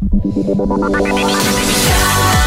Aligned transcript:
Yeah. 0.00 2.37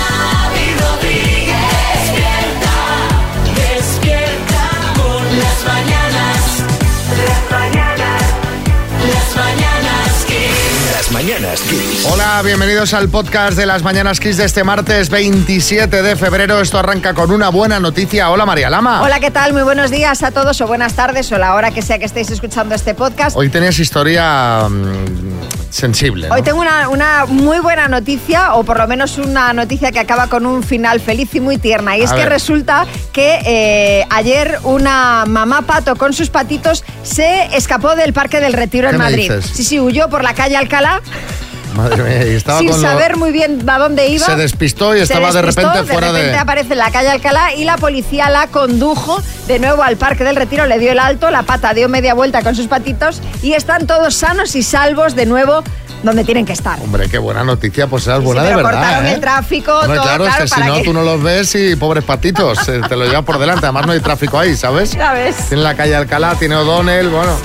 Mañanas 11.22 11.62
Kiss. 11.62 12.08
Hola, 12.12 12.42
bienvenidos 12.44 12.96
al 12.96 13.08
podcast 13.08 13.56
de 13.56 13.68
las 13.68 13.84
Mañanas 13.84 14.20
Kiss 14.20 14.38
de 14.38 14.46
este 14.46 14.64
martes 14.64 15.12
27 15.12 16.02
de 16.02 16.16
febrero. 16.16 16.60
Esto 16.60 16.80
arranca 16.80 17.14
con 17.14 17.30
una 17.30 17.50
buena 17.50 17.80
noticia. 17.80 18.32
Hola, 18.32 18.44
María 18.44 18.72
Lama. 18.72 19.04
Hola, 19.04 19.20
¿qué 19.20 19.30
tal? 19.30 19.54
Muy 19.54 19.62
buenos 19.62 19.92
días 19.92 20.24
a 20.24 20.32
todos 20.32 20.60
o 20.62 20.68
buenas 20.68 20.96
tardes 20.96 21.32
o 21.32 21.38
la 21.38 21.54
hora 21.54 21.70
que 21.70 21.84
sea 21.84 22.00
que 22.00 22.06
estéis 22.06 22.32
escuchando 22.32 22.74
este 22.74 22.96
podcast. 22.96 23.38
Hoy 23.38 23.50
tenías 23.50 23.78
historia 23.78 24.68
mm, 24.68 25.70
sensible. 25.70 26.28
¿no? 26.28 26.34
Hoy 26.34 26.42
tengo 26.42 26.60
una, 26.60 26.90
una 26.90 27.26
muy 27.28 27.60
buena 27.60 27.88
noticia, 27.88 28.56
o 28.56 28.64
por 28.64 28.80
lo 28.80 28.88
menos 28.88 29.20
una 29.20 29.54
noticia 29.54 29.92
que 29.92 30.00
acaba 30.00 30.26
con 30.26 30.48
un 30.48 30.64
final 30.64 31.00
feliz 31.00 31.36
y 31.36 31.40
muy 31.40 31.60
tierna. 31.60 31.98
Y 31.98 32.02
es 32.02 32.12
que 32.14 32.26
resulta 32.26 32.88
que 33.14 33.42
eh, 33.46 34.08
ayer 34.10 34.58
una 34.64 35.26
mamá 35.28 35.62
pato 35.64 35.96
con 35.96 36.14
sus 36.14 36.32
patitos 36.32 36.84
se 37.04 37.56
escapó 37.56 37.96
del 37.96 38.12
Parque 38.12 38.40
del 38.40 38.54
Retiro 38.54 38.90
¿Qué 38.90 38.96
en 38.96 39.02
Madrid. 39.02 39.32
dices? 39.32 39.52
Sí, 39.54 39.64
sí, 39.64 39.80
huyó 39.80 40.10
por 40.10 40.24
la 40.24 40.34
calle 40.34 40.58
Alcalá 40.58 41.02
Madre 41.76 42.04
mía, 42.04 42.28
y 42.28 42.36
estaba 42.36 42.60
sin 42.60 42.70
con 42.70 42.82
lo- 42.82 42.88
saber 42.90 43.16
muy 43.16 43.32
bien 43.32 43.64
a 43.70 43.78
dónde 43.80 44.08
iba. 44.10 44.26
Se 44.26 44.36
despistó 44.36 44.94
y 44.94 44.98
Se 44.98 45.04
estaba 45.04 45.32
de 45.32 45.42
despistó, 45.42 45.70
repente 45.70 45.92
fuera 45.94 46.08
de 46.08 46.14
repente 46.20 46.36
de... 46.36 46.38
aparece 46.42 46.74
en 46.74 46.80
la 46.80 46.92
calle 46.92 47.10
Alcalá 47.10 47.54
y 47.54 47.64
la 47.64 47.78
policía 47.78 48.30
la 48.30 48.48
condujo 48.48 49.22
de 49.48 49.58
nuevo 49.60 49.82
al 49.82 49.96
Parque 49.96 50.26
del 50.26 50.36
Retiro, 50.36 50.66
le 50.66 50.80
dio 50.80 50.92
el 50.92 51.00
alto, 51.00 51.32
la 51.32 51.44
pata 51.44 51.74
dio 51.74 51.88
media 51.88 52.14
vuelta 52.14 52.42
con 52.44 52.56
sus 52.58 52.68
patitos 52.68 53.22
y 53.42 53.54
están 53.54 53.88
todos 53.88 54.16
sanos 54.16 54.54
y 54.58 54.64
salvos 54.64 55.16
de 55.16 55.26
nuevo 55.26 55.64
donde 56.04 56.26
tienen 56.26 56.46
que 56.46 56.52
estar. 56.54 56.78
Hombre, 56.82 57.08
qué 57.08 57.20
buena 57.20 57.44
noticia, 57.46 57.88
pues 57.88 58.06
es 58.06 58.18
Sí, 58.18 58.22
buena 58.22 58.42
de 58.44 58.50
pero 58.50 58.64
verdad. 58.66 58.82
cortaron 58.82 59.06
¿eh? 59.06 59.14
el 59.14 59.22
tráfico, 59.22 59.72
Hombre, 59.72 59.96
todo, 59.96 60.04
claro, 60.04 60.24
claro, 60.26 60.44
es 60.44 60.54
que 60.54 60.60
si 60.62 60.68
no, 60.68 60.76
que- 60.76 60.84
tú 60.84 60.94
no 60.94 61.04
los 61.04 61.24
ves 61.24 61.56
y 61.56 61.76
pobres 61.78 62.04
patitos, 62.04 62.68
eh, 62.68 62.82
te 62.90 62.96
lo 62.98 63.06
llevas 63.06 63.24
por 63.24 63.38
delante. 63.40 63.66
Además, 63.68 63.86
no 63.86 63.94
hay 63.94 64.00
tráfico 64.02 64.38
ahí, 64.38 64.58
¿sabes? 64.58 64.92
Ya 64.98 65.14
ves. 65.14 65.38
Tiene 65.48 65.64
la 65.64 65.74
calle 65.76 65.96
Alcalá, 65.96 66.36
tiene 66.36 66.56
O'Donnell, 66.58 67.08
bueno. 67.08 67.38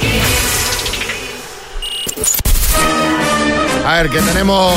A 3.87 4.03
ver, 4.03 4.11
que 4.11 4.19
tenemos 4.19 4.75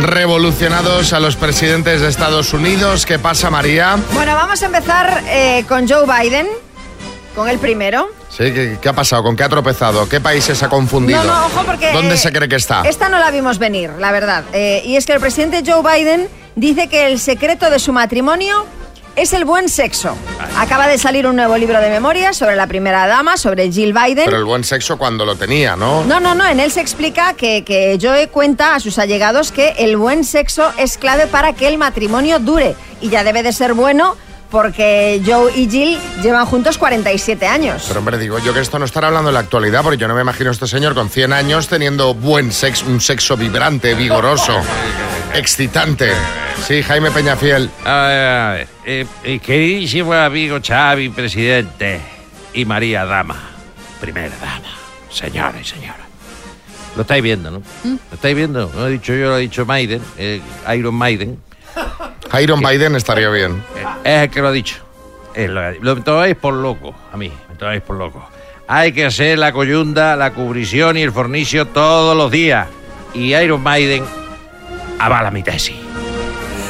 revolucionados 0.00 1.14
a 1.14 1.20
los 1.20 1.36
presidentes 1.36 2.02
de 2.02 2.08
Estados 2.08 2.52
Unidos. 2.52 3.06
¿Qué 3.06 3.18
pasa, 3.18 3.48
María? 3.48 3.96
Bueno, 4.12 4.34
vamos 4.34 4.62
a 4.62 4.66
empezar 4.66 5.22
eh, 5.26 5.64
con 5.66 5.88
Joe 5.88 6.04
Biden, 6.04 6.46
con 7.34 7.48
el 7.48 7.58
primero. 7.58 8.10
Sí, 8.28 8.52
¿qué, 8.52 8.76
qué 8.78 8.88
ha 8.90 8.92
pasado? 8.92 9.22
¿Con 9.22 9.36
qué 9.36 9.44
ha 9.44 9.48
tropezado? 9.48 10.06
¿Qué 10.06 10.20
países 10.20 10.62
ha 10.62 10.68
confundido? 10.68 11.24
No, 11.24 11.40
no, 11.40 11.46
ojo 11.46 11.64
porque... 11.64 11.94
¿Dónde 11.94 12.16
eh, 12.16 12.18
se 12.18 12.30
cree 12.30 12.46
que 12.46 12.56
está? 12.56 12.82
Esta 12.82 13.08
no 13.08 13.18
la 13.18 13.30
vimos 13.30 13.58
venir, 13.58 13.90
la 13.98 14.12
verdad. 14.12 14.44
Eh, 14.52 14.82
y 14.84 14.96
es 14.96 15.06
que 15.06 15.14
el 15.14 15.20
presidente 15.20 15.62
Joe 15.66 15.82
Biden 15.82 16.28
dice 16.56 16.88
que 16.88 17.06
el 17.06 17.18
secreto 17.18 17.70
de 17.70 17.78
su 17.78 17.94
matrimonio 17.94 18.66
es 19.20 19.34
el 19.34 19.44
buen 19.44 19.68
sexo. 19.68 20.16
Acaba 20.56 20.86
de 20.86 20.96
salir 20.96 21.26
un 21.26 21.36
nuevo 21.36 21.56
libro 21.58 21.78
de 21.78 21.90
memorias 21.90 22.36
sobre 22.36 22.56
la 22.56 22.66
primera 22.66 23.06
dama, 23.06 23.36
sobre 23.36 23.70
Jill 23.70 23.92
Biden. 23.92 24.24
Pero 24.24 24.38
el 24.38 24.44
buen 24.44 24.64
sexo 24.64 24.96
cuando 24.96 25.26
lo 25.26 25.36
tenía, 25.36 25.76
¿no? 25.76 26.04
No, 26.04 26.20
no, 26.20 26.34
no, 26.34 26.46
en 26.46 26.58
él 26.58 26.72
se 26.72 26.80
explica 26.80 27.34
que, 27.34 27.62
que 27.62 27.98
Joe 28.00 28.28
cuenta 28.28 28.74
a 28.74 28.80
sus 28.80 28.98
allegados 28.98 29.52
que 29.52 29.74
el 29.78 29.98
buen 29.98 30.24
sexo 30.24 30.72
es 30.78 30.96
clave 30.96 31.26
para 31.26 31.52
que 31.52 31.68
el 31.68 31.76
matrimonio 31.76 32.38
dure 32.38 32.74
y 33.02 33.10
ya 33.10 33.22
debe 33.22 33.42
de 33.42 33.52
ser 33.52 33.74
bueno 33.74 34.16
porque 34.50 35.22
Joe 35.24 35.52
y 35.54 35.68
Jill 35.68 35.98
llevan 36.22 36.44
juntos 36.46 36.76
47 36.76 37.46
años. 37.46 37.84
Pero 37.86 38.00
hombre, 38.00 38.18
digo 38.18 38.38
yo 38.38 38.52
que 38.52 38.60
esto 38.60 38.78
no 38.78 38.84
estará 38.84 39.08
hablando 39.08 39.30
en 39.30 39.34
la 39.34 39.40
actualidad, 39.40 39.82
porque 39.82 39.96
yo 39.96 40.08
no 40.08 40.14
me 40.14 40.22
imagino 40.22 40.50
a 40.50 40.52
este 40.52 40.66
señor 40.66 40.94
con 40.94 41.08
100 41.08 41.32
años 41.32 41.68
teniendo 41.68 42.14
buen 42.14 42.52
sexo, 42.52 42.86
un 42.86 43.00
sexo 43.00 43.36
vibrante, 43.36 43.94
vigoroso, 43.94 44.60
excitante. 45.34 46.10
Sí, 46.66 46.82
Jaime 46.82 47.10
Peñafiel. 47.10 47.70
A 47.84 48.06
ver, 48.06 48.28
a 48.28 48.52
ver. 48.52 48.68
Eh, 48.84 49.06
eh, 49.24 49.38
queridísimo 49.38 50.12
amigo 50.12 50.58
Xavi, 50.62 51.08
presidente, 51.10 52.00
y 52.52 52.64
María 52.64 53.04
Dama, 53.04 53.36
primera 54.00 54.34
dama, 54.36 54.68
señora 55.10 55.60
y 55.60 55.64
señora. 55.64 56.06
Lo 56.96 57.02
estáis 57.02 57.22
viendo, 57.22 57.50
¿no? 57.50 57.62
Lo 57.84 58.14
estáis 58.14 58.34
viendo. 58.34 58.70
No 58.74 58.80
lo 58.80 58.88
he 58.88 58.92
dicho 58.92 59.14
yo, 59.14 59.28
lo 59.28 59.34
ha 59.34 59.38
dicho 59.38 59.64
Maiden, 59.64 60.02
eh, 60.18 60.40
Iron 60.76 60.94
Maiden. 60.94 61.38
Iron 62.42 62.60
Biden 62.60 62.96
estaría 62.96 63.30
bien. 63.30 63.62
Es 64.04 64.22
el 64.22 64.30
que 64.30 64.40
lo 64.40 64.48
ha 64.48 64.52
dicho. 64.52 64.76
Lo, 65.36 65.70
lo 65.72 65.96
me 65.96 66.02
tomáis 66.02 66.34
por 66.34 66.54
loco, 66.54 66.94
a 67.12 67.16
mí, 67.16 67.32
me 67.48 67.54
tomáis 67.54 67.80
por 67.82 67.96
loco. 67.96 68.28
Hay 68.66 68.92
que 68.92 69.06
hacer 69.06 69.38
la 69.38 69.52
coyunda, 69.52 70.16
la 70.16 70.32
cubrición 70.32 70.96
y 70.96 71.02
el 71.02 71.12
fornicio 71.12 71.66
todos 71.66 72.16
los 72.16 72.30
días. 72.30 72.68
Y 73.14 73.34
Iron 73.34 73.62
Maiden 73.62 74.04
avala 75.00 75.30
mi 75.30 75.42
tesis. 75.42 75.76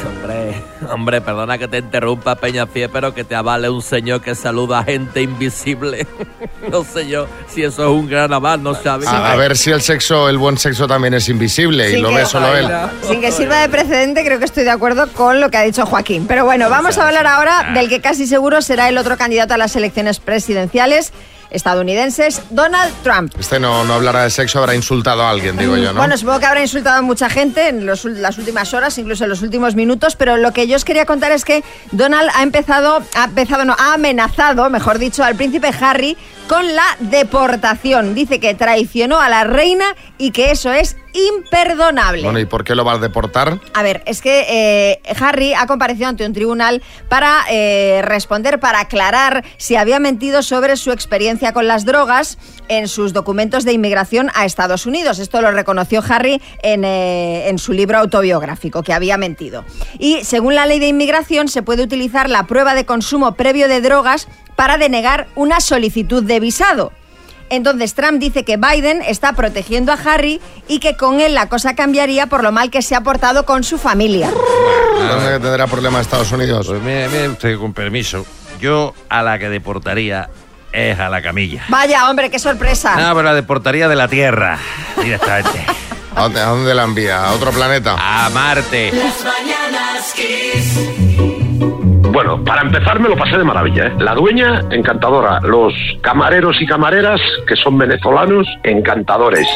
Hombre, 0.07 0.63
hombre, 0.89 1.21
perdona 1.21 1.57
que 1.57 1.67
te 1.67 1.79
interrumpa, 1.79 2.35
Peñafiel, 2.35 2.89
pero 2.89 3.13
que 3.13 3.23
te 3.23 3.35
avale 3.35 3.69
un 3.69 3.81
señor 3.81 4.21
que 4.21 4.35
saluda 4.35 4.79
a 4.79 4.83
gente 4.83 5.21
invisible. 5.21 6.07
no 6.71 6.83
sé 6.83 7.07
yo 7.07 7.27
si 7.47 7.63
eso 7.63 7.83
es 7.83 7.89
un 7.89 8.07
gran 8.07 8.31
aval, 8.31 8.63
¿no 8.63 8.73
sabes? 8.73 9.07
A, 9.07 9.31
a 9.31 9.35
ver 9.35 9.57
si 9.57 9.71
el 9.71 9.81
sexo, 9.81 10.29
el 10.29 10.37
buen 10.37 10.57
sexo 10.57 10.87
también 10.87 11.13
es 11.13 11.27
invisible 11.29 11.91
y 11.91 12.01
lo 12.01 12.13
ve 12.13 12.25
solo 12.25 12.55
él. 12.55 12.67
Sin 13.07 13.19
que 13.19 13.31
sirva 13.31 13.59
de 13.61 13.69
precedente, 13.69 14.23
creo 14.23 14.39
que 14.39 14.45
estoy 14.45 14.63
de 14.63 14.71
acuerdo 14.71 15.07
con 15.07 15.41
lo 15.41 15.49
que 15.49 15.57
ha 15.57 15.63
dicho 15.63 15.85
Joaquín. 15.85 16.25
Pero 16.27 16.45
bueno, 16.45 16.69
vamos 16.69 16.97
a 16.97 17.07
hablar 17.07 17.27
ahora 17.27 17.71
del 17.73 17.89
que 17.89 17.99
casi 17.99 18.27
seguro 18.27 18.61
será 18.61 18.89
el 18.89 18.97
otro 18.97 19.17
candidato 19.17 19.53
a 19.53 19.57
las 19.57 19.75
elecciones 19.75 20.19
presidenciales 20.19 21.13
estadounidenses, 21.51 22.41
Donald 22.49 22.93
Trump. 23.03 23.33
Este 23.39 23.59
no, 23.59 23.83
no 23.83 23.93
hablará 23.93 24.23
de 24.23 24.29
sexo, 24.29 24.59
habrá 24.59 24.75
insultado 24.75 25.23
a 25.23 25.29
alguien, 25.29 25.57
digo 25.57 25.77
yo, 25.77 25.93
¿no? 25.93 25.99
Bueno, 25.99 26.17
supongo 26.17 26.39
que 26.39 26.45
habrá 26.45 26.61
insultado 26.61 26.97
a 26.97 27.01
mucha 27.01 27.29
gente 27.29 27.69
en 27.69 27.85
los 27.85 28.05
las 28.05 28.37
últimas 28.37 28.73
horas, 28.73 28.97
incluso 28.97 29.25
en 29.25 29.29
los 29.29 29.41
últimos 29.41 29.75
minutos, 29.75 30.15
pero 30.15 30.37
lo 30.37 30.51
que 30.53 30.67
yo 30.67 30.75
os 30.75 30.85
quería 30.85 31.05
contar 31.05 31.31
es 31.31 31.45
que 31.45 31.63
Donald 31.91 32.29
ha 32.33 32.43
empezado, 32.43 33.03
ha 33.15 33.25
empezado, 33.25 33.65
no, 33.65 33.75
ha 33.77 33.93
amenazado, 33.93 34.69
mejor 34.69 34.97
dicho, 34.97 35.23
al 35.23 35.35
príncipe 35.35 35.71
Harry 35.79 36.17
con 36.51 36.75
la 36.75 36.97
deportación. 36.99 38.13
Dice 38.13 38.41
que 38.41 38.53
traicionó 38.53 39.21
a 39.21 39.29
la 39.29 39.45
reina 39.45 39.85
y 40.17 40.31
que 40.31 40.51
eso 40.51 40.73
es 40.73 40.97
imperdonable. 41.13 42.23
Bueno, 42.23 42.39
¿y 42.39 42.45
por 42.45 42.65
qué 42.65 42.75
lo 42.75 42.83
va 42.83 42.93
a 42.93 42.97
deportar? 42.97 43.61
A 43.73 43.83
ver, 43.83 44.03
es 44.05 44.21
que 44.21 44.45
eh, 44.49 45.01
Harry 45.17 45.53
ha 45.53 45.65
comparecido 45.65 46.09
ante 46.09 46.25
un 46.25 46.33
tribunal 46.33 46.83
para 47.07 47.45
eh, 47.49 48.01
responder, 48.03 48.59
para 48.59 48.81
aclarar 48.81 49.45
si 49.55 49.77
había 49.77 50.01
mentido 50.01 50.43
sobre 50.43 50.75
su 50.75 50.91
experiencia 50.91 51.53
con 51.53 51.67
las 51.67 51.85
drogas 51.85 52.37
en 52.67 52.89
sus 52.89 53.13
documentos 53.13 53.63
de 53.63 53.71
inmigración 53.71 54.29
a 54.33 54.43
Estados 54.43 54.85
Unidos. 54.85 55.19
Esto 55.19 55.41
lo 55.41 55.51
reconoció 55.51 56.03
Harry 56.09 56.41
en, 56.63 56.83
eh, 56.83 57.47
en 57.47 57.59
su 57.59 57.71
libro 57.71 57.97
autobiográfico, 57.97 58.83
que 58.83 58.91
había 58.91 59.15
mentido. 59.15 59.63
Y 59.99 60.25
según 60.25 60.55
la 60.55 60.65
ley 60.65 60.79
de 60.79 60.89
inmigración, 60.89 61.47
se 61.47 61.63
puede 61.63 61.83
utilizar 61.83 62.29
la 62.29 62.43
prueba 62.43 62.75
de 62.75 62.85
consumo 62.85 63.35
previo 63.35 63.69
de 63.69 63.79
drogas 63.79 64.27
para 64.61 64.77
denegar 64.77 65.25
una 65.33 65.59
solicitud 65.59 66.21
de 66.21 66.39
visado. 66.39 66.91
Entonces 67.49 67.95
Trump 67.95 68.19
dice 68.19 68.45
que 68.45 68.57
Biden 68.57 69.01
está 69.01 69.33
protegiendo 69.33 69.91
a 69.91 69.95
Harry 69.95 70.39
y 70.67 70.77
que 70.77 70.95
con 70.95 71.19
él 71.19 71.33
la 71.33 71.49
cosa 71.49 71.73
cambiaría 71.73 72.27
por 72.27 72.43
lo 72.43 72.51
mal 72.51 72.69
que 72.69 72.83
se 72.83 72.93
ha 72.93 73.01
portado 73.01 73.43
con 73.43 73.63
su 73.63 73.79
familia. 73.79 74.29
¿Dónde 74.99 75.39
tendrá 75.39 75.65
problema 75.65 75.99
Estados 75.99 76.31
Unidos? 76.31 76.67
Pues 76.67 76.79
mire, 76.79 77.09
mire 77.09 77.29
usted, 77.29 77.57
con 77.57 77.73
permiso, 77.73 78.23
yo 78.59 78.93
a 79.09 79.23
la 79.23 79.39
que 79.39 79.49
deportaría 79.49 80.29
es 80.71 80.99
a 80.99 81.09
la 81.09 81.23
camilla. 81.23 81.63
Vaya, 81.67 82.07
hombre, 82.07 82.29
qué 82.29 82.37
sorpresa. 82.37 82.95
No, 82.97 83.15
pero 83.15 83.23
la 83.23 83.33
deportaría 83.33 83.87
de 83.87 83.95
la 83.95 84.07
Tierra, 84.09 84.59
directamente. 85.01 85.65
¿A 86.15 86.21
dónde, 86.21 86.39
a 86.39 86.45
dónde 86.45 86.75
la 86.75 86.83
envía? 86.83 87.25
¿A 87.25 87.31
otro 87.31 87.49
planeta? 87.49 87.95
A 87.97 88.29
Marte. 88.29 88.91
Las 88.93 89.25
mañanas 89.25 90.13
Kiss. 90.13 91.30
Bueno, 92.11 92.43
para 92.43 92.61
empezar 92.61 92.99
me 92.99 93.07
lo 93.07 93.15
pasé 93.15 93.37
de 93.37 93.43
maravilla. 93.45 93.87
¿eh? 93.87 93.93
La 93.99 94.13
dueña, 94.13 94.61
encantadora. 94.69 95.39
Los 95.41 95.73
camareros 96.01 96.61
y 96.61 96.65
camareras, 96.65 97.21
que 97.47 97.55
son 97.55 97.77
venezolanos, 97.77 98.45
encantadores. 98.63 99.47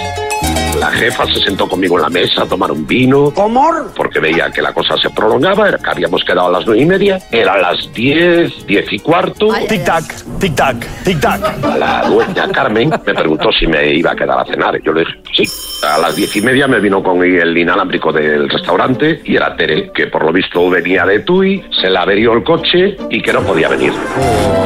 La 0.80 0.92
jefa 0.92 1.26
se 1.28 1.40
sentó 1.42 1.68
conmigo 1.68 1.96
en 1.98 2.04
la 2.04 2.10
mesa 2.10 2.44
a 2.44 2.46
tomar 2.46 2.72
un 2.72 2.86
vino. 2.86 3.32
¿Cómo? 3.34 3.72
Porque 3.96 4.20
veía 4.20 4.52
que 4.52 4.62
la 4.62 4.74
cosa 4.74 4.98
se 4.98 5.10
prolongaba, 5.10 5.70
era 5.70 5.78
que 5.78 5.90
habíamos 5.90 6.24
quedado 6.24 6.48
a 6.48 6.52
las 6.52 6.66
nueve 6.66 6.82
y 6.82 6.86
media. 6.86 7.20
Eran 7.32 7.62
las 7.62 7.92
diez, 7.94 8.66
diez 8.68 8.92
y 8.92 9.00
cuarto. 9.00 9.52
Ay. 9.54 9.68
tic-tac, 9.68 10.04
tic-tac. 10.40 11.78
La 11.78 12.04
dueña 12.08 12.52
Carmen 12.52 12.90
me 12.90 13.14
preguntó 13.14 13.52
si 13.52 13.68
me 13.68 13.94
iba 13.94 14.12
a 14.12 14.16
quedar 14.16 14.40
a 14.40 14.46
cenar. 14.46 14.82
Yo 14.82 14.92
le 14.94 15.02
dije, 15.02 15.14
sí. 15.34 15.44
A 15.88 15.98
las 16.00 16.16
diez 16.16 16.36
y 16.36 16.42
media 16.42 16.68
me 16.68 16.80
vino 16.80 17.04
con 17.04 17.24
el 17.24 17.58
inalámbrico 17.58 18.12
del 18.12 18.50
restaurante 18.50 19.22
y 19.24 19.36
era 19.36 19.56
Tere, 19.56 19.92
que 19.94 20.08
por 20.08 20.26
lo 20.26 20.32
visto 20.32 20.68
venía 20.70 21.06
de 21.06 21.20
Tui, 21.20 21.64
se 21.80 21.90
le 21.90 21.98
averió 21.98 22.34
el 22.34 22.44
coche 22.44 22.98
y 23.10 23.22
que 23.22 23.32
no 23.32 23.42
podía 23.42 23.70
venir. 23.70 23.94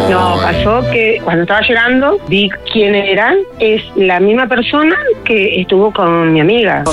No, 0.10 0.38
pasó 0.42 0.82
que 0.92 1.20
cuando 1.24 1.44
estaba 1.44 1.62
llegando 1.62 2.20
vi 2.28 2.50
quién 2.72 2.96
era. 2.96 3.36
Es 3.60 3.84
la 3.96 4.20
misma 4.20 4.48
persona 4.48 4.96
que 5.26 5.60
estuvo 5.60 5.92
con 6.00 6.32
mi 6.32 6.40
amiga. 6.40 6.86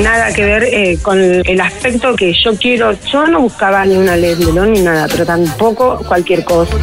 Nada 0.00 0.32
que 0.32 0.44
ver 0.44 0.64
eh, 0.64 0.98
con 1.00 1.20
el 1.20 1.60
aspecto 1.60 2.16
que 2.16 2.32
yo 2.32 2.56
quiero. 2.56 2.92
Yo 3.12 3.28
no 3.28 3.42
buscaba 3.42 3.84
ni 3.84 3.96
una 3.96 4.16
ley 4.16 4.34
ni 4.34 4.80
nada, 4.80 5.06
pero 5.08 5.24
tampoco 5.24 6.00
cualquier 6.08 6.44
cosa. 6.44 6.74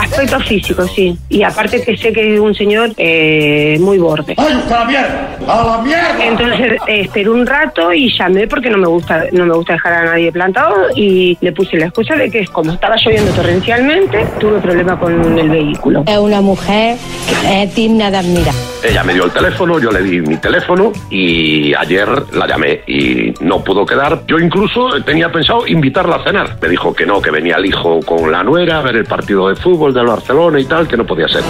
Aspecto 0.00 0.40
físico, 0.40 0.86
sí. 0.86 1.16
Y 1.28 1.42
aparte 1.42 1.82
que 1.82 1.96
sé 1.96 2.12
que 2.12 2.34
es 2.34 2.40
un 2.40 2.54
señor 2.54 2.90
eh, 2.96 3.78
muy 3.80 3.98
borde. 3.98 4.34
¡Ay, 4.36 4.62
a 4.66 4.70
la 4.70 4.84
mierda! 4.84 5.38
¡A 5.46 5.64
la 5.64 5.82
mierda! 5.82 6.24
Entonces 6.24 6.72
eh, 6.86 7.00
esperé 7.02 7.30
un 7.30 7.46
rato 7.46 7.92
y 7.92 8.12
llamé 8.16 8.46
porque 8.46 8.70
no 8.70 8.78
me 8.78 8.86
gusta 8.86 9.24
no 9.32 9.46
me 9.46 9.54
gusta 9.54 9.74
dejar 9.74 9.92
a 9.92 10.04
nadie 10.04 10.32
plantado 10.32 10.86
y 10.94 11.36
le 11.40 11.52
puse 11.52 11.76
la 11.76 11.86
excusa 11.86 12.16
de 12.16 12.30
que 12.30 12.46
como 12.46 12.72
estaba 12.72 12.96
lloviendo 12.96 13.30
torrencialmente 13.32 14.26
tuve 14.38 14.58
problema 14.60 14.98
con 14.98 15.38
el 15.38 15.48
vehículo. 15.48 16.04
Es 16.06 16.18
una 16.18 16.40
mujer 16.40 16.96
que 17.28 17.62
es 17.62 17.74
digna 17.74 18.10
de 18.10 18.16
admirar. 18.18 18.54
Ella 18.82 19.04
me 19.04 19.12
dio 19.12 19.24
el 19.24 19.30
teléfono, 19.30 19.78
yo 19.78 19.90
le 19.90 20.02
di 20.02 20.20
mi 20.20 20.38
teléfono 20.38 20.92
y 21.10 21.74
ayer 21.74 22.08
la 22.32 22.46
llamé 22.46 22.80
y 22.86 23.32
no 23.40 23.62
pudo 23.62 23.84
quedar. 23.84 24.22
Yo 24.26 24.38
incluso 24.38 24.88
tenía 25.04 25.30
pensado 25.30 25.66
invitarla 25.66 26.16
a 26.16 26.24
cenar. 26.24 26.56
Me 26.60 26.68
dijo 26.68 26.94
que 26.94 27.04
no, 27.04 27.20
que 27.20 27.30
venía 27.30 27.56
el 27.56 27.66
hijo 27.66 28.00
con 28.00 28.32
la 28.32 28.42
nuera 28.42 28.78
a 28.78 28.82
ver 28.82 28.96
el 28.96 29.04
partido 29.04 29.48
de 29.48 29.56
fútbol 29.56 29.69
del 29.78 30.06
Barcelona 30.06 30.60
y 30.60 30.64
tal, 30.64 30.88
que 30.88 30.96
no 30.96 31.06
podía 31.06 31.28
ser. 31.28 31.42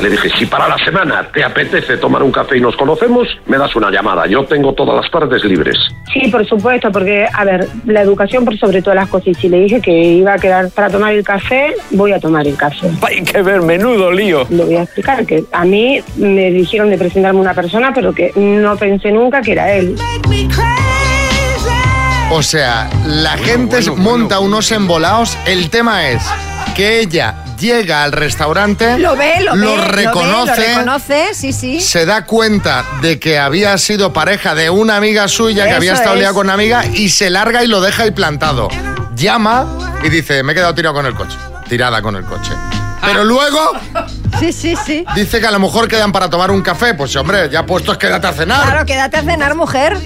Le 0.00 0.08
dije, 0.08 0.30
si 0.30 0.46
para 0.46 0.66
la 0.66 0.78
semana 0.78 1.28
te 1.30 1.44
apetece 1.44 1.98
tomar 1.98 2.22
un 2.22 2.32
café 2.32 2.56
y 2.56 2.60
nos 2.60 2.74
conocemos, 2.74 3.28
me 3.46 3.58
das 3.58 3.76
una 3.76 3.90
llamada. 3.90 4.26
Yo 4.26 4.44
tengo 4.44 4.72
todas 4.72 4.96
las 4.96 5.10
tardes 5.10 5.44
libres. 5.44 5.76
Sí, 6.10 6.26
por 6.30 6.46
supuesto, 6.46 6.90
porque, 6.90 7.26
a 7.30 7.44
ver, 7.44 7.68
la 7.84 8.00
educación 8.00 8.46
por 8.46 8.56
sobre 8.56 8.80
todas 8.80 8.96
las 8.96 9.08
cosas. 9.10 9.28
Y 9.28 9.34
si 9.34 9.48
le 9.50 9.60
dije 9.60 9.80
que 9.82 9.92
iba 9.92 10.32
a 10.32 10.38
quedar 10.38 10.70
para 10.70 10.88
tomar 10.88 11.12
el 11.12 11.22
café, 11.22 11.74
voy 11.90 12.12
a 12.12 12.18
tomar 12.18 12.46
el 12.46 12.56
café. 12.56 12.90
Hay 13.02 13.22
que 13.22 13.42
ver, 13.42 13.60
menudo 13.60 14.10
lío. 14.10 14.46
Le 14.48 14.64
voy 14.64 14.76
a 14.76 14.82
explicar 14.84 15.26
que 15.26 15.44
a 15.52 15.66
mí 15.66 16.00
me 16.16 16.50
dijeron 16.50 16.88
de 16.88 16.96
presentarme 16.96 17.38
una 17.38 17.52
persona, 17.52 17.92
pero 17.94 18.14
que 18.14 18.32
no 18.36 18.76
pensé 18.76 19.12
nunca 19.12 19.42
que 19.42 19.52
era 19.52 19.70
él. 19.74 19.96
O 22.30 22.42
sea, 22.42 22.88
la 23.06 23.36
gente 23.36 23.76
bueno, 23.80 23.96
monta 23.96 24.36
bueno. 24.38 24.54
unos 24.54 24.70
embolados. 24.70 25.36
El 25.46 25.68
tema 25.68 26.08
es 26.08 26.22
que 26.76 27.00
ella 27.00 27.34
llega 27.58 28.04
al 28.04 28.12
restaurante, 28.12 28.98
Lo 28.98 29.16
ve, 29.16 29.40
lo, 29.40 29.52
ve. 29.52 29.58
lo 29.58 29.76
ve, 29.76 29.84
reconoce, 29.88 30.60
lo 30.60 30.66
reconoce, 30.78 31.34
sí, 31.34 31.52
sí. 31.52 31.80
se 31.80 32.06
da 32.06 32.24
cuenta 32.24 32.84
de 33.02 33.18
que 33.18 33.38
había 33.38 33.76
sido 33.78 34.12
pareja 34.12 34.54
de 34.54 34.70
una 34.70 34.96
amiga 34.96 35.28
suya, 35.28 35.64
que 35.66 35.72
había 35.72 35.92
estado 35.94 36.14
es. 36.14 36.20
liada 36.20 36.32
con 36.34 36.46
una 36.46 36.54
amiga, 36.54 36.86
y 36.86 37.10
se 37.10 37.28
larga 37.30 37.62
y 37.64 37.66
lo 37.66 37.80
deja 37.80 38.04
ahí 38.04 38.12
plantado. 38.12 38.68
Llama 39.16 39.66
y 40.02 40.08
dice, 40.08 40.42
me 40.42 40.52
he 40.52 40.54
quedado 40.54 40.74
tirado 40.74 40.94
con 40.94 41.04
el 41.06 41.14
coche. 41.14 41.36
Tirada 41.68 42.00
con 42.00 42.16
el 42.16 42.24
coche. 42.24 42.52
Pero 43.02 43.24
luego 43.24 43.72
Sí, 44.38 44.52
sí, 44.52 44.74
sí. 44.86 45.04
dice 45.14 45.40
que 45.40 45.46
a 45.46 45.50
lo 45.50 45.58
mejor 45.58 45.88
quedan 45.88 46.12
para 46.12 46.30
tomar 46.30 46.50
un 46.50 46.62
café. 46.62 46.94
Pues 46.94 47.14
hombre, 47.16 47.48
ya 47.50 47.66
puestos, 47.66 47.98
quédate 47.98 48.26
a 48.28 48.32
cenar. 48.32 48.62
Claro, 48.64 48.86
quédate 48.86 49.16
a 49.18 49.22
cenar, 49.22 49.54
mujer. 49.54 49.98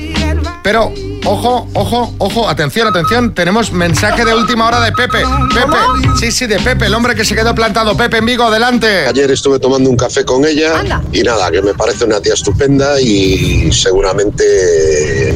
Pero, 0.63 0.93
ojo, 1.25 1.69
ojo, 1.75 2.15
ojo, 2.19 2.49
atención, 2.49 2.89
atención, 2.89 3.35
tenemos 3.35 3.73
mensaje 3.73 4.25
de 4.25 4.35
última 4.35 4.67
hora 4.69 4.81
de 4.81 4.93
Pepe. 4.93 5.23
Pepe, 5.55 5.77
sí, 6.19 6.31
sí, 6.33 6.47
de 6.47 6.59
Pepe, 6.61 6.87
el 6.87 6.95
hombre 6.95 7.15
que 7.15 7.25
se 7.25 7.35
quedó 7.35 7.55
plantado. 7.55 7.97
Pepe 7.97 8.19
en 8.19 8.27
Vigo, 8.27 8.45
adelante. 8.45 9.07
Ayer 9.07 9.31
estuve 9.31 9.59
tomando 9.59 9.89
un 9.91 9.97
café 9.97 10.25
con 10.25 10.45
ella 10.45 10.81
Anda. 10.81 11.03
y 11.13 11.23
nada, 11.23 11.51
que 11.51 11.63
me 11.63 11.75
parece 11.75 12.05
una 12.05 12.21
tía 12.21 12.35
estupenda 12.35 13.01
y 13.01 13.73
seguramente 13.73 14.45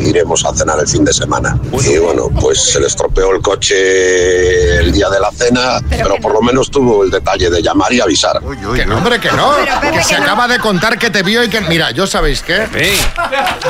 iremos 0.05 0.45
a 0.45 0.55
cenar 0.55 0.79
el 0.81 0.89
fin 0.89 1.05
de 1.05 1.13
semana. 1.13 1.59
Y 1.85 1.99
bueno, 1.99 2.29
pues 2.41 2.61
se 2.61 2.81
le 2.81 2.87
estropeó 2.87 3.35
el 3.35 3.43
coche 3.43 4.79
el 4.79 4.93
día 4.93 5.09
de 5.09 5.21
la 5.21 5.31
cena, 5.33 5.81
pero, 5.89 6.17
por 6.17 6.33
lo 6.33 6.43
menos 6.43 6.71
tuvo 6.71 7.05
el 7.05 7.11
detalle 7.11 7.51
de 7.51 7.63
llamar 7.63 7.93
y 7.93 8.01
avisar. 8.01 8.41
Que 8.75 8.85
no, 8.87 8.99
hombre, 8.99 9.19
que 9.21 9.31
no. 9.33 9.55
Pero, 9.57 9.81
Pepe, 9.81 9.97
que 9.99 10.05
se 10.05 10.15
que 10.15 10.19
no. 10.19 10.25
acaba 10.25 10.49
de 10.49 10.59
contar 10.59 10.99
que 10.99 11.11
te 11.11 11.23
vio 11.23 11.43
y 11.45 11.49
que. 11.49 11.61
Mira, 11.63 11.91
yo 11.91 12.07
sabéis 12.07 12.43
qué. 12.43 12.67
Ven. 12.73 12.95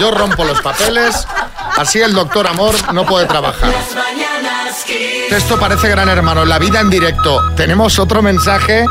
Yo 0.01 0.11
rompo 0.11 0.45
los 0.45 0.61
papeles. 0.61 1.27
Así 1.77 2.01
el 2.01 2.08
doctor 2.13 2.47
Amor 2.47 2.75
no 2.93 3.05
puede 3.07 3.27
trabajar. 3.27 3.73
Esto 5.31 5.59
parece 5.59 5.89
gran 5.89 6.09
hermano. 6.09 6.45
La 6.45 6.59
vida 6.59 6.81
en 6.81 6.91
directo. 6.91 7.41
Tenemos 7.55 7.99
otro 7.99 8.23
mensaje 8.23 8.87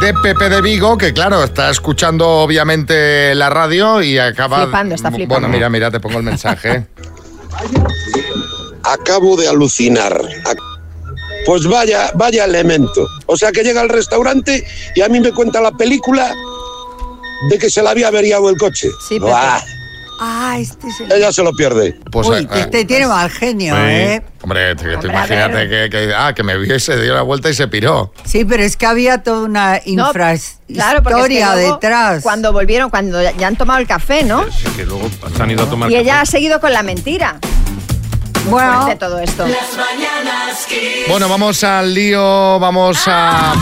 de 0.00 0.14
Pepe 0.14 0.48
de 0.48 0.60
Vigo, 0.60 0.98
que 0.98 1.12
claro, 1.12 1.44
está 1.44 1.70
escuchando 1.70 2.28
obviamente 2.28 3.34
la 3.34 3.48
radio 3.50 4.02
y 4.02 4.18
acaba. 4.18 4.62
Flipando, 4.62 4.94
está 4.94 5.10
flipando. 5.10 5.34
Bueno, 5.34 5.48
mira, 5.48 5.70
mira, 5.70 5.90
te 5.90 6.00
pongo 6.00 6.18
el 6.18 6.24
mensaje. 6.24 6.86
Acabo 8.82 9.36
de 9.36 9.48
alucinar. 9.48 10.20
Pues 11.46 11.66
vaya, 11.66 12.10
vaya 12.14 12.44
elemento. 12.44 13.06
O 13.26 13.36
sea 13.36 13.52
que 13.52 13.62
llega 13.62 13.80
al 13.80 13.88
restaurante 13.88 14.66
y 14.94 15.02
a 15.02 15.08
mí 15.08 15.20
me 15.20 15.32
cuenta 15.32 15.60
la 15.60 15.72
película 15.72 16.34
de 17.48 17.58
que 17.58 17.70
se 17.70 17.82
le 17.82 17.88
había 17.88 18.08
averiado 18.08 18.48
el 18.48 18.56
coche. 18.56 18.88
Sí, 19.08 19.18
Pepe. 19.20 19.62
Ah, 20.20 20.56
este 20.58 20.88
es 20.88 21.00
el... 21.00 21.10
ella 21.12 21.32
se 21.32 21.42
lo 21.42 21.52
pierde. 21.52 21.98
Pues, 22.10 22.28
Uy, 22.28 22.36
eh, 22.36 22.48
este 22.52 22.84
tiene 22.84 23.06
mal 23.06 23.28
genio, 23.30 23.74
¿eh? 23.76 24.22
Hombre, 24.42 24.74
tú 24.76 24.84
Hombre, 24.84 25.08
imagínate 25.08 25.68
que, 25.68 25.88
que- 25.90 26.14
ah, 26.14 26.32
que 26.34 26.42
me 26.42 26.56
vio 26.58 26.76
y 26.76 26.80
se 26.80 27.00
dio 27.00 27.14
la 27.14 27.22
vuelta 27.22 27.48
y 27.50 27.54
se 27.54 27.66
piró. 27.68 28.12
Sí, 28.24 28.44
pero 28.44 28.62
es 28.62 28.76
que 28.76 28.86
había 28.86 29.22
toda 29.22 29.44
una 29.44 29.80
No, 29.86 30.06
infrahistoria 30.08 30.62
claro, 30.74 31.02
porque 31.02 31.20
es 31.20 31.26
que 31.28 31.40
luego, 31.44 31.72
detrás. 31.74 32.22
Cuando 32.22 32.52
volvieron, 32.52 32.90
cuando 32.90 33.20
ya 33.22 33.46
han 33.46 33.56
tomado 33.56 33.80
el 33.80 33.86
café, 33.86 34.22
¿no? 34.24 34.44
Sí, 34.50 34.68
que 34.76 34.84
luego 34.84 35.08
se 35.36 35.42
han 35.42 35.50
ido 35.50 35.64
a 35.64 35.70
tomar 35.70 35.90
Y 35.90 35.96
ella 35.96 36.20
ha 36.20 36.26
seguido 36.26 36.60
con 36.60 36.72
la 36.72 36.82
mentira. 36.82 37.38
Bueno, 38.50 38.86
De 38.86 38.96
todo 38.96 39.18
esto. 39.20 39.46
Las 39.46 39.76
mañanas 39.76 40.66
Kiss. 40.68 41.08
Bueno, 41.08 41.28
vamos 41.28 41.62
al 41.62 41.94
lío, 41.94 42.58
vamos 42.58 42.98
a 43.06 43.54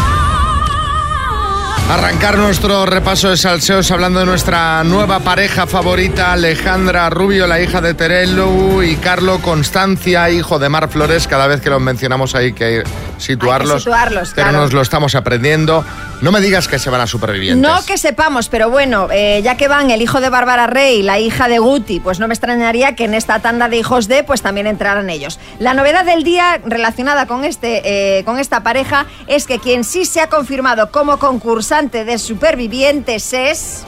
arrancar 1.90 2.38
nuestro 2.38 2.87
repaso 2.87 3.31
de 3.31 3.37
salseos 3.37 3.90
hablando 3.90 4.20
de 4.20 4.26
nuestra 4.26 4.84
nueva 4.84 5.19
pareja 5.20 5.66
favorita, 5.66 6.32
Alejandra 6.32 7.10
Rubio, 7.10 7.48
la 7.48 7.60
hija 7.60 7.81
de 7.81 7.94
Terelu, 7.94 8.82
y 8.84 8.94
Carlo 8.96 9.40
Constancia, 9.40 10.31
hijo 10.31 10.60
de 10.60 10.69
Mar 10.69 10.88
Flores. 10.88 11.26
Cada 11.26 11.48
vez 11.48 11.60
que 11.60 11.69
los 11.69 11.81
mencionamos 11.81 12.37
hay 12.37 12.52
que 12.52 12.84
situarlos. 13.19 13.70
Hay 13.70 13.76
que 13.76 13.81
situarlos, 13.81 14.32
pero 14.37 14.48
claro. 14.50 14.62
nos 14.62 14.72
lo 14.72 14.82
estamos 14.82 15.16
aprendiendo. 15.16 15.84
No 16.20 16.32
me 16.32 16.40
digas 16.40 16.69
que 16.69 16.78
se 16.78 16.90
van 16.90 17.00
a 17.00 17.06
supervivientes. 17.06 17.67
No 17.67 17.84
que 17.87 17.96
sepamos, 17.96 18.49
pero 18.49 18.69
bueno, 18.69 19.08
eh, 19.11 19.40
ya 19.43 19.56
que 19.56 19.69
van 19.69 19.90
el 19.90 20.02
hijo 20.02 20.20
de 20.20 20.28
Bárbara 20.28 20.67
Rey 20.67 21.00
y 21.00 21.02
la 21.02 21.19
hija 21.19 21.49
de 21.49 21.58
Guti, 21.58 21.99
pues 22.00 22.20
no 22.20 22.28
me 22.28 22.34
extrañaría 22.34 22.94
que 22.94 23.05
en 23.05 23.14
esta 23.14 23.40
tanda 23.40 23.69
de 23.69 23.78
hijos 23.78 24.06
de, 24.06 24.22
pues 24.22 24.43
también 24.43 24.67
entraran 24.67 25.08
ellos. 25.08 25.40
La 25.58 25.72
novedad 25.72 26.05
del 26.05 26.22
día 26.22 26.61
relacionada 26.64 27.26
con, 27.26 27.44
este, 27.44 28.19
eh, 28.19 28.25
con 28.25 28.38
esta 28.38 28.62
pareja 28.62 29.06
es 29.28 29.46
que 29.46 29.58
quien 29.58 29.82
sí 29.82 30.05
se 30.05 30.20
ha 30.20 30.28
confirmado 30.28 30.90
como 30.90 31.19
concursante 31.19 32.05
de 32.05 32.19
supervivientes 32.19 33.32
es 33.32 33.87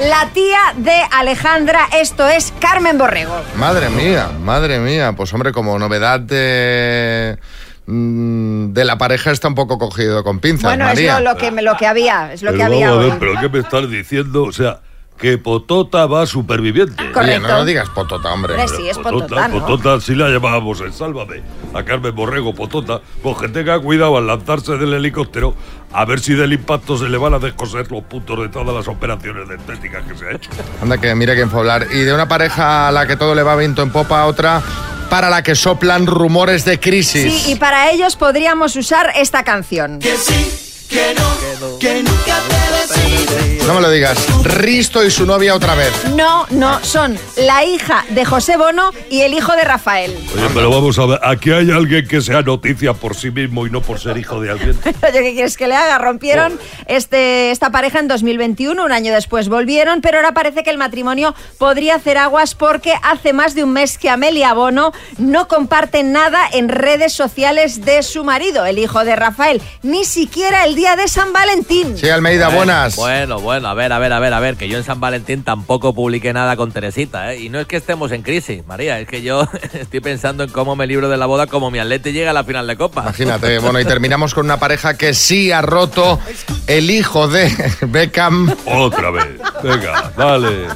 la 0.00 0.28
tía 0.32 0.58
de 0.76 0.96
Alejandra, 1.12 1.86
esto 1.92 2.26
es 2.26 2.52
Carmen 2.58 2.98
Borrego. 2.98 3.40
Madre 3.56 3.88
mía, 3.90 4.30
madre 4.40 4.80
mía. 4.80 5.12
Pues 5.12 5.32
hombre, 5.32 5.52
como 5.52 5.78
novedad 5.78 6.18
de, 6.18 7.38
de 7.86 8.84
la 8.84 8.96
pareja 8.96 9.32
está 9.32 9.48
un 9.48 9.54
poco 9.54 9.78
cogido 9.78 10.22
con 10.22 10.38
pinzas, 10.40 10.70
bueno, 10.70 10.84
María. 10.84 11.18
es 11.18 11.24
lo, 11.24 11.32
lo 11.32 11.36
que, 11.36 11.50
lo 11.50 11.76
que 11.76 11.86
había, 11.86 12.32
es 12.32 12.42
lo 12.42 12.54
que 12.54 12.62
había 12.62 12.90
vamos 12.90 13.04
a 13.04 13.08
ver, 13.08 13.18
pero 13.18 13.40
¿qué 13.40 13.48
me 13.48 13.58
estás 13.58 13.90
diciendo? 13.90 14.44
O 14.44 14.52
sea, 14.52 14.80
que 15.18 15.38
Potota 15.38 16.06
va 16.06 16.26
superviviente. 16.26 17.00
Oye, 17.02 17.12
Correcto. 17.12 17.48
no, 17.48 17.58
no 17.58 17.64
digas 17.64 17.88
potota, 17.90 18.32
hombre. 18.32 18.54
Hombre, 18.54 18.76
sí, 18.76 18.88
es 18.88 18.98
Potota, 18.98 19.48
¿no? 19.48 19.60
Potota, 19.60 20.00
sí 20.00 20.14
la 20.16 20.28
llamábamos 20.28 20.80
en 20.80 20.92
Sálvame. 20.92 21.42
A 21.74 21.84
Carmen 21.84 22.14
Borrego, 22.14 22.54
Potota. 22.54 23.00
Pues 23.22 23.36
que 23.38 23.48
tenga 23.48 23.78
cuidado 23.78 24.16
al 24.16 24.26
lanzarse 24.26 24.76
del 24.76 24.94
helicóptero, 24.94 25.54
a 25.92 26.04
ver 26.04 26.18
si 26.20 26.34
del 26.34 26.52
impacto 26.52 26.96
se 26.96 27.08
le 27.08 27.18
van 27.18 27.34
a 27.34 27.38
descoser 27.38 27.90
los 27.92 28.02
puntos 28.02 28.38
de 28.40 28.48
todas 28.48 28.74
las 28.74 28.88
operaciones 28.88 29.48
de 29.48 29.54
estética 29.54 30.02
que 30.02 30.16
se 30.16 30.26
ha 30.26 30.32
hecho. 30.32 30.50
Anda, 30.82 30.98
que 30.98 31.14
mire 31.14 31.34
quién 31.34 31.48
fue 31.50 31.58
a 31.58 31.60
hablar. 31.60 31.86
Y 31.92 32.00
de 32.00 32.12
una 32.12 32.26
pareja 32.26 32.88
a 32.88 32.92
la 32.92 33.06
que 33.06 33.16
todo 33.16 33.34
le 33.34 33.42
va 33.44 33.54
viento 33.54 33.82
en 33.82 33.90
popa, 33.90 34.22
a 34.22 34.26
otra 34.26 34.62
para 35.08 35.28
la 35.28 35.42
que 35.42 35.54
soplan 35.54 36.06
rumores 36.06 36.64
de 36.64 36.80
crisis. 36.80 37.42
Sí, 37.44 37.52
y 37.52 37.54
para 37.56 37.90
ellos 37.90 38.16
podríamos 38.16 38.74
usar 38.76 39.12
esta 39.14 39.44
canción. 39.44 39.98
Que 39.98 40.16
sí, 40.16 40.71
que 40.92 41.14
no, 41.14 41.78
que 41.78 42.02
nunca 42.02 42.38
te 42.48 42.94
decides. 42.94 43.66
No 43.66 43.74
me 43.74 43.80
lo 43.80 43.90
digas. 43.90 44.18
Risto 44.44 45.02
y 45.04 45.10
su 45.10 45.24
novia 45.24 45.54
otra 45.54 45.74
vez. 45.74 45.90
No, 46.14 46.46
no, 46.50 46.84
son 46.84 47.18
la 47.36 47.64
hija 47.64 48.04
de 48.10 48.24
José 48.26 48.58
Bono 48.58 48.90
y 49.08 49.22
el 49.22 49.32
hijo 49.32 49.52
de 49.56 49.64
Rafael. 49.64 50.14
Oye, 50.34 50.48
pero 50.52 50.68
vamos 50.68 50.98
a 50.98 51.06
ver, 51.06 51.20
aquí 51.22 51.50
hay 51.50 51.70
alguien 51.70 52.06
que 52.06 52.20
sea 52.20 52.42
noticia 52.42 52.92
por 52.92 53.16
sí 53.16 53.30
mismo 53.30 53.66
y 53.66 53.70
no 53.70 53.80
por 53.80 53.98
ser 53.98 54.18
hijo 54.18 54.40
de 54.40 54.50
alguien. 54.50 54.78
Oye, 54.84 55.22
¿qué 55.22 55.32
quieres 55.32 55.56
que 55.56 55.66
le 55.66 55.76
haga? 55.76 55.96
Rompieron 55.98 56.58
este, 56.86 57.50
esta 57.50 57.70
pareja 57.70 57.98
en 57.98 58.08
2021, 58.08 58.84
un 58.84 58.92
año 58.92 59.14
después 59.14 59.48
volvieron, 59.48 60.02
pero 60.02 60.18
ahora 60.18 60.34
parece 60.34 60.62
que 60.62 60.70
el 60.70 60.78
matrimonio 60.78 61.34
podría 61.56 61.94
hacer 61.94 62.18
aguas 62.18 62.54
porque 62.54 62.92
hace 63.02 63.32
más 63.32 63.54
de 63.54 63.64
un 63.64 63.72
mes 63.72 63.96
que 63.96 64.10
Amelia 64.10 64.52
Bono 64.52 64.92
no 65.16 65.48
comparte 65.48 66.02
nada 66.02 66.46
en 66.52 66.68
redes 66.68 67.14
sociales 67.14 67.84
de 67.84 68.02
su 68.02 68.24
marido, 68.24 68.66
el 68.66 68.78
hijo 68.78 69.04
de 69.06 69.16
Rafael, 69.16 69.62
ni 69.82 70.04
siquiera 70.04 70.66
el 70.66 70.74
día 70.74 70.81
de 70.82 71.06
San 71.06 71.32
Valentín. 71.32 71.96
Sí, 71.96 72.08
Almeida, 72.08 72.48
buenas. 72.48 72.96
Bueno, 72.96 73.40
bueno, 73.40 73.68
a 73.68 73.74
ver, 73.74 73.92
a 73.92 74.00
ver, 74.00 74.12
a 74.12 74.18
ver, 74.18 74.34
a 74.34 74.40
ver, 74.40 74.56
que 74.56 74.68
yo 74.68 74.78
en 74.78 74.84
San 74.84 74.98
Valentín 74.98 75.44
tampoco 75.44 75.94
publiqué 75.94 76.32
nada 76.32 76.56
con 76.56 76.72
Teresita, 76.72 77.32
¿eh? 77.32 77.40
Y 77.40 77.48
no 77.50 77.60
es 77.60 77.68
que 77.68 77.76
estemos 77.76 78.10
en 78.10 78.22
crisis, 78.22 78.66
María, 78.66 78.98
es 78.98 79.06
que 79.06 79.22
yo 79.22 79.46
estoy 79.72 80.00
pensando 80.00 80.42
en 80.42 80.50
cómo 80.50 80.74
me 80.74 80.88
libro 80.88 81.08
de 81.08 81.16
la 81.16 81.26
boda 81.26 81.46
como 81.46 81.70
mi 81.70 81.78
atleti 81.78 82.10
llega 82.12 82.30
a 82.30 82.34
la 82.34 82.42
final 82.42 82.66
de 82.66 82.76
Copa. 82.76 83.02
Imagínate, 83.02 83.58
bueno, 83.60 83.78
y 83.78 83.84
terminamos 83.84 84.34
con 84.34 84.44
una 84.44 84.58
pareja 84.58 84.98
que 84.98 85.14
sí 85.14 85.52
ha 85.52 85.62
roto 85.62 86.18
el 86.66 86.90
hijo 86.90 87.28
de 87.28 87.50
Beckham 87.82 88.52
Otra 88.66 89.12
vez. 89.12 89.28
Venga, 89.62 90.12
dale. 90.16 90.66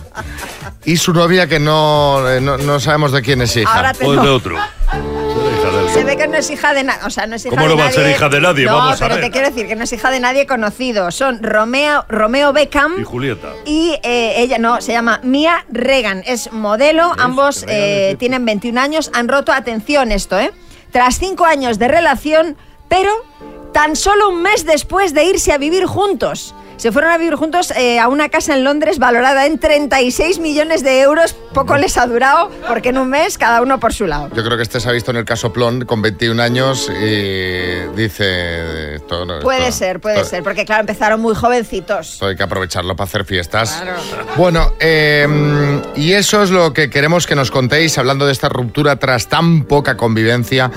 y 0.84 0.96
su 0.98 1.12
novia 1.12 1.48
que 1.48 1.58
no, 1.58 2.30
eh, 2.30 2.40
no, 2.40 2.56
no 2.58 2.78
sabemos 2.78 3.10
de 3.10 3.22
quién 3.22 3.42
es 3.42 3.56
hija. 3.56 3.74
Ahora 3.74 3.92
te 3.92 4.04
no. 4.06 4.22
de 4.22 4.28
otro. 4.28 4.56
No 6.36 6.40
es 6.40 6.50
hija 6.50 6.74
de 6.74 6.84
nadie. 6.84 7.00
O 7.06 7.10
sea, 7.10 7.26
no 7.26 7.36
es 7.36 7.44
hija 7.46 7.50
¿Cómo 7.56 7.68
de 7.68 7.74
no 7.74 7.80
va 7.80 7.88
a 7.88 7.92
ser 7.92 8.10
hija 8.10 8.28
de 8.28 8.40
nadie? 8.40 8.66
No, 8.66 8.76
Vamos 8.76 9.00
a 9.00 9.04
pero 9.04 9.14
ver. 9.16 9.24
te 9.24 9.30
quiero 9.30 9.48
decir 9.48 9.66
que 9.66 9.74
no 9.76 9.84
es 9.84 9.92
hija 9.92 10.10
de 10.10 10.20
nadie 10.20 10.46
conocido. 10.46 11.10
Son 11.10 11.42
Romeo, 11.42 12.04
Romeo 12.08 12.52
Beckham 12.52 13.00
Y 13.00 13.04
Julieta. 13.04 13.48
y 13.64 13.98
eh, 14.02 14.34
ella, 14.38 14.58
no, 14.58 14.80
se 14.80 14.92
llama 14.92 15.20
Mia 15.22 15.64
Regan. 15.70 16.22
Es 16.26 16.52
modelo, 16.52 17.12
ambos 17.18 17.64
eh, 17.68 18.16
tienen 18.18 18.44
21 18.44 18.80
años. 18.80 19.10
Han 19.14 19.28
roto, 19.28 19.52
atención 19.52 20.12
esto, 20.12 20.38
¿eh? 20.38 20.52
Tras 20.92 21.18
cinco 21.18 21.44
años 21.44 21.78
de 21.78 21.88
relación, 21.88 22.56
pero 22.88 23.10
tan 23.72 23.96
solo 23.96 24.28
un 24.30 24.42
mes 24.42 24.64
después 24.64 25.12
de 25.14 25.24
irse 25.24 25.52
a 25.52 25.58
vivir 25.58 25.84
juntos. 25.86 26.54
Se 26.76 26.92
fueron 26.92 27.10
a 27.10 27.16
vivir 27.18 27.34
juntos 27.36 27.70
eh, 27.70 27.98
a 27.98 28.06
una 28.08 28.28
casa 28.28 28.54
en 28.54 28.62
Londres 28.62 28.98
valorada 28.98 29.46
en 29.46 29.58
36 29.58 30.38
millones 30.40 30.82
de 30.84 31.00
euros. 31.00 31.34
Poco 31.54 31.76
les 31.78 31.96
ha 31.96 32.06
durado 32.06 32.50
porque 32.68 32.90
en 32.90 32.98
un 32.98 33.08
mes 33.08 33.38
cada 33.38 33.62
uno 33.62 33.80
por 33.80 33.94
su 33.94 34.06
lado. 34.06 34.28
Yo 34.34 34.44
creo 34.44 34.56
que 34.58 34.62
este 34.62 34.78
se 34.78 34.88
ha 34.88 34.92
visto 34.92 35.10
en 35.10 35.16
el 35.16 35.24
caso 35.24 35.52
Plon 35.54 35.86
con 35.86 36.02
21 36.02 36.40
años 36.42 36.90
y 36.90 37.86
dice... 37.96 38.96
Esto, 38.96 39.24
no- 39.24 39.40
Puede 39.40 39.68
esto- 39.68 39.78
ser, 39.78 40.00
puede 40.00 40.16
esto- 40.16 40.28
ser, 40.28 40.42
porque 40.42 40.64
claro, 40.66 40.80
empezaron 40.82 41.20
muy 41.20 41.34
jovencitos. 41.34 42.12
esto 42.14 42.26
hay 42.26 42.36
que 42.36 42.42
aprovecharlo 42.42 42.94
para 42.94 43.06
hacer 43.08 43.24
fiestas. 43.24 43.82
Bueno, 44.36 44.72
eh, 44.78 45.80
y 45.96 46.12
eso 46.12 46.42
es 46.42 46.50
lo 46.50 46.72
que 46.74 46.90
queremos 46.90 47.26
que 47.26 47.34
nos 47.34 47.50
contéis, 47.50 47.96
hablando 47.96 48.26
de 48.26 48.32
esta 48.32 48.48
ruptura 48.50 48.96
tras 48.96 49.28
tan 49.28 49.64
poca 49.64 49.96
convivencia. 49.96 50.70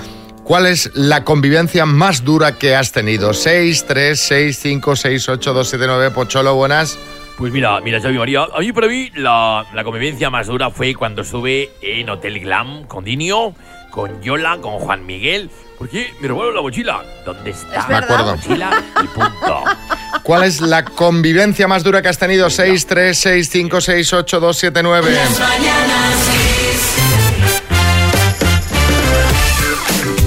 ¿Cuál 0.50 0.66
es 0.66 0.90
la 0.96 1.24
convivencia 1.24 1.86
más 1.86 2.24
dura 2.24 2.58
que 2.58 2.76
has 2.76 2.92
tenido? 2.92 3.36
6, 3.36 3.86
3, 3.88 4.20
6, 4.20 4.60
5, 4.60 4.96
6, 4.96 5.30
8, 5.30 5.54
2, 5.54 5.70
7, 5.70 5.86
9, 5.86 6.10
Pocholo, 6.10 6.56
buenas. 6.56 6.98
Pues 7.38 7.54
mira, 7.54 7.80
mira, 7.82 8.02
Xavi 8.02 8.18
María, 8.18 8.48
a 8.52 8.60
mí 8.60 8.72
para 8.74 8.88
mí 8.88 9.12
la, 9.14 9.64
la 9.76 9.84
convivencia 9.84 10.32
más 10.32 10.48
dura 10.48 10.72
fue 10.72 10.96
cuando 10.96 11.22
estuve 11.22 11.70
en 11.84 12.10
Hotel 12.10 12.40
Glam 12.40 12.88
con 12.88 13.04
Dinio, 13.04 13.54
con 13.92 14.24
Yola, 14.24 14.58
con 14.60 14.80
Juan 14.80 15.06
Miguel, 15.06 15.52
porque 15.78 16.12
me 16.20 16.28
robaron 16.28 16.56
la 16.56 16.64
mochila. 16.64 17.04
¿Dónde 17.24 17.52
está 17.52 17.86
Me 17.88 17.96
acuerdo. 17.98 18.26
la 18.26 18.36
mochila? 18.36 18.84
Y 19.04 19.08
punto. 19.08 19.64
¿Cuál 20.24 20.46
es 20.46 20.62
la 20.62 20.84
convivencia 20.84 21.68
más 21.68 21.84
dura 21.84 22.02
que 22.02 22.08
has 22.08 22.18
tenido? 22.18 22.50
6, 22.50 22.88
3, 22.88 23.16
6, 23.16 23.50
5, 23.52 23.82
6, 23.82 24.14
8, 24.14 24.40
2, 24.40 24.58
7, 24.58 24.82
9. 24.82 25.18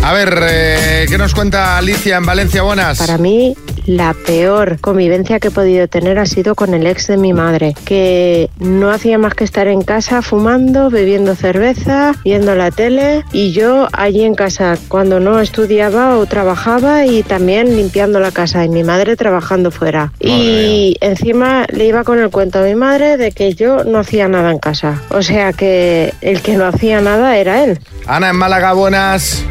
A 0.04 0.12
ver, 0.12 0.37
eh, 0.42 1.06
¿qué 1.09 1.16
nos 1.16 1.32
cuenta 1.32 1.78
Alicia 1.78 2.16
en 2.16 2.26
Valencia? 2.26 2.62
Buenas. 2.62 2.99
Para 2.99 3.18
mí, 3.18 3.56
la 3.87 4.14
peor 4.26 4.80
convivencia 4.80 5.38
que 5.38 5.49
he 5.49 5.50
podido 5.52 5.87
tener 5.87 6.18
ha 6.18 6.26
sido 6.26 6.56
con 6.56 6.75
el 6.75 6.88
ex 6.88 7.06
de 7.06 7.16
mi 7.16 7.32
madre, 7.32 7.76
que 7.85 8.50
no 8.59 8.90
hacía 8.90 9.16
más 9.16 9.35
que 9.35 9.44
estar 9.44 9.68
en 9.68 9.82
casa 9.82 10.21
fumando, 10.21 10.90
bebiendo 10.90 11.37
cerveza, 11.37 12.14
viendo 12.25 12.56
la 12.56 12.73
tele 12.73 13.25
y 13.32 13.52
yo 13.52 13.87
allí 13.92 14.25
en 14.25 14.35
casa 14.35 14.76
cuando 14.88 15.21
no 15.21 15.38
estudiaba 15.38 16.18
o 16.18 16.26
trabajaba 16.26 17.06
y 17.06 17.23
también 17.23 17.76
limpiando 17.76 18.18
la 18.18 18.32
casa 18.32 18.64
y 18.64 18.68
mi 18.68 18.82
madre 18.82 19.14
trabajando 19.14 19.71
fuera. 19.71 20.12
Y 20.18 20.97
encima 21.00 21.64
le 21.73 21.87
iba 21.87 22.02
con 22.02 22.18
el 22.18 22.30
cuento 22.30 22.59
a 22.59 22.62
mi 22.62 22.75
madre 22.75 23.16
de 23.16 23.30
que 23.30 23.54
yo 23.54 23.85
no 23.85 24.00
hacía 24.00 24.26
nada 24.26 24.50
en 24.50 24.59
casa. 24.59 25.00
O 25.11 25.23
sea 25.23 25.52
que 25.52 26.12
el 26.23 26.42
que 26.42 26.56
no 26.56 26.66
hacía 26.66 27.00
nada 27.00 27.37
era 27.37 27.62
él. 27.62 27.78
Ana 28.06 28.30
en 28.30 28.37
Málaga, 28.37 28.73
buenas. 28.73 29.44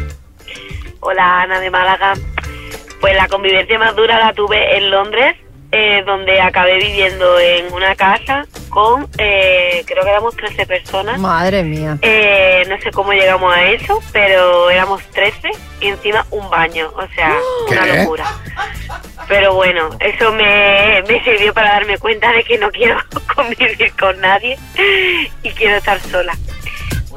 Hola, 1.04 1.42
Ana 1.42 1.58
de 1.58 1.68
Málaga. 1.68 2.14
Pues 3.00 3.16
la 3.16 3.26
convivencia 3.26 3.76
más 3.76 3.96
dura 3.96 4.20
la 4.20 4.32
tuve 4.34 4.76
en 4.76 4.88
Londres, 4.88 5.34
eh, 5.72 6.04
donde 6.06 6.40
acabé 6.40 6.76
viviendo 6.76 7.40
en 7.40 7.72
una 7.72 7.96
casa 7.96 8.46
con, 8.68 9.08
eh, 9.18 9.82
creo 9.84 10.04
que 10.04 10.10
éramos 10.10 10.36
13 10.36 10.64
personas. 10.64 11.18
Madre 11.18 11.64
mía. 11.64 11.98
Eh, 12.02 12.64
no 12.68 12.78
sé 12.80 12.92
cómo 12.92 13.12
llegamos 13.12 13.52
a 13.52 13.64
eso, 13.64 14.00
pero 14.12 14.70
éramos 14.70 15.02
13 15.10 15.50
y 15.80 15.88
encima 15.88 16.24
un 16.30 16.48
baño, 16.48 16.92
o 16.94 17.08
sea, 17.16 17.36
una 17.68 17.82
¿Qué? 17.82 17.96
locura. 17.98 18.24
Pero 19.26 19.54
bueno, 19.54 19.90
eso 19.98 20.30
me, 20.34 21.02
me 21.08 21.24
sirvió 21.24 21.52
para 21.52 21.72
darme 21.72 21.98
cuenta 21.98 22.30
de 22.30 22.44
que 22.44 22.58
no 22.58 22.70
quiero 22.70 22.96
convivir 23.34 23.92
con 23.98 24.20
nadie 24.20 24.56
y 25.42 25.50
quiero 25.50 25.78
estar 25.78 25.98
sola. 25.98 26.38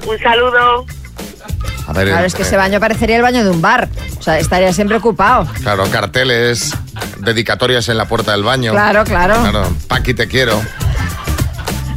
Un 0.07 0.17
saludo. 0.17 0.87
A 1.87 1.93
ver, 1.93 2.07
Claro, 2.07 2.25
es 2.25 2.33
que 2.35 2.41
ese 2.43 2.57
baño 2.57 2.79
parecería 2.79 3.15
el 3.17 3.21
baño 3.21 3.43
de 3.43 3.49
un 3.51 3.61
bar. 3.61 3.87
O 4.19 4.21
sea, 4.23 4.39
estaría 4.39 4.73
siempre 4.73 4.97
ocupado. 4.97 5.47
Claro, 5.61 5.85
carteles, 5.91 6.73
dedicatorias 7.19 7.87
en 7.89 7.97
la 7.97 8.05
puerta 8.07 8.31
del 8.31 8.43
baño. 8.43 8.71
Claro, 8.71 9.03
claro. 9.03 9.35
Claro, 9.41 9.71
Paqui 9.87 10.13
te 10.13 10.27
quiero. 10.27 10.61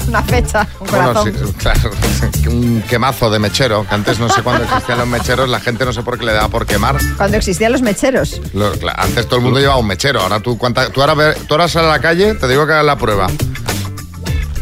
Una 0.09 0.23
fecha, 0.23 0.67
un 0.81 0.87
Bueno, 0.87 1.09
corazón. 1.13 1.33
sí, 1.35 1.53
claro, 1.59 1.91
un 2.51 2.83
quemazo 2.89 3.29
de 3.29 3.39
mechero, 3.39 3.87
que 3.87 3.95
antes 3.95 4.19
no 4.19 4.31
sé 4.31 4.41
cuándo 4.43 4.65
existían 4.65 4.97
los 4.99 5.07
mecheros, 5.07 5.51
la 5.51 5.61
gente 5.61 5.85
no 5.85 5.93
sé 5.93 6.03
por 6.03 6.19
qué 6.19 6.25
le 6.25 6.33
daba 6.33 6.49
por 6.49 6.65
quemar. 6.65 6.97
Cuando 7.19 7.37
existían 7.37 7.73
los 7.73 7.83
mecheros. 7.83 8.41
Lo- 8.55 8.73
antes 8.97 9.27
todo 9.27 9.37
el 9.37 9.43
mundo 9.43 9.61
llevaba 9.61 9.79
un 9.79 9.87
mechero, 9.87 10.23
ahora 10.23 10.41
tú, 10.41 10.57
cuánta- 10.57 10.89
tú, 10.91 11.03
ahora, 11.03 11.35
tú 11.35 11.53
ahora 11.55 11.69
sales 11.69 11.89
a 11.91 11.93
la 11.93 12.01
calle, 12.01 12.35
te 12.37 12.49
digo 12.49 12.67
que 12.67 12.73
hagas 12.73 12.87
la 12.87 12.97
prueba. 12.97 13.27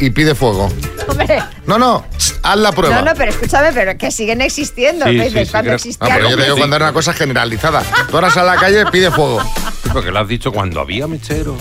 Y 0.01 0.11
pide 0.11 0.35
fuego. 0.35 0.69
Hombre, 1.09 1.41
No, 1.67 1.79
no, 1.79 2.05
haz 2.43 2.59
la 2.59 2.71
prueba. 2.73 2.97
no, 3.01 3.05
no, 3.07 3.15
pero 3.17 3.31
escúchame, 3.33 3.73
pero 3.73 3.97
que 3.99 4.11
siguen 4.11 4.41
existiendo. 4.41 5.05
Sí, 5.07 5.17
cuando 5.19 5.31
creo- 5.51 5.63
No, 5.65 5.73
existían 5.75 6.13
pero 6.17 6.31
yo 6.31 6.37
te 6.37 6.43
digo 6.45 6.57
cuando 6.57 6.77
era 6.77 6.85
una 6.87 6.93
cosa 6.93 7.13
generalizada. 7.13 7.83
Tú 8.09 8.17
ahora 8.17 8.29
a 8.35 8.43
la 8.45 8.57
calle, 8.57 8.87
pide 8.93 9.11
fuego. 9.11 9.41
Sí, 9.43 9.89
porque 9.93 10.11
lo 10.11 10.21
has 10.21 10.29
dicho 10.29 10.53
cuando 10.53 10.81
había 10.81 11.07
mechero. 11.07 11.57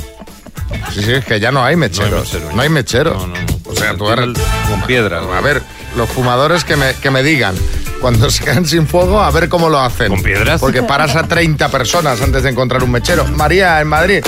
Sí, 0.93 1.01
sí, 1.03 1.11
es 1.13 1.25
que 1.25 1.39
ya 1.39 1.51
no 1.51 1.63
hay 1.63 1.75
mecheros. 1.75 2.31
No 2.53 2.61
hay 2.61 2.69
mecheros. 2.69 3.17
O 3.65 3.75
sea, 3.75 3.95
tú 3.95 4.07
ahora... 4.07 4.23
Con 4.69 4.81
piedras. 4.87 5.23
A 5.25 5.41
ver, 5.41 5.61
los 5.95 6.09
fumadores 6.09 6.63
que 6.63 6.75
me, 6.75 6.93
que 6.95 7.09
me 7.11 7.23
digan, 7.23 7.55
cuando 8.01 8.29
se 8.29 8.43
quedan 8.43 8.65
sin 8.65 8.87
fuego, 8.87 9.21
a 9.21 9.31
ver 9.31 9.49
cómo 9.49 9.69
lo 9.69 9.79
hacen. 9.79 10.09
¿Con 10.09 10.21
piedras? 10.21 10.61
Porque 10.61 10.83
paras 10.83 11.15
a 11.15 11.23
30 11.27 11.69
personas 11.69 12.21
antes 12.21 12.43
de 12.43 12.49
encontrar 12.49 12.83
un 12.83 12.91
mechero. 12.91 13.25
María, 13.25 13.79
en 13.81 13.87
Madrid. 13.87 14.23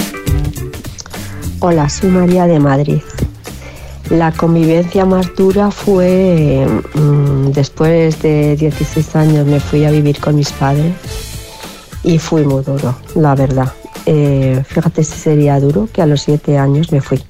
Hola, 1.60 1.90
soy 1.90 2.10
María 2.10 2.46
de 2.46 2.60
Madrid. 2.60 3.02
La 4.10 4.32
convivencia 4.32 5.06
más 5.06 5.36
dura 5.36 5.70
fue 5.70 6.66
mm, 6.94 7.52
después 7.52 8.22
de 8.22 8.56
16 8.56 9.16
años 9.18 9.46
me 9.46 9.60
fui 9.60 9.84
a 9.84 9.92
vivir 9.92 10.20
con 10.20 10.36
mis 10.36 10.52
padres 10.52 10.94
y 12.04 12.18
fue 12.18 12.44
muy 12.44 12.64
duro, 12.64 12.96
la 13.16 13.36
verdad. 13.36 13.74
Eh, 14.06 14.64
fíjate 14.66 15.04
si 15.04 15.18
sería 15.18 15.60
duro 15.60 15.90
que 15.92 16.02
a 16.02 16.06
los 16.06 16.22
7 16.22 16.58
años 16.58 16.92
me 16.94 17.02
fui. 17.02 17.22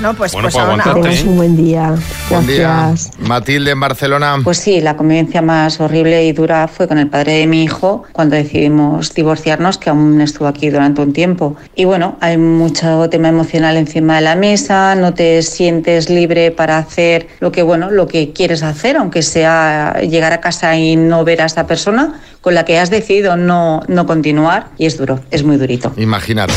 Bueno, 0.00 0.14
pues, 0.14 0.32
Bueno, 0.32 0.48
pues 0.84 0.96
pues 0.96 1.24
un 1.24 1.36
buen 1.36 1.56
día. 1.56 1.92
Buen 2.30 2.46
día. 2.46 2.86
Gracias. 2.86 3.10
Matilde, 3.18 3.72
en 3.72 3.80
Barcelona. 3.80 4.36
Pues 4.44 4.58
sí, 4.58 4.80
la 4.80 4.96
convivencia 4.96 5.42
más 5.42 5.80
horrible 5.80 6.24
y 6.24 6.30
dura 6.30 6.68
fue 6.68 6.86
con 6.86 6.98
el 6.98 7.08
padre 7.08 7.32
de 7.38 7.48
mi 7.48 7.64
hijo 7.64 8.04
cuando 8.12 8.36
decidimos 8.36 9.12
divorciarnos, 9.12 9.76
que 9.76 9.90
aún 9.90 10.20
estuvo 10.20 10.46
aquí 10.46 10.70
durante 10.70 11.02
un 11.02 11.12
tiempo. 11.12 11.56
Y 11.74 11.84
bueno, 11.84 12.16
hay 12.20 12.38
mucho 12.38 13.10
tema 13.10 13.28
emocional 13.28 13.76
encima 13.76 14.16
de 14.16 14.20
la 14.20 14.36
mesa, 14.36 14.94
no 14.94 15.14
te 15.14 15.42
sientes 15.42 16.08
libre 16.08 16.52
para 16.52 16.78
hacer 16.78 17.26
lo 17.40 17.50
que 17.50 17.62
bueno, 17.64 17.90
lo 17.90 18.06
que 18.06 18.32
quieres 18.32 18.62
hacer, 18.62 18.98
aunque 18.98 19.22
sea 19.22 20.00
llegar 20.02 20.32
a 20.32 20.40
casa 20.40 20.76
y 20.76 20.94
no 20.94 21.24
ver 21.24 21.42
a 21.42 21.46
esa 21.46 21.66
persona 21.66 22.20
con 22.40 22.54
la 22.54 22.64
que 22.64 22.78
has 22.78 22.90
decidido 22.90 23.36
no, 23.36 23.82
no 23.88 24.06
continuar. 24.06 24.68
Y 24.78 24.86
es 24.86 24.96
duro, 24.96 25.18
es 25.32 25.42
muy 25.42 25.56
durito. 25.56 25.92
Imagínate. 25.96 26.54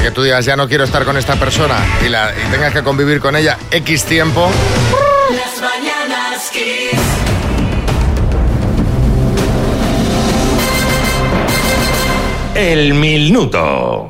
Que 0.00 0.10
tú 0.10 0.22
digas, 0.24 0.44
ya 0.44 0.56
no 0.56 0.66
quiero 0.66 0.82
estar 0.82 1.04
con 1.04 1.16
esta 1.16 1.36
persona 1.36 1.76
y, 2.04 2.08
la, 2.08 2.32
y 2.32 2.50
tengas 2.50 2.72
que 2.72 2.82
convivir 2.82 3.20
con 3.20 3.36
ella 3.36 3.56
X 3.70 4.02
tiempo. 4.04 4.50
Las 5.30 5.62
mañanas 5.62 6.50
Kiss. 6.50 6.98
El 12.56 12.94
minuto. 12.94 14.08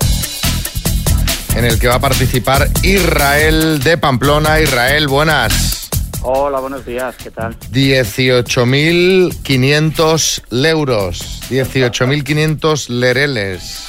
En 1.55 1.67
el 1.67 1.79
que 1.79 1.89
va 1.89 1.97
a 1.97 2.01
participar 2.01 2.71
Israel 2.83 3.83
de 3.83 3.99
Pamplona. 3.99 4.61
Israel, 4.61 5.09
buenas. 5.09 5.91
Hola, 6.23 6.59
buenos 6.61 6.87
días, 6.87 7.15
¿qué 7.23 7.31
tal? 7.31 7.55
18.500 7.71 10.67
euros. 10.67 11.43
18.500 11.51 12.89
lereles. 12.89 13.89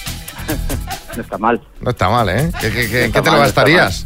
No 1.15 1.21
está 1.21 1.37
mal. 1.37 1.61
No 1.81 1.89
está 1.91 2.09
mal, 2.09 2.29
¿eh? 2.29 2.51
¿Qué, 2.59 2.71
qué- 2.71 2.89
qué- 2.89 2.91
No 2.91 2.97
¿en 2.99 3.05
está 3.05 3.19
qué 3.19 3.23
te 3.23 3.31
lo 3.31 3.37
no 3.37 3.43
gastarías? 3.43 4.05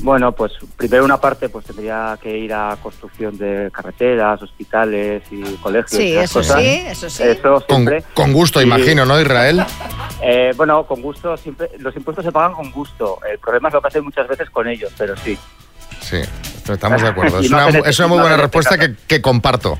Bueno, 0.00 0.30
pues 0.30 0.52
primero 0.76 1.04
una 1.04 1.20
parte 1.20 1.48
pues 1.48 1.64
tendría 1.66 2.16
que 2.22 2.38
ir 2.38 2.54
a 2.54 2.76
construcción 2.80 3.36
de 3.36 3.68
carreteras, 3.72 4.40
hospitales 4.40 5.24
y 5.32 5.42
colegios. 5.56 5.90
Sí, 5.90 6.16
eso 6.16 6.38
cosas. 6.38 6.60
sí, 6.60 6.66
eso 6.86 7.10
sí. 7.10 7.22
Eso 7.24 7.54
Con, 7.66 7.76
siempre. 7.78 8.04
con 8.14 8.32
gusto, 8.32 8.60
Y- 8.60 8.64
imagino, 8.64 9.04
¿no, 9.04 9.20
Israel? 9.20 9.64
Eh, 10.20 10.52
bueno, 10.56 10.84
con 10.84 11.00
gusto 11.00 11.36
siempre. 11.36 11.70
Los 11.78 11.94
impuestos 11.94 12.24
se 12.24 12.32
pagan 12.32 12.52
con 12.52 12.72
gusto. 12.72 13.20
El 13.30 13.38
problema 13.38 13.68
es 13.68 13.74
lo 13.74 13.80
que 13.80 13.86
hacen 13.86 14.02
muchas 14.02 14.26
veces 14.26 14.50
con 14.50 14.66
ellos, 14.66 14.92
pero 14.98 15.16
sí. 15.16 15.38
Sí, 16.00 16.16
estamos 16.74 17.00
de 17.02 17.08
acuerdo. 17.08 17.40
Y 17.42 17.46
Es 17.46 17.50
una, 17.52 17.68
este- 17.68 17.90
es 17.90 17.98
una 17.98 18.08
muy 18.08 18.18
buena 18.18 18.34
en 18.34 18.40
este 18.40 18.42
respuesta 18.42 18.78
que, 18.78 18.94
que 19.06 19.22
comparto. 19.22 19.78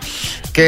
¿Qué, 0.52 0.62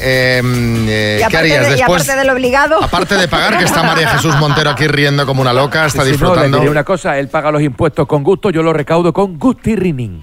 eh, 0.00 0.40
eh, 0.42 1.16
¿qué 1.18 1.24
aparte, 1.24 1.36
harías 1.38 1.66
de, 1.66 1.72
y 1.72 1.76
después? 1.76 2.02
aparte 2.02 2.18
del 2.20 2.30
obligado. 2.30 2.82
Aparte 2.82 3.14
de 3.16 3.28
pagar, 3.28 3.58
que 3.58 3.64
está 3.64 3.82
María 3.82 4.08
Jesús 4.08 4.36
Montero 4.36 4.70
aquí 4.70 4.86
riendo 4.86 5.26
como 5.26 5.42
una 5.42 5.52
loca, 5.52 5.86
está 5.86 5.90
Sí, 5.90 5.98
no, 5.98 6.04
le 6.04 6.10
disfrutando. 6.12 6.58
diré 6.58 6.70
una 6.70 6.84
cosa, 6.84 7.18
él 7.18 7.28
paga 7.28 7.50
los 7.50 7.62
impuestos 7.62 8.06
con 8.06 8.22
gusto, 8.22 8.50
yo 8.50 8.62
los 8.62 8.74
recaudo 8.74 9.12
con 9.12 9.38
gustirrining. 9.38 10.22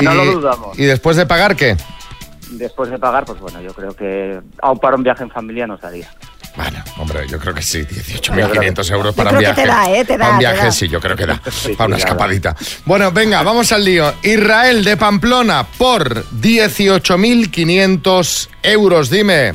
y, 0.00 0.04
No 0.04 0.14
lo 0.14 0.24
dudamos. 0.26 0.78
¿Y 0.78 0.84
después 0.84 1.16
de 1.16 1.26
pagar 1.26 1.56
qué? 1.56 1.76
después 2.48 2.88
de 2.88 2.98
pagar, 2.98 3.24
pues 3.24 3.40
bueno, 3.40 3.60
yo 3.60 3.72
creo 3.74 3.92
que 3.94 4.40
aún 4.62 4.78
para 4.78 4.94
un 4.96 5.02
viaje 5.02 5.22
en 5.24 5.30
familia 5.30 5.66
nos 5.66 5.82
daría. 6.64 6.84
Hombre, 6.98 7.26
yo 7.28 7.38
creo 7.38 7.54
que 7.54 7.62
sí, 7.62 7.80
18.500 7.84 8.90
euros 8.92 9.14
para 9.14 9.30
un 9.32 9.38
viaje. 9.38 9.62
te 9.62 9.66
da, 9.68 9.90
¿eh? 9.90 10.04
Te 10.04 10.16
da, 10.16 10.24
Para 10.24 10.32
un 10.32 10.38
te 10.38 10.44
viaje 10.46 10.64
da. 10.66 10.72
sí, 10.72 10.88
yo 10.88 11.00
creo 11.00 11.16
que 11.16 11.26
da. 11.26 11.40
Sí, 11.50 11.72
para 11.74 11.88
una 11.88 11.96
escapadita. 11.96 12.54
Bueno, 12.84 13.10
venga, 13.12 13.42
vamos 13.42 13.72
al 13.72 13.84
lío. 13.84 14.12
Israel 14.22 14.84
de 14.84 14.96
Pamplona 14.96 15.66
por 15.78 16.24
18.500 16.40 18.48
euros. 18.62 19.10
Dime, 19.10 19.54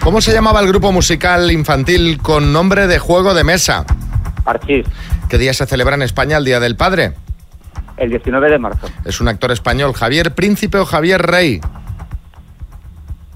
¿cómo 0.00 0.20
se 0.20 0.32
llamaba 0.32 0.60
el 0.60 0.68
grupo 0.68 0.92
musical 0.92 1.50
infantil 1.50 2.18
con 2.22 2.52
nombre 2.52 2.86
de 2.86 2.98
juego 2.98 3.34
de 3.34 3.44
mesa? 3.44 3.84
Archís, 4.44 4.86
¿Qué 5.28 5.38
día 5.38 5.54
se 5.54 5.66
celebra 5.66 5.94
en 5.94 6.02
España 6.02 6.36
el 6.38 6.44
Día 6.44 6.60
del 6.60 6.76
Padre? 6.76 7.12
el 7.96 8.08
19 8.08 8.50
de 8.50 8.58
marzo. 8.58 8.88
Es 9.04 9.20
un 9.20 9.28
actor 9.28 9.52
español, 9.52 9.92
Javier 9.92 10.34
Príncipe 10.34 10.78
o 10.78 10.86
Javier 10.86 11.20
Rey. 11.20 11.60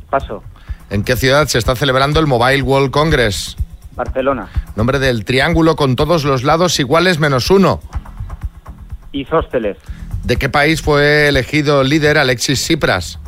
Paso, 0.08 0.42
¿En 0.94 1.02
qué 1.02 1.16
ciudad 1.16 1.48
se 1.48 1.58
está 1.58 1.74
celebrando 1.74 2.20
el 2.20 2.28
Mobile 2.28 2.62
World 2.62 2.92
Congress? 2.92 3.56
Barcelona. 3.96 4.46
Nombre 4.76 5.00
del 5.00 5.24
triángulo 5.24 5.74
con 5.74 5.96
todos 5.96 6.22
los 6.22 6.44
lados 6.44 6.78
iguales 6.78 7.18
menos 7.18 7.50
uno. 7.50 7.80
Isósteles, 9.10 9.76
¿De 10.22 10.36
qué 10.36 10.48
país 10.48 10.82
fue 10.82 11.26
elegido 11.26 11.82
líder 11.82 12.16
Alexis 12.16 12.60
Tsipras? 12.62 13.18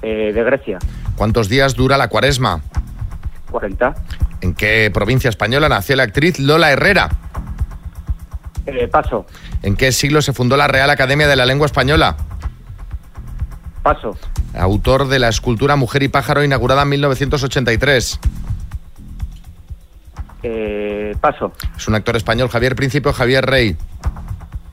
eh, 0.00 0.32
de 0.32 0.42
Grecia. 0.44 0.78
¿Cuántos 1.14 1.50
días 1.50 1.74
dura 1.74 1.98
la 1.98 2.08
cuaresma? 2.08 2.62
40. 3.50 3.94
¿En 4.40 4.54
qué 4.54 4.90
provincia 4.94 5.28
española 5.28 5.68
nació 5.68 5.94
la 5.96 6.04
actriz 6.04 6.38
Lola 6.38 6.70
Herrera? 6.72 7.10
Eh, 8.64 8.88
paso, 8.88 9.26
¿En 9.62 9.76
qué 9.76 9.92
siglo 9.92 10.22
se 10.22 10.32
fundó 10.32 10.56
la 10.56 10.68
Real 10.68 10.88
Academia 10.88 11.28
de 11.28 11.36
la 11.36 11.44
Lengua 11.44 11.66
Española? 11.66 12.16
Paso, 13.94 14.16
Autor 14.54 15.08
de 15.08 15.18
la 15.18 15.28
escultura 15.28 15.76
Mujer 15.76 16.02
y 16.02 16.08
Pájaro 16.08 16.44
inaugurada 16.44 16.82
en 16.82 16.88
1983. 16.90 18.20
eh, 20.42 21.16
paso, 21.20 21.52
Es 21.76 21.88
un 21.88 21.94
actor 21.94 22.16
español, 22.16 22.48
Javier 22.48 22.74
Príncipe 22.76 23.08
o 23.08 23.12
Javier 23.12 23.44
Rey. 23.46 23.76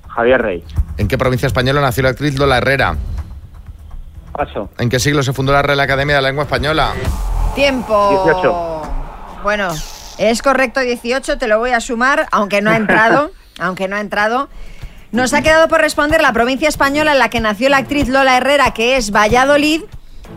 Javier 0.09 0.41
Rey. 0.41 0.63
¿En 0.97 1.07
qué 1.07 1.17
provincia 1.17 1.47
española 1.47 1.81
nació 1.81 2.03
la 2.03 2.09
actriz 2.09 2.37
Lola 2.37 2.57
Herrera? 2.57 2.95
Paso, 4.31 4.69
¿En 4.79 4.89
qué 4.89 4.99
siglo 4.99 5.23
se 5.23 5.31
fundó 5.33 5.53
la 5.53 5.61
Real 5.61 5.79
Academia 5.79 6.17
de 6.17 6.21
la 6.21 6.27
Lengua 6.27 6.43
Española? 6.43 6.91
Tiempo. 7.55 8.21
18. 8.25 8.81
Bueno, 9.43 9.69
es 10.17 10.41
correcto 10.41 10.81
18, 10.81 11.37
te 11.37 11.47
lo 11.47 11.59
voy 11.59 11.71
a 11.71 11.79
sumar, 11.79 12.27
aunque 12.31 12.61
no 12.61 12.69
ha 12.69 12.75
entrado, 12.75 13.31
aunque 13.59 13.87
no 13.87 13.95
ha 13.95 14.01
entrado. 14.01 14.49
Nos 15.11 15.33
ha 15.33 15.41
quedado 15.41 15.67
por 15.67 15.79
responder 15.81 16.21
la 16.21 16.33
provincia 16.33 16.67
española 16.67 17.13
en 17.13 17.19
la 17.19 17.29
que 17.29 17.39
nació 17.39 17.69
la 17.69 17.77
actriz 17.77 18.09
Lola 18.09 18.37
Herrera, 18.37 18.71
que 18.73 18.97
es 18.97 19.11
Valladolid, 19.11 19.81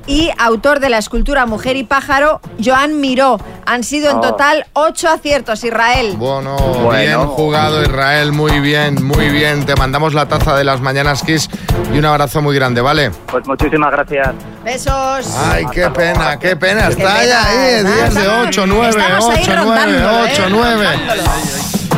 y 0.07 0.31
autor 0.39 0.81
de 0.81 0.91
la 0.91 0.99
escultura 0.99 1.47
Mujer 1.47 1.77
y 1.77 1.83
Pájaro, 1.83 2.41
Joan 2.63 3.01
Miró. 3.01 3.39
Han 3.67 3.83
sido 3.85 4.11
en 4.11 4.19
Oh. 4.19 4.21
total 4.21 4.67
ocho 4.75 5.09
aciertos, 5.09 5.65
Israel. 5.65 6.15
Bueno, 6.17 6.57
Bueno. 6.57 6.91
bien 7.01 7.27
jugado 7.27 7.83
Israel, 7.83 8.33
muy 8.33 8.61
bien, 8.61 9.03
muy 9.05 9.29
bien. 9.31 9.65
Te 9.67 9.75
mandamos 9.77 10.15
la 10.15 10.27
taza 10.27 10.55
de 10.57 10.65
las 10.65 10.81
mañanas 10.81 11.23
Kiss 11.23 11.49
y 11.93 11.99
un 11.99 12.05
abrazo 12.05 12.41
muy 12.43 12.55
grande, 12.55 12.81
¿vale? 12.83 13.11
Pues 13.27 13.47
muchísimas 13.47 13.91
gracias. 13.91 14.29
Besos. 14.65 15.35
Ay, 15.51 15.67
qué 15.73 15.89
pena, 15.91 16.39
qué 16.39 16.55
pena. 16.57 16.87
Qué 16.89 16.93
Está 17.03 17.17
pena, 17.17 17.45
ahí, 17.47 17.83
nada, 17.83 17.95
10 18.05 18.15
de 18.15 18.21
nada. 18.27 18.43
8, 18.47 18.67
9, 18.67 18.89
Estamos 18.91 19.29
ahí 19.31 19.43
8, 19.43 19.53
9, 19.57 19.65
rondándolo, 19.65 20.23
8, 20.23 20.43
¿eh? 20.43 20.49
9. 20.51 20.87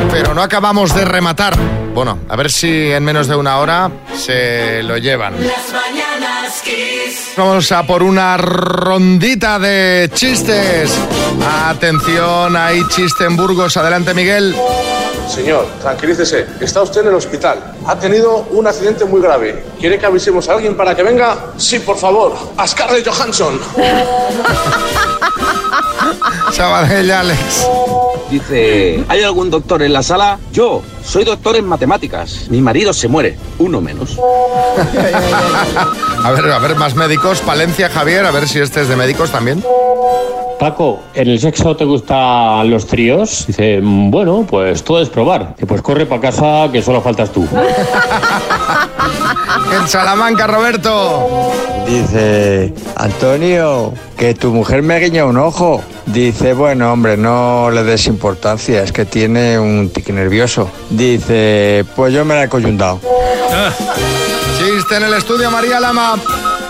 Pero 0.09 0.33
no 0.33 0.41
acabamos 0.41 0.95
de 0.95 1.05
rematar. 1.05 1.55
Bueno, 1.93 2.19
a 2.29 2.35
ver 2.35 2.49
si 2.49 2.91
en 2.91 3.03
menos 3.03 3.27
de 3.27 3.35
una 3.35 3.57
hora 3.59 3.91
se 4.15 4.81
lo 4.83 4.97
llevan. 4.97 5.33
Las 5.45 5.71
mañanas 5.73 6.61
Kiss. 6.63 7.33
Vamos 7.37 7.71
a 7.71 7.85
por 7.85 8.03
una 8.03 8.37
rondita 8.37 9.59
de 9.59 10.09
chistes. 10.13 10.91
Atención, 11.65 12.55
hay 12.55 12.87
chiste 12.87 13.25
en 13.25 13.35
Burgos. 13.35 13.75
Adelante, 13.77 14.13
Miguel. 14.13 14.55
Señor, 15.27 15.65
tranquilícese. 15.81 16.45
Está 16.59 16.81
usted 16.81 17.01
en 17.01 17.07
el 17.07 17.15
hospital. 17.15 17.73
Ha 17.87 17.97
tenido 17.97 18.47
un 18.51 18.67
accidente 18.67 19.05
muy 19.05 19.21
grave. 19.21 19.63
¿Quiere 19.79 19.97
que 19.97 20.05
avisemos 20.05 20.47
a 20.49 20.53
alguien 20.53 20.75
para 20.75 20.95
que 20.95 21.03
venga? 21.03 21.53
Sí, 21.57 21.79
por 21.79 21.97
favor. 21.97 22.37
A 22.57 22.67
Scarlett 22.67 23.07
Johansson. 23.07 23.59
Sabadell, 26.51 27.11
Alex. 27.11 27.67
Dice, 28.29 29.03
¿hay 29.07 29.23
algún 29.23 29.49
doctor 29.49 29.81
en 29.83 29.90
la 29.93 30.03
sala? 30.03 30.39
Yo, 30.51 30.81
soy 31.03 31.23
doctor 31.23 31.55
en 31.55 31.65
matemáticas. 31.65 32.47
Mi 32.49 32.61
marido 32.61 32.93
se 32.93 33.07
muere, 33.07 33.37
uno 33.59 33.81
menos. 33.81 34.17
A 36.23 36.29
ver, 36.31 36.51
a 36.51 36.59
ver, 36.59 36.75
más 36.75 36.93
médicos. 36.95 37.41
Palencia, 37.41 37.89
Javier, 37.89 38.25
a 38.25 38.31
ver 38.31 38.47
si 38.47 38.59
este 38.59 38.81
es 38.81 38.87
de 38.87 38.95
médicos 38.95 39.31
también. 39.31 39.63
Paco, 40.59 40.99
¿en 41.15 41.27
el 41.29 41.39
sexo 41.39 41.75
te 41.75 41.83
gustan 41.83 42.69
los 42.69 42.85
tríos? 42.85 43.45
Dice, 43.47 43.79
"Mm, 43.81 44.11
bueno, 44.11 44.45
pues 44.47 44.83
todo 44.83 45.01
es 45.01 45.09
probar. 45.09 45.55
Dice, 45.55 45.65
pues 45.65 45.81
corre 45.81 46.05
para 46.05 46.21
casa 46.21 46.69
que 46.71 46.83
solo 46.83 47.01
faltas 47.01 47.31
tú. 47.31 47.47
En 49.81 49.87
Salamanca, 49.87 50.47
Roberto. 50.47 51.51
Dice, 51.87 52.73
Antonio, 52.95 53.93
que 54.17 54.33
tu 54.33 54.51
mujer 54.51 54.81
me 54.81 54.99
guiña 54.99 55.25
un 55.25 55.37
ojo. 55.37 55.81
Dice, 56.05 56.53
bueno, 56.53 56.91
hombre, 56.91 57.17
no 57.17 57.69
le 57.71 57.83
des 57.83 58.07
importancia, 58.07 58.83
es 58.83 58.91
que 58.91 59.05
tiene 59.05 59.57
un 59.59 59.80
tic 59.89 60.09
nervioso. 60.09 60.69
Dice, 60.89 61.85
pues 61.95 62.13
yo 62.13 62.23
me 62.25 62.35
la 62.35 62.43
he 62.43 62.49
coyundado. 62.49 62.99
Chiste 64.57 64.95
en 64.95 65.03
el 65.03 65.13
estudio, 65.13 65.49
María 65.51 65.79
Lama. 65.79 66.17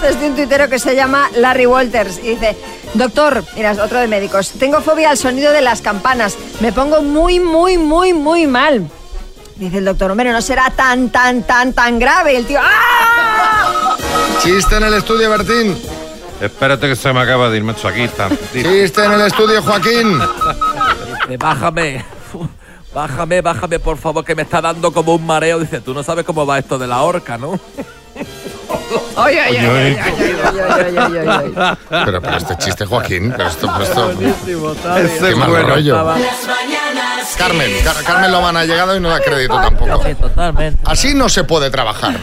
Desde 0.01 0.29
un 0.29 0.35
tuitero 0.35 0.67
que 0.69 0.79
se 0.79 0.95
llama 0.95 1.29
Larry 1.35 1.67
Walters 1.67 2.17
y 2.23 2.29
dice, 2.29 2.57
doctor, 2.95 3.43
mira, 3.55 3.71
es 3.71 3.79
otro 3.79 3.99
de 3.99 4.07
médicos, 4.07 4.51
tengo 4.57 4.81
fobia 4.81 5.11
al 5.11 5.17
sonido 5.17 5.51
de 5.51 5.61
las 5.61 5.81
campanas, 5.81 6.37
me 6.59 6.71
pongo 6.71 7.03
muy, 7.03 7.39
muy, 7.39 7.77
muy, 7.77 8.13
muy 8.13 8.47
mal. 8.47 8.89
Dice 9.57 9.77
el 9.77 9.85
doctor, 9.85 10.09
hombre, 10.09 10.31
no 10.31 10.41
será 10.41 10.71
tan, 10.71 11.09
tan, 11.09 11.43
tan, 11.43 11.73
tan 11.73 11.99
grave. 11.99 12.33
Y 12.33 12.35
el 12.37 12.45
tío, 12.47 12.59
¡ah! 12.63 13.95
Chiste 14.41 14.77
en 14.77 14.83
el 14.85 14.95
estudio, 14.95 15.29
Bertín. 15.29 15.79
Espérate 16.41 16.87
que 16.87 16.95
se 16.95 17.13
me 17.13 17.19
acaba 17.19 17.49
de 17.49 17.57
ir, 17.57 17.63
macho, 17.63 17.87
aquí 17.87 18.01
está. 18.01 18.27
Chiste 18.51 19.05
en 19.05 19.11
el 19.11 19.21
estudio, 19.21 19.61
Joaquín. 19.61 20.19
Dice, 21.21 21.37
bájame. 21.37 22.03
Bájame, 22.93 23.41
bájame, 23.41 23.79
por 23.79 23.97
favor, 23.97 24.23
que 24.25 24.35
me 24.35 24.41
está 24.41 24.61
dando 24.61 24.91
como 24.91 25.15
un 25.15 25.25
mareo. 25.25 25.59
Dice, 25.59 25.79
tú 25.81 25.93
no 25.93 26.03
sabes 26.03 26.25
cómo 26.25 26.45
va 26.45 26.59
esto 26.59 26.77
de 26.77 26.87
la 26.87 27.01
horca, 27.01 27.37
¿no? 27.37 27.57
Ay, 29.15 29.37
ay, 29.37 29.55
ay, 29.57 29.67
Oye, 29.67 30.01
ay, 30.99 31.17
ay. 31.27 31.77
Pero, 31.89 32.21
pero 32.21 32.37
este 32.37 32.57
chiste, 32.57 32.85
Joaquín, 32.85 33.33
pero 33.35 33.49
esto, 33.49 33.69
pero 33.71 33.83
esto- 33.83 35.25
qué 35.27 35.35
mal 35.35 35.49
bueno 35.49 35.67
rollo. 35.69 35.93
estaba. 35.95 36.17
Carmen, 37.37 37.71
Car- 37.83 38.03
Carmen 38.03 38.31
Lomana 38.31 38.59
ha 38.61 38.65
llegado 38.65 38.95
y 38.95 38.99
no 38.99 39.09
da 39.09 39.19
crédito 39.21 39.55
tampoco. 39.55 39.99
totalmente. 40.19 40.81
Así 40.85 41.13
no 41.13 41.29
se 41.29 41.43
puede 41.45 41.69
trabajar. 41.69 42.15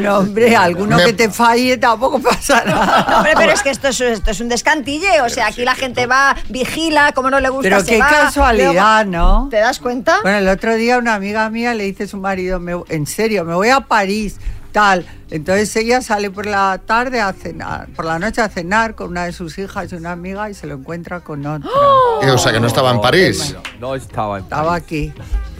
No, 0.00 0.18
hombre, 0.18 0.56
alguno 0.56 0.96
Me- 0.96 1.04
que 1.04 1.12
te 1.12 1.30
falle 1.30 1.76
tampoco 1.78 2.18
pasa 2.20 2.64
nada. 2.64 3.06
No, 3.08 3.16
hombre, 3.18 3.32
pero 3.36 3.52
es 3.52 3.62
que 3.62 3.70
esto 3.70 3.88
es, 3.88 4.00
esto 4.00 4.30
es 4.30 4.40
un 4.40 4.48
descantille. 4.48 5.20
O 5.22 5.28
sea, 5.28 5.48
aquí 5.48 5.64
la 5.64 5.74
gente 5.74 6.06
va, 6.06 6.34
vigila, 6.48 7.12
como 7.12 7.30
no 7.30 7.38
le 7.40 7.48
gusta, 7.48 7.62
Pero 7.68 7.80
se 7.80 7.86
qué 7.92 7.98
va, 7.98 8.08
casualidad, 8.08 9.04
¿no? 9.06 9.48
¿Te 9.50 9.58
das 9.58 9.78
cuenta? 9.78 10.18
Bueno, 10.22 10.38
el 10.38 10.48
otro 10.48 10.74
día 10.74 10.98
una 10.98 11.14
amiga 11.14 11.48
mía 11.50 11.74
le 11.74 11.84
dice 11.84 12.04
a 12.04 12.08
su 12.08 12.16
marido, 12.16 12.58
"Me- 12.60 12.82
en 12.88 13.06
serio, 13.06 13.44
me 13.44 13.54
voy 13.54 13.68
a 13.68 13.80
París, 13.80 14.38
tal. 14.72 15.06
Entonces 15.30 15.74
ella 15.76 16.00
sale 16.00 16.30
por 16.30 16.46
la 16.46 16.80
tarde 16.84 17.20
a 17.20 17.32
cenar, 17.32 17.88
por 17.96 18.04
la 18.04 18.18
noche 18.18 18.40
a 18.40 18.48
cenar 18.48 18.94
con 18.94 19.08
una 19.10 19.24
de 19.24 19.32
sus 19.32 19.58
hijas 19.58 19.92
y 19.92 19.96
una 19.96 20.12
amiga 20.12 20.48
y 20.50 20.54
se 20.54 20.66
lo 20.66 20.74
encuentra 20.74 21.20
con 21.20 21.44
otra. 21.46 21.68
O 22.34 22.38
sea, 22.38 22.52
que 22.52 22.60
no 22.60 22.66
estaba 22.68 22.90
en 22.90 23.00
París. 23.00 23.54
No 23.80 23.94
estaba 23.94 24.38
en 24.38 24.44
Estaba 24.44 24.74
aquí. 24.74 25.12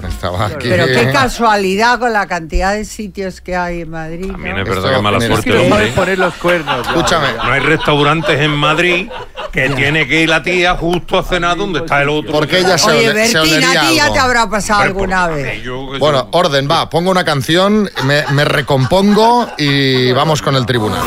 Estaba 0.08 0.46
aquí. 0.46 0.68
Pero 0.68 0.86
qué 0.86 1.10
casualidad 1.12 1.98
con 1.98 2.12
la 2.12 2.26
cantidad 2.26 2.74
de 2.74 2.84
sitios 2.84 3.40
que 3.40 3.56
hay 3.56 3.82
en 3.82 3.90
Madrid. 3.90 4.30
También 4.30 4.56
¿no? 4.56 4.62
es 4.62 4.68
verdad 4.68 4.96
que 4.96 5.02
mala 5.02 5.20
suerte, 5.20 5.50
es 5.50 5.62
que 5.62 5.68
no 5.68 5.94
poner 5.94 6.18
los 6.18 6.34
cuernos. 6.34 6.86
Escúchame. 6.86 7.28
No 7.34 7.52
hay 7.52 7.60
restaurantes 7.60 8.40
en 8.40 8.50
Madrid 8.52 9.08
que 9.52 9.70
tiene 9.70 10.06
que 10.08 10.22
ir 10.22 10.28
la 10.28 10.42
tía 10.42 10.74
justo 10.76 11.18
a 11.18 11.22
cenar 11.22 11.56
donde 11.56 11.80
está 11.80 12.02
el 12.02 12.08
otro. 12.08 12.32
Porque 12.32 12.58
ella 12.58 12.76
se, 12.76 12.90
Oye, 12.90 13.06
se 13.08 13.12
Bertín, 13.12 13.36
olería 13.38 13.82
a 13.82 13.88
ti 13.88 13.96
ya 13.96 14.12
te 14.12 14.18
habrá 14.18 14.48
pasado 14.50 14.82
alguna 14.82 15.26
por- 15.26 15.34
vez. 15.36 15.62
yo 15.62 15.98
Bueno, 15.98 16.28
orden, 16.32 16.68
va, 16.70 16.90
pongo 16.90 17.10
una 17.10 17.24
canción, 17.24 17.88
me, 18.04 18.24
me 18.32 18.44
recompongo 18.44 19.48
y 19.58 20.10
vamos 20.12 20.42
con 20.42 20.56
el 20.56 20.66
tribunal. 20.66 21.02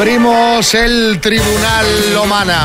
Abrimos 0.00 0.72
el 0.72 1.20
tribunal 1.20 2.14
Lomana. 2.14 2.64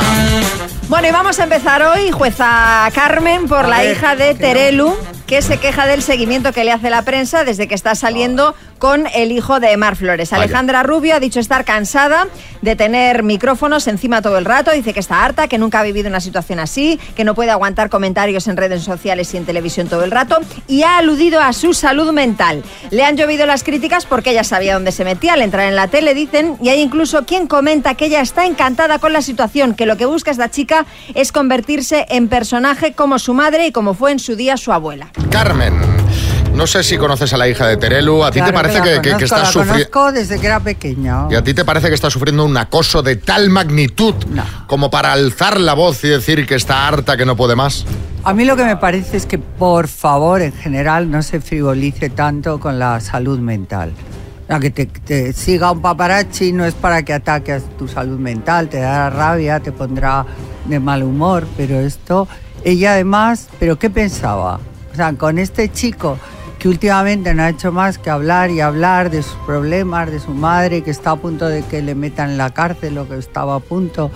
Bueno, 0.88 1.10
y 1.10 1.12
vamos 1.12 1.38
a 1.38 1.44
empezar 1.44 1.84
hoy, 1.84 2.10
jueza 2.10 2.90
Carmen, 2.96 3.50
por 3.50 3.66
A 3.66 3.68
la 3.68 3.80
ver, 3.80 3.92
hija 3.92 4.16
de 4.16 4.36
no. 4.36 4.96
Que 5.28 5.42
se 5.42 5.58
queja 5.58 5.88
del 5.88 6.04
seguimiento 6.04 6.54
que 6.54 6.64
le 6.64 6.72
hace 6.72 6.92
la 6.92 7.02
prensa 7.02 7.44
desde 7.44 7.68
que 7.68 7.74
está 7.74 7.96
saliendo 7.96 8.54
con 8.78 9.08
el 9.16 9.32
hijo 9.32 9.60
de 9.60 9.76
Mar 9.78 9.96
Flores. 9.96 10.34
Alejandra 10.34 10.84
Rubio 10.84 11.16
ha 11.16 11.20
dicho 11.20 11.40
estar 11.40 11.66
cansada 11.66 12.28
de 12.62 12.76
tener 12.76 13.24
micrófonos 13.24 13.88
encima 13.88 14.22
todo 14.22 14.38
el 14.38 14.46
rato, 14.46 14.72
dice 14.72 14.94
que 14.94 15.00
está 15.00 15.24
harta, 15.24 15.48
que 15.48 15.58
nunca 15.58 15.80
ha 15.80 15.84
vivido 15.84 16.10
una 16.10 16.20
situación 16.20 16.60
así, 16.60 17.00
que 17.16 17.24
no 17.24 17.34
puede 17.34 17.52
aguantar 17.52 17.90
comentarios 17.90 18.48
en 18.48 18.58
redes 18.58 18.84
sociales 18.84 19.34
y 19.34 19.38
en 19.38 19.46
televisión 19.46 19.88
todo 19.88 20.04
el 20.04 20.12
rato 20.12 20.38
y 20.68 20.84
ha 20.84 20.98
aludido 20.98 21.42
a 21.42 21.54
su 21.54 21.74
salud 21.74 22.12
mental. 22.12 22.64
Le 22.92 23.04
han 23.04 23.18
llovido 23.18 23.46
las 23.46 23.64
críticas 23.64 24.06
porque 24.06 24.32
ella 24.32 24.44
sabía 24.44 24.76
dónde 24.76 24.92
se 24.92 25.06
metía 25.06 25.34
al 25.34 25.42
entrar 25.42 25.68
en 25.68 25.76
la 25.76 25.88
tele, 25.88 26.14
dicen, 26.14 26.58
y 26.62 26.70
hay 26.70 26.82
incluso 26.82 27.26
quien 27.26 27.48
comenta 27.48 27.96
que 27.96 28.06
ella 28.06 28.22
está 28.22 28.46
encantada 28.46 29.00
con 29.00 29.14
la 29.14 29.22
situación, 29.22 29.74
que 29.74 29.86
lo 29.86 29.98
que 29.98 30.06
busca 30.06 30.30
esta 30.30 30.52
chica 30.52 30.86
es 31.14 31.32
convertirse 31.32 32.06
en 32.10 32.28
personaje 32.28 32.94
como 32.94 33.18
su 33.18 33.34
madre 33.34 33.68
y 33.68 33.72
como 33.72 33.94
fue 33.94 34.12
en 34.12 34.20
su 34.20 34.36
día 34.36 34.58
su 34.58 34.72
abuela. 34.72 35.12
Carmen, 35.30 35.74
no 36.54 36.68
sé 36.68 36.84
si 36.84 36.98
conoces 36.98 37.34
a 37.34 37.38
la 37.38 37.48
hija 37.48 37.68
de 37.68 37.78
Terelu. 37.78 38.24
¿A 38.24 38.32
ti 38.32 38.40
Claro 38.40 38.52
te 38.52 38.56
parece 38.56 38.80
la 38.80 38.86
que, 38.86 39.02
que 39.02 39.12
conozco, 39.12 39.24
está 39.26 39.40
la 39.40 39.46
sufriendo... 39.46 39.92
conozco 39.92 40.12
desde 40.12 40.40
que 40.40 40.48
era 40.48 40.60
pequeña. 40.60 41.28
¿Y 41.30 41.36
a 41.36 41.44
ti 41.44 41.54
te 41.54 41.66
parece 41.66 41.90
que 41.90 41.96
está 41.96 42.10
sufriendo 42.10 42.46
un 42.46 42.56
acoso 42.58 43.02
de 43.02 43.16
tal 43.18 43.50
magnitud 43.50 44.16
como 44.68 44.90
para 44.90 45.14
alzar 45.14 45.60
la 45.60 45.74
voz 45.74 46.04
y 46.04 46.10
decir 46.10 46.46
que 46.46 46.56
está 46.56 46.88
harta, 46.88 47.18
que 47.18 47.26
no 47.26 47.36
puede 47.36 47.56
más? 47.56 47.86
A 48.24 48.34
mí 48.34 48.46
lo 48.46 48.56
que 48.56 48.64
me 48.64 48.78
parece 48.78 49.18
es 49.18 49.26
que, 49.26 49.38
por 49.38 49.88
favor, 49.88 50.42
en 50.42 50.54
general, 50.54 51.12
no 51.12 51.22
se 51.22 51.42
frivolice 51.42 52.10
tanto 52.10 52.60
con 52.60 52.80
la 52.80 53.00
salud 53.00 53.40
mental. 53.40 53.94
Que 54.62 54.70
te, 54.70 54.86
te 54.86 55.34
siga 55.34 55.72
un 55.72 55.82
paparazzi 55.82 56.52
no 56.52 56.66
es 56.66 56.76
para 56.76 57.04
que 57.04 57.14
ataques 57.14 57.64
tu 57.78 57.88
salud 57.88 58.20
mental, 58.20 58.70
te 58.70 58.80
dará 58.80 59.10
rabia, 59.10 59.60
te 59.60 59.72
pondrá 59.72 60.26
de 60.66 60.80
mal 60.80 61.04
humor, 61.04 61.48
pero 61.58 61.80
esto, 61.80 62.28
ella 62.64 62.94
además, 62.94 63.50
¿pero 63.60 63.78
qué 63.80 63.90
pensaba? 63.90 64.60
O 64.96 64.98
sea, 64.98 65.12
con 65.14 65.40
este 65.40 65.70
chico 65.74 66.18
que 66.58 66.70
últimamente 66.70 67.34
no 67.34 67.44
ha 67.44 67.50
hecho 67.50 67.74
más 67.74 67.98
que 67.98 68.10
hablar 68.10 68.50
y 68.50 68.62
hablar 68.62 69.10
de 69.12 69.24
sus 69.24 69.36
problemas, 69.46 70.10
de 70.10 70.22
su 70.22 70.32
madre, 70.32 70.84
que 70.84 70.90
está 70.92 71.12
a 71.12 71.16
punto 71.18 71.50
de 71.50 71.64
que 71.64 71.82
le 71.82 71.96
metan 71.96 72.30
en 72.32 72.38
la 72.38 72.52
cárcel 72.54 72.98
o 72.98 73.06
que 73.10 73.18
estaba 73.18 73.56
a 73.56 73.60
punto. 73.60 74.10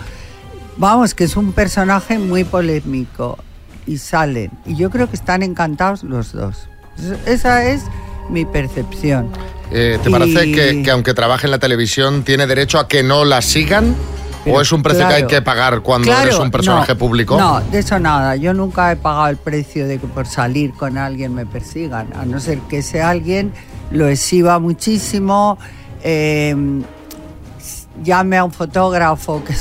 Vamos, 0.78 1.14
que 1.14 1.26
es 1.26 1.36
un 1.36 1.52
personaje 1.52 2.18
muy 2.18 2.46
polémico 2.46 3.38
y 3.86 3.98
salen. 3.98 4.52
Y 4.66 4.78
yo 4.78 4.90
creo 4.90 5.10
que 5.10 5.18
están 5.18 5.44
encantados 5.44 6.04
los 6.04 6.32
dos. 6.32 6.70
Es- 6.98 7.28
Esa 7.28 7.66
es 7.66 7.82
mi 8.30 8.46
percepción. 8.46 9.30
Eh, 9.72 10.00
¿Te 10.02 10.10
Y- 10.10 10.14
parece 10.14 10.52
que, 10.54 10.82
que 10.82 10.92
aunque 10.92 11.14
trabaje 11.14 11.46
en 11.46 11.52
la 11.52 11.60
televisión 11.60 12.24
tiene 12.24 12.48
derecho 12.48 12.80
a 12.80 12.88
que 12.88 13.04
no 13.04 13.26
la 13.26 13.42
sigan? 13.42 13.96
¿O 14.46 14.62
es 14.62 14.72
un 14.72 14.82
precio 14.82 15.08
que 15.08 15.14
hay 15.14 15.28
que 15.28 15.42
pagar 15.42 15.82
cuando 15.82 16.08
Claro, 16.08 16.24
eres 16.24 16.40
un 16.40 16.52
personaje 16.52 16.94
no, 16.94 17.00
público? 17.00 17.38
No, 17.38 17.60
de 17.62 17.80
eso 17.80 18.00
nada. 18.00 18.36
Yo 18.36 18.54
nunca 18.54 18.92
he 18.92 18.96
pagado 18.96 19.28
el 19.28 19.38
precio 19.38 19.88
de 19.88 20.00
que 20.00 20.08
por 20.08 20.28
salir 20.28 20.74
con 20.74 20.98
alguien 20.98 21.34
me 21.34 21.46
persigan, 21.46 22.08
a 22.16 22.26
no 22.26 22.40
ser 22.40 22.60
que 22.62 22.80
ese 22.80 23.02
alguien 23.02 23.52
lo 23.92 24.08
exhiba 24.08 24.60
muchísimo, 24.60 25.58
eh, 26.04 26.56
llame 28.04 28.38
a 28.38 28.44
un 28.44 28.52
fotógrafo 28.52 29.44
que, 29.44 29.54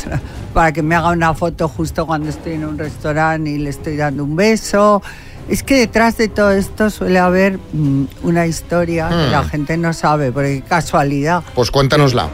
para 0.54 0.72
que 0.72 0.82
me 0.82 0.94
haga 0.94 1.10
una 1.10 1.34
foto 1.34 1.68
justo 1.68 2.06
cuando 2.06 2.28
estoy 2.30 2.52
en 2.54 2.64
un 2.64 2.78
restaurante 2.78 3.50
y 3.50 3.58
le 3.58 3.70
estoy 3.70 3.96
dando 3.96 4.24
un 4.24 4.36
beso. 4.36 5.02
Es 5.48 5.62
que 5.62 5.76
detrás 5.78 6.18
de 6.18 6.28
todo 6.28 6.50
esto 6.50 6.90
suele 6.90 7.18
haber 7.18 7.58
mm, 7.72 8.04
una 8.22 8.46
historia 8.46 9.08
que 9.08 9.14
Hmm. 9.28 9.30
la 9.32 9.44
gente 9.44 9.76
no 9.78 9.92
sabe, 9.94 10.30
porque 10.30 10.62
casualidad. 10.68 11.42
Pues 11.54 11.70
cuéntanosla. 11.70 12.28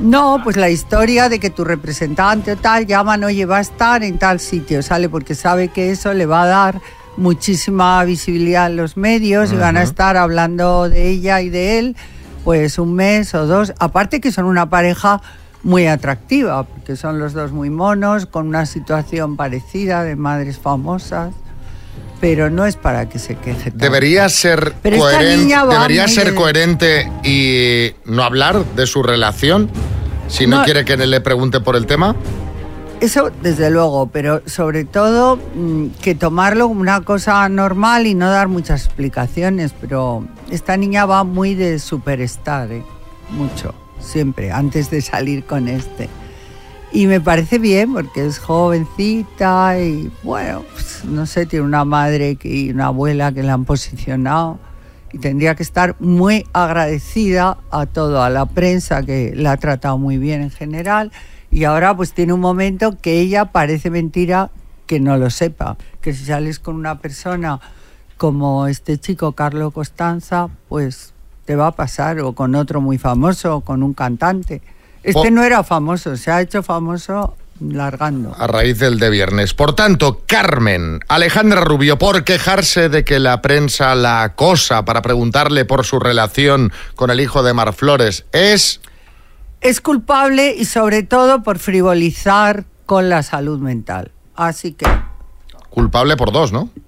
No, 0.00 0.40
pues 0.44 0.56
la 0.56 0.70
historia 0.70 1.28
de 1.28 1.40
que 1.40 1.50
tu 1.50 1.64
representante 1.64 2.52
o 2.52 2.56
tal 2.56 2.86
llaman, 2.86 3.24
oye, 3.24 3.44
va 3.46 3.58
a 3.58 3.60
estar 3.60 4.04
en 4.04 4.18
tal 4.18 4.38
sitio, 4.38 4.80
sale 4.82 5.08
porque 5.08 5.34
sabe 5.34 5.68
que 5.68 5.90
eso 5.90 6.14
le 6.14 6.24
va 6.24 6.42
a 6.42 6.46
dar 6.46 6.80
muchísima 7.16 8.02
visibilidad 8.04 8.68
en 8.68 8.76
los 8.76 8.96
medios 8.96 9.52
y 9.52 9.56
van 9.56 9.76
a 9.76 9.82
estar 9.82 10.16
hablando 10.16 10.88
de 10.88 11.08
ella 11.08 11.40
y 11.40 11.48
de 11.48 11.80
él, 11.80 11.96
pues 12.44 12.78
un 12.78 12.94
mes 12.94 13.34
o 13.34 13.46
dos. 13.46 13.74
Aparte 13.80 14.20
que 14.20 14.30
son 14.30 14.44
una 14.44 14.70
pareja 14.70 15.20
muy 15.64 15.88
atractiva, 15.88 16.62
porque 16.62 16.94
son 16.94 17.18
los 17.18 17.32
dos 17.32 17.50
muy 17.50 17.68
monos, 17.68 18.26
con 18.26 18.46
una 18.46 18.66
situación 18.66 19.36
parecida 19.36 20.04
de 20.04 20.14
madres 20.14 20.58
famosas, 20.58 21.34
pero 22.20 22.50
no 22.50 22.66
es 22.66 22.76
para 22.76 23.08
que 23.08 23.18
se 23.18 23.34
queje. 23.34 23.70
tanto. 23.70 23.84
Debería 23.84 24.28
ser 24.28 24.74
coherente, 24.80 25.54
debería 25.68 26.06
ser 26.06 26.34
coherente 26.34 27.10
y 27.24 27.94
no 28.04 28.22
hablar 28.22 28.64
de 28.76 28.86
su 28.86 29.02
relación 29.02 29.68
si 30.28 30.46
no, 30.46 30.58
No. 30.58 30.64
quiere 30.64 30.84
que 30.84 30.96
le 30.96 31.20
pregunte 31.20 31.60
por 31.60 31.74
el 31.76 31.86
tema. 31.86 32.14
Eso 33.00 33.30
desde 33.42 33.70
luego, 33.70 34.08
pero 34.12 34.42
sobre 34.46 34.84
todo 34.84 35.36
mm, 35.54 35.86
que 36.02 36.14
tomarlo 36.16 36.66
como 36.68 36.80
una 36.80 37.02
cosa 37.02 37.48
normal 37.48 38.06
y 38.06 38.14
no 38.14 38.28
dar 38.28 38.48
muchas 38.48 38.84
explicaciones, 38.86 39.72
pero 39.80 40.26
esta 40.50 40.76
niña 40.76 41.06
va 41.06 41.22
muy 41.22 41.54
de 41.54 41.78
superstar, 41.78 42.72
¿eh? 42.72 42.82
mucho, 43.30 43.72
siempre, 44.00 44.50
antes 44.50 44.90
de 44.90 45.00
salir 45.00 45.44
con 45.44 45.68
este. 45.68 46.08
Y 46.90 47.06
me 47.06 47.20
parece 47.20 47.58
bien 47.58 47.92
porque 47.92 48.26
es 48.26 48.38
jovencita 48.38 49.78
y 49.78 50.10
bueno, 50.24 50.64
pues, 50.72 51.04
no 51.04 51.26
sé, 51.26 51.46
tiene 51.46 51.64
una 51.66 51.84
madre 51.84 52.36
y 52.42 52.70
una 52.70 52.86
abuela 52.86 53.30
que 53.30 53.42
la 53.42 53.52
han 53.52 53.64
posicionado 53.64 54.58
y 55.12 55.18
tendría 55.18 55.54
que 55.54 55.62
estar 55.62 55.96
muy 56.00 56.44
agradecida 56.52 57.58
a 57.70 57.86
todo, 57.86 58.22
a 58.22 58.30
la 58.30 58.46
prensa 58.46 59.02
que 59.02 59.32
la 59.34 59.52
ha 59.52 59.56
tratado 59.56 59.98
muy 59.98 60.18
bien 60.18 60.42
en 60.42 60.50
general 60.50 61.12
y 61.50 61.64
ahora 61.64 61.96
pues 61.96 62.12
tiene 62.12 62.32
un 62.32 62.40
momento 62.40 62.96
que 63.00 63.20
ella 63.20 63.46
parece 63.46 63.90
mentira 63.90 64.50
que 64.86 65.00
no 65.00 65.16
lo 65.16 65.30
sepa, 65.30 65.76
que 66.00 66.12
si 66.12 66.24
sales 66.24 66.58
con 66.58 66.76
una 66.76 66.98
persona 66.98 67.60
como 68.16 68.66
este 68.66 68.98
chico 68.98 69.32
Carlos 69.32 69.72
Costanza, 69.72 70.48
pues 70.68 71.14
te 71.44 71.56
va 71.56 71.68
a 71.68 71.72
pasar 71.72 72.20
o 72.20 72.34
con 72.34 72.54
otro 72.54 72.80
muy 72.80 72.98
famoso 72.98 73.56
o 73.56 73.60
con 73.62 73.82
un 73.82 73.94
cantante. 73.94 74.60
Este 75.02 75.30
no 75.30 75.42
era 75.42 75.62
famoso, 75.62 76.16
se 76.16 76.30
ha 76.30 76.40
hecho 76.40 76.62
famoso 76.62 77.36
largando. 77.60 78.34
A 78.38 78.46
raíz 78.46 78.78
del 78.78 78.98
de 78.98 79.10
viernes. 79.10 79.54
Por 79.54 79.74
tanto, 79.74 80.22
Carmen, 80.26 81.00
Alejandra 81.08 81.60
Rubio, 81.60 81.98
por 81.98 82.24
quejarse 82.24 82.88
de 82.88 83.04
que 83.04 83.18
la 83.18 83.42
prensa 83.42 83.94
la 83.94 84.22
acosa 84.22 84.84
para 84.84 85.02
preguntarle 85.02 85.64
por 85.64 85.84
su 85.84 85.98
relación 85.98 86.72
con 86.94 87.10
el 87.10 87.20
hijo 87.20 87.42
de 87.42 87.54
Mar 87.54 87.72
Flores, 87.72 88.24
es 88.32 88.80
Es 89.60 89.80
culpable 89.80 90.54
y 90.56 90.64
sobre 90.64 91.02
todo 91.02 91.42
por 91.42 91.58
frivolizar 91.58 92.64
con 92.86 93.08
la 93.08 93.22
salud 93.22 93.58
mental. 93.58 94.12
Así 94.34 94.72
que... 94.72 94.86
culpable 95.70 96.16
por 96.16 96.32
dos, 96.32 96.52
¿no? 96.52 96.70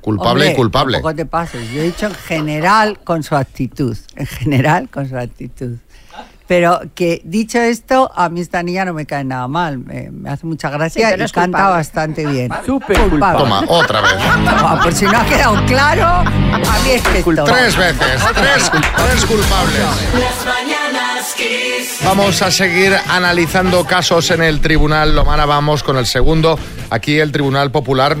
Culpable 0.00 0.44
Hombre, 0.44 0.52
y 0.52 0.56
culpable. 0.56 0.92
Tampoco 0.98 1.16
te 1.16 1.26
pases. 1.26 1.70
Yo 1.70 1.80
he 1.80 1.84
dicho 1.84 2.06
en 2.06 2.14
general 2.14 2.98
con 3.00 3.22
su 3.22 3.36
actitud. 3.36 3.94
En 4.16 4.26
general 4.26 4.88
con 4.88 5.06
su 5.06 5.18
actitud. 5.18 5.76
Pero 6.48 6.80
que 6.94 7.20
dicho 7.24 7.58
esto, 7.60 8.10
a 8.16 8.28
mí 8.30 8.40
esta 8.40 8.62
niña 8.62 8.84
no 8.86 8.94
me 8.94 9.04
cae 9.06 9.22
nada 9.22 9.46
mal. 9.48 9.78
Me, 9.78 10.10
me 10.10 10.30
hace 10.30 10.46
mucha 10.46 10.70
gracia 10.70 11.10
Sí, 11.10 11.14
y 11.14 11.18
canta 11.18 11.42
culpable. 11.42 11.70
bastante 11.76 12.26
bien. 12.26 12.50
Súper 12.64 12.98
culpable. 13.10 13.38
Toma, 13.44 13.64
otra 13.68 14.00
vez. 14.00 14.12
Toma, 14.14 14.80
por 14.82 14.92
si 14.94 15.04
no 15.04 15.18
ha 15.18 15.24
quedado 15.26 15.64
claro, 15.66 16.04
a 16.06 16.78
mí 16.84 16.90
es 16.90 17.02
que. 17.02 17.22
Tres 17.22 17.76
veces, 17.76 18.22
tres, 18.34 18.70
tres 18.72 19.26
culpables. 19.26 19.78
Las 20.14 20.46
mañanas 20.46 21.34
Kiss. 21.36 21.98
Vamos 22.04 22.40
a 22.40 22.50
seguir 22.50 22.96
analizando 23.08 23.84
casos 23.84 24.30
en 24.30 24.42
el 24.42 24.60
tribunal. 24.60 25.14
Lomana, 25.14 25.44
vamos 25.44 25.82
con 25.82 25.98
el 25.98 26.06
segundo. 26.06 26.58
Aquí 26.90 27.18
el 27.18 27.32
Tribunal 27.32 27.70
Popular 27.70 28.16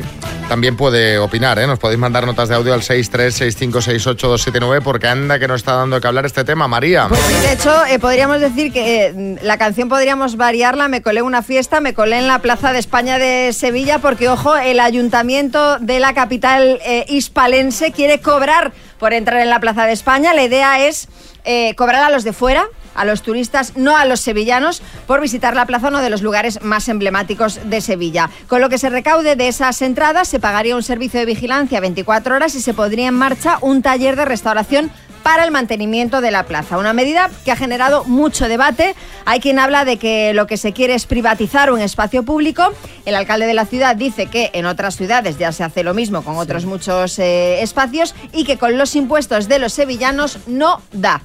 también 0.48 0.76
puede 0.76 1.18
opinar, 1.18 1.58
¿eh? 1.58 1.66
Nos 1.66 1.78
podéis 1.78 2.00
mandar 2.00 2.26
notas 2.26 2.48
de 2.48 2.54
audio 2.54 2.72
al 2.72 2.80
636568279 2.80 4.80
porque 4.82 5.06
anda 5.06 5.38
que 5.38 5.46
no 5.46 5.54
está 5.54 5.74
dando 5.74 6.00
que 6.00 6.06
hablar 6.06 6.24
este 6.24 6.42
tema, 6.42 6.66
María. 6.68 7.06
De 7.42 7.52
hecho, 7.52 7.84
eh, 7.84 7.98
podríamos 7.98 8.40
decir 8.40 8.72
que 8.72 9.06
eh, 9.06 9.36
la 9.42 9.58
canción 9.58 9.90
podríamos 9.90 10.36
variarla. 10.36 10.88
Me 10.88 11.02
colé 11.02 11.20
una 11.20 11.42
fiesta, 11.42 11.80
me 11.80 11.92
colé 11.92 12.18
en 12.18 12.28
la 12.28 12.38
Plaza 12.38 12.72
de 12.72 12.78
España 12.78 13.18
de 13.18 13.52
Sevilla, 13.52 13.98
porque, 13.98 14.30
ojo, 14.30 14.56
el 14.56 14.80
ayuntamiento 14.80 15.78
de 15.80 16.00
la 16.00 16.14
capital 16.14 16.80
eh, 16.84 17.04
hispalense 17.08 17.92
quiere 17.92 18.20
cobrar 18.20 18.72
por 18.98 19.12
entrar 19.12 19.40
en 19.40 19.50
la 19.50 19.60
Plaza 19.60 19.86
de 19.86 19.92
España. 19.92 20.34
La 20.34 20.42
idea 20.42 20.86
es 20.86 21.08
eh, 21.44 21.74
cobrar 21.76 22.02
a 22.02 22.10
los 22.10 22.24
de 22.24 22.32
fuera, 22.32 22.66
a 22.94 23.04
los 23.04 23.22
turistas, 23.22 23.76
no 23.76 23.96
a 23.96 24.04
los 24.04 24.20
sevillanos, 24.20 24.82
por 25.06 25.20
visitar 25.20 25.54
la 25.54 25.66
plaza, 25.66 25.88
uno 25.88 26.00
de 26.00 26.10
los 26.10 26.20
lugares 26.20 26.62
más 26.62 26.88
emblemáticos 26.88 27.60
de 27.64 27.80
Sevilla. 27.80 28.28
Con 28.48 28.60
lo 28.60 28.68
que 28.68 28.78
se 28.78 28.90
recaude 28.90 29.36
de 29.36 29.48
esas 29.48 29.80
entradas, 29.82 30.28
se 30.28 30.40
pagaría 30.40 30.76
un 30.76 30.82
servicio 30.82 31.20
de 31.20 31.26
vigilancia 31.26 31.80
24 31.80 32.34
horas 32.34 32.54
y 32.54 32.60
se 32.60 32.74
pondría 32.74 33.08
en 33.08 33.14
marcha 33.14 33.58
un 33.60 33.82
taller 33.82 34.16
de 34.16 34.24
restauración 34.24 34.90
para 35.28 35.44
el 35.44 35.50
mantenimiento 35.50 36.22
de 36.22 36.30
la 36.30 36.44
plaza. 36.44 36.78
Una 36.78 36.94
medida 36.94 37.30
que 37.44 37.52
ha 37.52 37.56
generado 37.56 38.02
mucho 38.04 38.48
debate. 38.48 38.94
Hay 39.26 39.40
quien 39.40 39.58
habla 39.58 39.84
de 39.84 39.98
que 39.98 40.32
lo 40.32 40.46
que 40.46 40.56
se 40.56 40.72
quiere 40.72 40.94
es 40.94 41.04
privatizar 41.04 41.70
un 41.70 41.82
espacio 41.82 42.22
público. 42.22 42.72
El 43.04 43.14
alcalde 43.14 43.44
de 43.44 43.52
la 43.52 43.66
ciudad 43.66 43.94
dice 43.94 44.28
que 44.28 44.48
en 44.54 44.64
otras 44.64 44.96
ciudades 44.96 45.36
ya 45.36 45.52
se 45.52 45.64
hace 45.64 45.82
lo 45.82 45.92
mismo 45.92 46.22
con 46.22 46.38
otros 46.38 46.64
muchos 46.64 47.18
eh, 47.18 47.60
espacios 47.62 48.14
y 48.32 48.44
que 48.44 48.56
con 48.56 48.78
los 48.78 48.96
impuestos 48.96 49.48
de 49.48 49.58
los 49.58 49.74
sevillanos 49.74 50.38
no 50.46 50.80
da. 50.92 51.20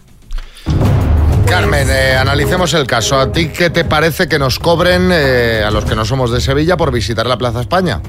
Carmen, 1.47 1.87
eh, 1.89 2.17
analicemos 2.17 2.73
el 2.73 2.85
caso. 2.85 3.17
¿A 3.17 3.31
ti 3.31 3.53
qué 3.53 3.69
te 3.69 3.85
parece 3.85 4.27
que 4.27 4.37
nos 4.37 4.59
cobren 4.59 5.11
eh, 5.13 5.63
a 5.65 5.71
los 5.71 5.85
que 5.85 5.95
no 5.95 6.03
somos 6.03 6.29
de 6.29 6.41
Sevilla 6.41 6.75
por 6.75 6.91
visitar 6.91 7.25
la 7.25 7.37
Plaza 7.37 7.61
España? 7.61 8.01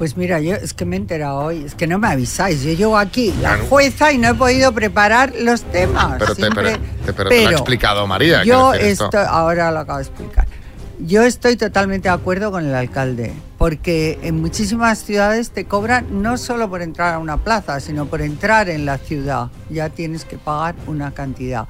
Pues 0.00 0.16
mira, 0.16 0.40
yo 0.40 0.54
es 0.54 0.72
que 0.72 0.86
me 0.86 0.96
he 0.96 0.98
enterado 0.98 1.40
hoy, 1.40 1.62
es 1.62 1.74
que 1.74 1.86
no 1.86 1.98
me 1.98 2.08
avisáis. 2.08 2.62
Yo 2.62 2.72
llego 2.72 2.96
aquí, 2.96 3.34
la 3.42 3.58
jueza, 3.58 4.10
y 4.12 4.16
no 4.16 4.28
he 4.30 4.34
podido 4.34 4.72
preparar 4.72 5.34
los 5.38 5.60
temas. 5.64 6.16
Pero 6.18 6.34
te, 6.34 6.50
pero, 6.50 6.70
te- 7.04 7.12
pero 7.12 7.28
te 7.28 7.42
lo 7.42 7.48
ha 7.50 7.52
explicado 7.52 8.06
María. 8.06 8.42
Yo 8.42 8.72
esto. 8.72 9.04
estoy, 9.04 9.26
ahora 9.28 9.70
lo 9.70 9.80
acabo 9.80 9.98
de 9.98 10.04
explicar. 10.04 10.46
Yo 11.00 11.22
estoy 11.22 11.56
totalmente 11.56 12.08
de 12.08 12.14
acuerdo 12.14 12.50
con 12.50 12.64
el 12.64 12.74
alcalde, 12.74 13.34
porque 13.58 14.18
en 14.22 14.40
muchísimas 14.40 15.00
ciudades 15.04 15.50
te 15.50 15.66
cobran 15.66 16.22
no 16.22 16.38
solo 16.38 16.70
por 16.70 16.80
entrar 16.80 17.12
a 17.12 17.18
una 17.18 17.36
plaza, 17.36 17.78
sino 17.78 18.06
por 18.06 18.22
entrar 18.22 18.70
en 18.70 18.86
la 18.86 18.96
ciudad. 18.96 19.48
Ya 19.68 19.90
tienes 19.90 20.24
que 20.24 20.38
pagar 20.38 20.76
una 20.86 21.10
cantidad. 21.10 21.66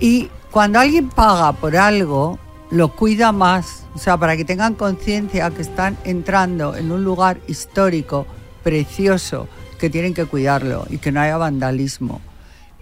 Y 0.00 0.28
cuando 0.50 0.80
alguien 0.80 1.08
paga 1.08 1.52
por 1.52 1.76
algo, 1.76 2.40
lo 2.74 2.88
cuida 2.94 3.32
más. 3.32 3.84
O 3.94 3.98
sea, 3.98 4.16
para 4.16 4.36
que 4.36 4.44
tengan 4.44 4.74
conciencia 4.74 5.50
que 5.50 5.62
están 5.62 5.96
entrando 6.04 6.74
en 6.76 6.90
un 6.90 7.04
lugar 7.04 7.38
histórico, 7.46 8.26
precioso, 8.64 9.46
que 9.78 9.88
tienen 9.90 10.12
que 10.14 10.24
cuidarlo 10.24 10.86
y 10.90 10.98
que 10.98 11.12
no 11.12 11.20
haya 11.20 11.36
vandalismo. 11.36 12.20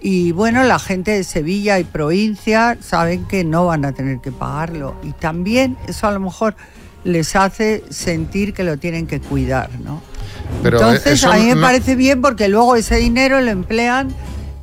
Y 0.00 0.32
bueno, 0.32 0.64
la 0.64 0.78
gente 0.78 1.10
de 1.12 1.22
Sevilla 1.24 1.78
y 1.78 1.84
provincia 1.84 2.76
saben 2.80 3.26
que 3.26 3.44
no 3.44 3.66
van 3.66 3.84
a 3.84 3.92
tener 3.92 4.20
que 4.20 4.32
pagarlo. 4.32 4.96
Y 5.02 5.12
también 5.12 5.76
eso 5.86 6.06
a 6.08 6.12
lo 6.12 6.20
mejor 6.20 6.56
les 7.04 7.36
hace 7.36 7.84
sentir 7.90 8.52
que 8.54 8.64
lo 8.64 8.78
tienen 8.78 9.06
que 9.06 9.20
cuidar, 9.20 9.68
¿no? 9.84 10.00
Pero 10.62 10.78
Entonces 10.78 11.12
eso 11.14 11.30
a 11.30 11.36
mí 11.36 11.46
me 11.46 11.54
no- 11.56 11.60
parece 11.60 11.94
bien 11.96 12.20
porque 12.22 12.48
luego 12.48 12.76
ese 12.76 12.96
dinero 12.96 13.40
lo 13.40 13.50
emplean 13.50 14.08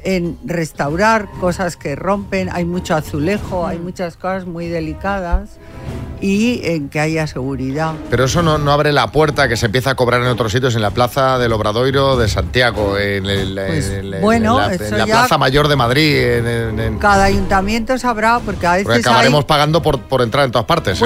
en 0.03 0.37
restaurar 0.45 1.27
cosas 1.39 1.75
que 1.77 1.95
rompen, 1.95 2.49
hay 2.51 2.65
mucho 2.65 2.95
azulejo, 2.95 3.65
hay 3.67 3.77
muchas 3.79 4.15
cosas 4.15 4.45
muy 4.45 4.67
delicadas 4.67 5.57
y 6.21 6.59
en 6.65 6.89
que 6.89 6.99
haya 6.99 7.27
seguridad. 7.27 7.93
Pero 8.09 8.25
eso 8.25 8.41
no, 8.43 8.57
no 8.57 8.71
abre 8.73 8.91
la 8.91 9.11
puerta 9.11 9.47
que 9.47 9.55
se 9.55 9.67
empieza 9.67 9.91
a 9.91 9.95
cobrar 9.95 10.21
en 10.21 10.27
otros 10.27 10.51
sitios, 10.51 10.75
en 10.75 10.81
la 10.81 10.91
plaza 10.91 11.37
del 11.37 11.53
Obradoiro 11.53 12.17
de 12.17 12.27
Santiago, 12.27 12.97
en, 12.97 13.25
el- 13.25 13.55
Pues, 13.67 13.89
en- 13.89 14.13
en 14.13 14.21
bueno, 14.21 14.57
la, 14.59 14.73
en 14.73 14.97
la 14.97 15.05
Plaza 15.05 15.37
Mayor 15.37 15.67
de 15.69 15.75
Madrid. 15.77 16.17
Cada 16.99 17.23
ayuntamiento 17.25 17.97
sabrá 17.97 18.39
porque 18.39 18.67
a 18.67 18.71
porque 18.73 18.87
veces 18.89 19.05
acabaremos 19.07 19.39
hay- 19.41 19.47
pagando 19.47 19.81
por, 19.81 19.99
por 20.01 20.21
entrar 20.21 20.45
en 20.45 20.51
todas 20.51 20.65
partes. 20.65 21.01
¿eh? 21.01 21.05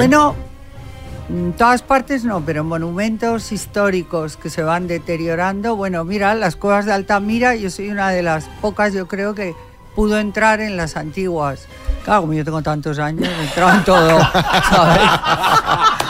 En 1.28 1.54
todas 1.54 1.82
partes 1.82 2.24
no, 2.24 2.44
pero 2.44 2.60
en 2.60 2.66
monumentos 2.66 3.50
históricos 3.50 4.36
que 4.36 4.50
se 4.50 4.62
van 4.62 4.86
deteriorando. 4.86 5.74
Bueno, 5.74 6.04
mira, 6.04 6.34
las 6.34 6.56
cuevas 6.56 6.84
de 6.84 6.92
Altamira, 6.92 7.54
yo 7.54 7.70
soy 7.70 7.90
una 7.90 8.10
de 8.10 8.22
las 8.22 8.44
pocas, 8.60 8.92
yo 8.92 9.08
creo 9.08 9.34
que 9.34 9.54
pudo 9.94 10.18
entrar 10.18 10.60
en 10.60 10.76
las 10.76 10.96
antiguas. 10.96 11.66
Claro, 12.04 12.22
como 12.22 12.34
yo 12.34 12.44
tengo 12.44 12.62
tantos 12.62 12.98
años, 12.98 13.26
he 13.26 13.44
entrado 13.44 13.78
en 13.78 13.84
todo, 13.84 14.18
¿sabes? 14.70 15.10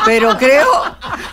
Pero 0.04 0.36
creo 0.36 0.66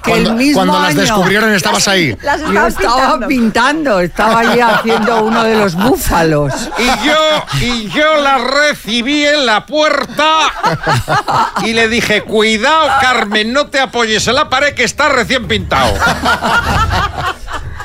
que 0.03 0.09
Cuando- 0.11 0.29
el 0.31 0.35
mismo 0.35 0.55
cuando 0.55 0.79
las 0.79 0.95
descubrieron 0.95 1.53
estabas 1.53 1.87
ahí. 1.87 2.17
Las 2.23 2.41
Yo 2.41 2.65
estaba 2.67 3.27
pintando, 3.27 3.99
estaba 3.99 4.39
allí 4.39 4.59
haciendo 4.59 5.23
uno 5.23 5.43
de 5.43 5.55
los 5.57 5.75
búfalos. 5.75 6.69
Y 6.79 7.05
yo, 7.05 7.45
y 7.61 7.89
yo 7.89 8.15
la 8.21 8.37
recibí 8.39 9.23
en 9.25 9.45
la 9.45 9.65
puerta 9.65 10.25
y 11.63 11.73
le 11.73 11.87
dije, 11.87 12.23
cuidado, 12.23 12.87
Carmen, 13.01 13.53
no 13.53 13.67
te 13.67 13.79
apoyes 13.79 14.27
en 14.27 14.35
la 14.35 14.49
pared 14.49 14.73
que 14.73 14.83
está 14.83 15.09
recién 15.09 15.47
pintado. 15.47 15.93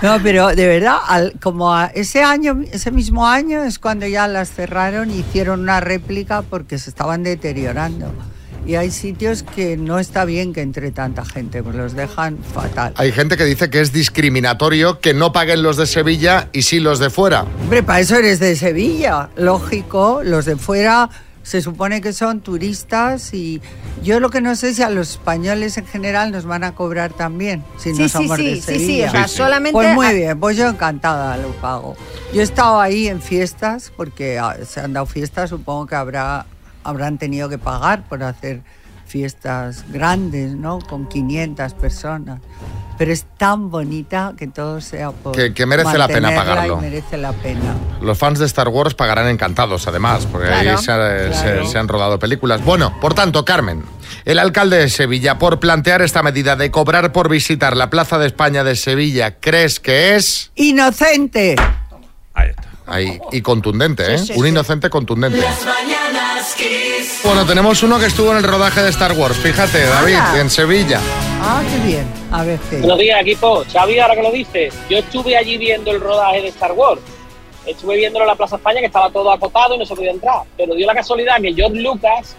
No, 0.02 0.18
pero 0.22 0.48
de 0.48 0.66
verdad, 0.68 0.98
al- 1.06 1.32
como 1.42 1.74
a 1.74 1.86
ese 1.86 2.22
año, 2.22 2.60
ese 2.70 2.90
mismo 2.90 3.26
año 3.26 3.62
es 3.64 3.78
cuando 3.78 4.06
ya 4.06 4.28
las 4.28 4.50
cerraron 4.50 5.10
y 5.10 5.20
hicieron 5.20 5.60
una 5.60 5.80
réplica 5.80 6.42
porque 6.42 6.78
se 6.78 6.90
estaban 6.90 7.22
deteriorando. 7.22 8.12
Y 8.66 8.74
hay 8.74 8.90
sitios 8.90 9.42
que 9.44 9.76
no 9.76 9.98
está 10.00 10.24
bien 10.24 10.52
que 10.52 10.60
entre 10.60 10.90
tanta 10.90 11.24
gente, 11.24 11.62
pues 11.62 11.76
los 11.76 11.94
dejan 11.94 12.36
fatal. 12.52 12.92
Hay 12.96 13.12
gente 13.12 13.36
que 13.36 13.44
dice 13.44 13.70
que 13.70 13.80
es 13.80 13.92
discriminatorio 13.92 14.98
que 15.00 15.14
no 15.14 15.32
paguen 15.32 15.62
los 15.62 15.76
de 15.76 15.86
Sevilla 15.86 16.48
y 16.52 16.62
sí 16.62 16.80
los 16.80 16.98
de 16.98 17.08
fuera. 17.10 17.44
Hombre, 17.62 17.82
para 17.84 18.00
eso 18.00 18.16
eres 18.16 18.40
de 18.40 18.56
Sevilla, 18.56 19.30
lógico, 19.36 20.22
los 20.24 20.44
de 20.46 20.56
fuera 20.56 21.08
se 21.44 21.62
supone 21.62 22.00
que 22.00 22.12
son 22.12 22.40
turistas 22.40 23.32
y 23.32 23.62
yo 24.02 24.18
lo 24.18 24.30
que 24.30 24.40
no 24.40 24.56
sé 24.56 24.74
si 24.74 24.82
a 24.82 24.90
los 24.90 25.10
españoles 25.10 25.78
en 25.78 25.86
general 25.86 26.32
nos 26.32 26.44
van 26.44 26.64
a 26.64 26.74
cobrar 26.74 27.12
también, 27.12 27.62
si 27.78 27.94
Sí, 27.94 28.02
no 28.02 28.08
sí, 28.08 28.12
somos 28.12 28.36
sí, 28.38 28.44
de 28.46 28.54
sí, 28.56 28.60
sí, 28.62 28.66
Sevilla. 28.80 29.06
o 29.06 29.10
sea, 29.12 29.22
Sí, 29.28 29.30
sí. 29.30 29.36
solamente 29.36 29.72
Pues 29.72 29.94
muy 29.94 30.06
a- 30.06 30.12
bien, 30.12 30.40
pues 30.40 30.56
yo 30.56 30.66
encantada 30.68 31.36
lo 31.36 31.50
pago. 31.60 31.94
Yo 32.34 32.40
he 32.40 32.44
estado 32.44 32.80
ahí 32.80 33.06
en 33.06 33.22
fiestas, 33.22 33.92
porque 33.96 34.40
ah, 34.40 34.56
se 34.68 34.80
han 34.80 34.92
dado 34.92 35.06
fiestas, 35.06 35.50
supongo 35.50 35.86
que 35.86 35.94
habrá, 35.94 36.46
habrán 36.88 37.18
tenido 37.18 37.48
que 37.48 37.58
pagar 37.58 38.02
por 38.08 38.22
hacer 38.22 38.62
fiestas 39.06 39.84
grandes, 39.90 40.54
¿no? 40.56 40.78
Con 40.80 41.08
500 41.08 41.74
personas. 41.74 42.40
Pero 42.98 43.12
es 43.12 43.26
tan 43.36 43.70
bonita 43.70 44.32
que 44.38 44.46
todo 44.46 44.80
sea 44.80 45.10
por 45.10 45.32
Que- 45.36 45.52
que 45.52 45.66
merece 45.66 45.98
la 45.98 46.08
pena 46.08 46.34
pagarlo. 46.34 46.78
Y 46.78 46.80
merece 46.80 47.16
la 47.18 47.32
pena. 47.32 47.74
Los 48.00 48.16
fans 48.16 48.38
de 48.38 48.46
Star 48.46 48.68
Wars 48.68 48.94
pagarán 48.94 49.28
encantados, 49.28 49.86
además, 49.86 50.26
porque 50.26 50.48
Claro, 50.48 50.70
ahí 50.70 50.78
se, 50.78 50.90
ha- 50.92 51.32
se- 51.34 51.42
claro. 51.42 51.66
se 51.68 51.78
han 51.78 51.88
rodado 51.88 52.18
películas. 52.18 52.64
Bueno, 52.64 52.98
por 53.00 53.12
tanto, 53.14 53.44
Carmen, 53.44 53.84
el 54.24 54.38
alcalde 54.38 54.78
de 54.78 54.88
Sevilla, 54.88 55.38
por 55.38 55.60
plantear 55.60 56.00
esta 56.00 56.22
medida 56.22 56.56
de 56.56 56.70
cobrar 56.70 57.12
por 57.12 57.28
visitar 57.28 57.76
la 57.76 57.90
Plaza 57.90 58.18
de 58.18 58.26
España 58.26 58.64
de 58.64 58.74
Sevilla, 58.76 59.36
¿crees 59.40 59.78
que 59.78 60.16
es...? 60.16 60.50
¡Inocente! 60.54 61.54
Ahí, 62.88 63.18
y 63.32 63.42
contundente, 63.42 64.14
¿eh? 64.14 64.18
Sí, 64.18 64.26
sí, 64.28 64.32
Un 64.36 64.44
sí. 64.44 64.48
inocente 64.50 64.88
contundente. 64.88 65.40
Bueno, 67.24 67.44
tenemos 67.44 67.82
uno 67.82 67.98
que 67.98 68.06
estuvo 68.06 68.30
en 68.30 68.38
el 68.38 68.44
rodaje 68.44 68.80
de 68.82 68.90
Star 68.90 69.12
Wars, 69.12 69.36
fíjate, 69.36 69.84
David, 69.84 70.14
Anda. 70.14 70.40
en 70.40 70.50
Sevilla. 70.50 71.00
Ah, 71.40 71.62
qué 71.68 71.88
bien. 71.88 72.06
A 72.30 72.44
ver 72.44 72.58
qué. 72.70 72.78
Buenos 72.78 72.98
días, 72.98 73.20
equipo. 73.20 73.64
Xavi, 73.72 73.98
ahora 73.98 74.14
que 74.14 74.22
lo 74.22 74.30
dices, 74.30 74.74
yo 74.88 74.98
estuve 74.98 75.36
allí 75.36 75.58
viendo 75.58 75.90
el 75.90 76.00
rodaje 76.00 76.42
de 76.42 76.48
Star 76.48 76.72
Wars. 76.72 77.00
Estuve 77.66 77.96
viéndolo 77.96 78.24
en 78.24 78.28
la 78.28 78.34
Plaza 78.36 78.56
España, 78.56 78.78
que 78.80 78.86
estaba 78.86 79.10
todo 79.10 79.32
acotado 79.32 79.74
y 79.74 79.78
no 79.78 79.86
se 79.86 79.96
podía 79.96 80.12
entrar. 80.12 80.42
Pero 80.56 80.74
dio 80.74 80.86
la 80.86 80.94
casualidad 80.94 81.40
que 81.42 81.52
George 81.52 81.80
Lucas, 81.80 82.36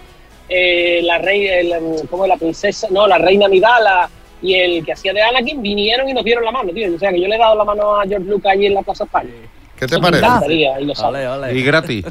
eh, 0.47 1.01
la 1.03 1.17
rey, 1.17 1.45
el, 1.47 1.71
em, 1.73 2.07
¿cómo 2.09 2.23
es 2.23 2.29
la 2.29 2.37
princesa? 2.37 2.87
No, 2.89 3.07
la 3.07 3.17
reina 3.17 3.49
Midala 3.49 4.09
y 4.41 4.53
el 4.53 4.85
que 4.85 4.93
hacía 4.93 5.11
de 5.11 5.21
Anakin 5.21 5.61
vinieron 5.61 6.07
y 6.07 6.13
nos 6.13 6.23
dieron 6.23 6.45
la 6.45 6.51
mano, 6.51 6.71
tío. 6.71 6.95
O 6.95 6.99
sea, 6.99 7.11
que 7.11 7.19
yo 7.19 7.27
le 7.27 7.35
he 7.35 7.39
dado 7.39 7.55
la 7.55 7.65
mano 7.65 7.99
a 7.99 8.05
George 8.07 8.29
Lucas 8.29 8.53
allí 8.53 8.67
en 8.67 8.73
la 8.73 8.81
Plaza 8.83 9.03
España. 9.03 9.31
¿Qué 9.77 9.87
te 9.87 9.99
parece? 9.99 10.25
encantaría, 10.25 10.81
y 10.81 10.85
lo 10.85 10.95
sabe. 10.95 11.57
Y 11.57 11.63
gratis. 11.63 12.05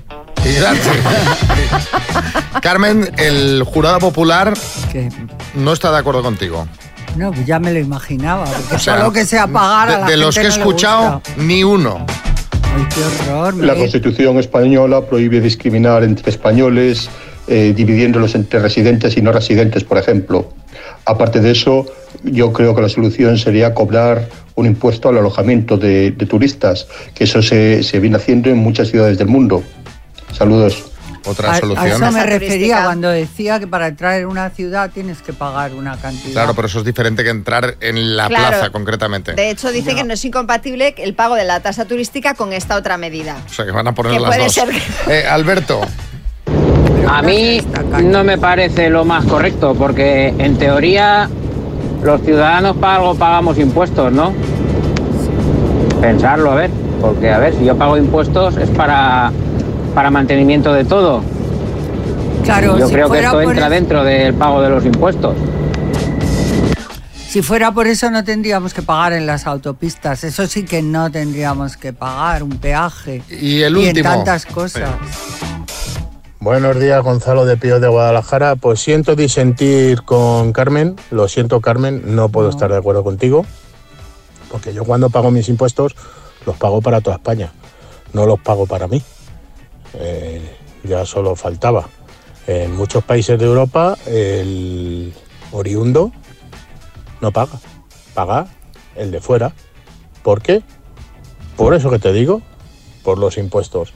Y 0.44 0.52
gratis. 0.54 0.92
Carmen, 2.62 3.10
el 3.18 3.62
jurado 3.64 3.98
popular 3.98 4.54
¿Qué? 4.92 5.08
no 5.54 5.72
está 5.72 5.90
de 5.90 5.98
acuerdo 5.98 6.22
contigo. 6.22 6.66
No, 7.16 7.32
pues 7.32 7.46
ya 7.46 7.58
me 7.58 7.72
lo 7.72 7.78
imaginaba. 7.78 8.44
Porque 8.44 8.76
O 8.76 8.78
sea, 8.78 8.98
solo 8.98 9.12
que 9.12 9.24
sea 9.24 9.46
pagar 9.46 9.88
a 9.88 9.92
de, 9.92 10.00
la 10.00 10.06
de 10.06 10.16
los 10.18 10.34
que 10.34 10.42
he 10.42 10.44
no 10.44 10.50
escuchado, 10.50 11.22
ni 11.38 11.64
uno. 11.64 12.04
Ay, 12.76 12.86
qué 12.94 13.30
horror. 13.30 13.54
La. 13.54 13.74
Constitución 13.74 14.38
española 14.38 15.00
prohíbe 15.00 15.40
discriminar 15.40 16.04
entre 16.04 16.30
españoles, 16.30 17.08
eh, 17.48 17.72
dividiéndolos 17.74 18.34
entre 18.34 18.60
residentes 18.60 19.16
y 19.16 19.22
no 19.22 19.32
residentes, 19.32 19.82
por 19.82 19.98
ejemplo. 19.98 20.52
Aparte 21.06 21.40
de 21.40 21.52
eso, 21.52 21.86
yo 22.24 22.52
creo 22.52 22.74
que 22.74 22.82
la 22.82 22.88
solución 22.88 23.38
sería 23.38 23.72
cobrar 23.74 24.28
un 24.56 24.66
impuesto 24.66 25.08
al 25.08 25.18
alojamiento 25.18 25.76
de, 25.76 26.10
de 26.10 26.26
turistas, 26.26 26.86
que 27.14 27.24
eso 27.24 27.42
se, 27.42 27.82
se 27.82 28.00
viene 28.00 28.16
haciendo 28.16 28.50
en 28.50 28.58
muchas 28.58 28.88
ciudades 28.88 29.16
del 29.18 29.28
mundo. 29.28 29.62
Saludos. 30.32 30.84
Otra 31.28 31.50
A, 31.50 31.54
a 31.56 31.58
solución. 31.60 31.86
eso 31.88 32.12
me 32.12 32.24
refería 32.24 32.84
cuando 32.84 33.08
decía 33.10 33.58
que 33.58 33.66
para 33.66 33.88
entrar 33.88 34.20
en 34.20 34.26
una 34.26 34.50
ciudad 34.50 34.90
tienes 34.94 35.22
que 35.22 35.32
pagar 35.32 35.74
una 35.74 35.96
cantidad. 35.96 36.32
Claro, 36.32 36.54
pero 36.54 36.68
eso 36.68 36.78
es 36.78 36.84
diferente 36.84 37.24
que 37.24 37.30
entrar 37.30 37.76
en 37.80 38.16
la 38.16 38.28
Claro. 38.28 38.48
plaza 38.48 38.70
concretamente. 38.70 39.32
De 39.34 39.50
hecho, 39.50 39.72
dice 39.72 39.96
que 39.96 40.04
no 40.04 40.14
es 40.14 40.24
incompatible 40.24 40.94
el 40.98 41.14
pago 41.14 41.34
de 41.34 41.44
la 41.44 41.58
tasa 41.60 41.84
turística 41.84 42.34
con 42.34 42.52
esta 42.52 42.76
otra 42.76 42.96
medida. 42.96 43.36
O 43.44 43.52
sea, 43.52 43.64
que 43.64 43.72
van 43.72 43.88
a 43.88 43.94
poner 43.94 44.12
Que 44.12 44.20
las 44.20 44.28
puede 44.30 44.44
dos. 44.44 44.52
ser 44.54 44.68
Eh, 45.08 45.26
Alberto, 45.26 45.80
A 47.08 47.22
mí 47.22 47.60
no 48.02 48.24
me 48.24 48.36
parece 48.38 48.90
lo 48.90 49.04
más 49.04 49.24
correcto, 49.24 49.74
porque 49.78 50.34
en 50.38 50.56
teoría 50.56 51.28
los 52.02 52.20
ciudadanos 52.22 52.76
para 52.76 52.96
algo 52.96 53.14
pagamos 53.14 53.58
impuestos, 53.58 54.12
¿no? 54.12 54.32
Pensarlo, 56.00 56.52
a 56.52 56.54
ver, 56.56 56.70
porque 57.00 57.30
a 57.30 57.38
ver, 57.38 57.54
si 57.56 57.64
yo 57.64 57.76
pago 57.76 57.96
impuestos 57.96 58.56
es 58.56 58.68
para, 58.70 59.30
para 59.94 60.10
mantenimiento 60.10 60.72
de 60.72 60.84
todo. 60.84 61.22
Claro, 62.44 62.78
yo 62.78 62.86
si 62.86 62.92
creo 62.92 63.10
que 63.10 63.20
esto 63.20 63.40
entra 63.40 63.66
eso- 63.66 63.70
dentro 63.70 64.04
del 64.04 64.34
pago 64.34 64.60
de 64.62 64.70
los 64.70 64.84
impuestos. 64.84 65.34
Si 67.28 67.42
fuera 67.42 67.70
por 67.72 67.86
eso 67.86 68.10
no 68.10 68.24
tendríamos 68.24 68.72
que 68.72 68.82
pagar 68.82 69.12
en 69.12 69.26
las 69.26 69.46
autopistas. 69.46 70.24
Eso 70.24 70.46
sí 70.46 70.64
que 70.64 70.80
no 70.80 71.10
tendríamos 71.10 71.76
que 71.76 71.92
pagar 71.92 72.42
un 72.42 72.50
peaje. 72.50 73.22
Y 73.28 73.60
el 73.60 73.76
en 73.76 73.88
último. 73.88 74.08
tantas 74.08 74.46
cosas. 74.46 74.88
Buenos 76.46 76.78
días, 76.78 77.02
Gonzalo 77.02 77.44
de 77.44 77.56
Pío 77.56 77.80
de 77.80 77.88
Guadalajara. 77.88 78.54
Pues 78.54 78.78
siento 78.78 79.16
disentir 79.16 80.02
con 80.02 80.52
Carmen. 80.52 80.94
Lo 81.10 81.26
siento, 81.26 81.60
Carmen, 81.60 82.14
no 82.14 82.28
puedo 82.28 82.50
estar 82.50 82.70
de 82.70 82.76
acuerdo 82.76 83.02
contigo. 83.02 83.44
Porque 84.48 84.72
yo 84.72 84.84
cuando 84.84 85.10
pago 85.10 85.32
mis 85.32 85.48
impuestos 85.48 85.96
los 86.46 86.56
pago 86.56 86.80
para 86.80 87.00
toda 87.00 87.16
España. 87.16 87.52
No 88.12 88.26
los 88.26 88.38
pago 88.38 88.64
para 88.66 88.86
mí. 88.86 89.02
Eh, 89.94 90.40
ya 90.84 91.04
solo 91.04 91.34
faltaba. 91.34 91.88
En 92.46 92.76
muchos 92.76 93.02
países 93.02 93.40
de 93.40 93.44
Europa 93.44 93.98
el 94.06 95.14
oriundo 95.50 96.12
no 97.20 97.32
paga. 97.32 97.58
Paga 98.14 98.46
el 98.94 99.10
de 99.10 99.20
fuera. 99.20 99.52
¿Por 100.22 100.42
qué? 100.42 100.62
Por 101.56 101.74
eso 101.74 101.90
que 101.90 101.98
te 101.98 102.12
digo, 102.12 102.40
por 103.02 103.18
los 103.18 103.36
impuestos. 103.36 103.94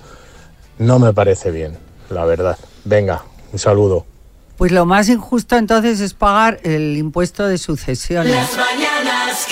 No 0.78 0.98
me 0.98 1.12
parece 1.12 1.52
bien, 1.52 1.78
la 2.10 2.24
verdad. 2.24 2.58
Venga, 2.84 3.22
un 3.52 3.58
saludo. 3.58 4.06
Pues 4.56 4.72
lo 4.72 4.84
más 4.84 5.08
injusto 5.08 5.56
entonces 5.56 6.00
es 6.00 6.12
pagar 6.12 6.60
el 6.64 6.96
impuesto 6.96 7.46
de 7.46 7.56
sucesiones. 7.56 8.34
Las 8.34 8.56
mañanas. 8.56 9.46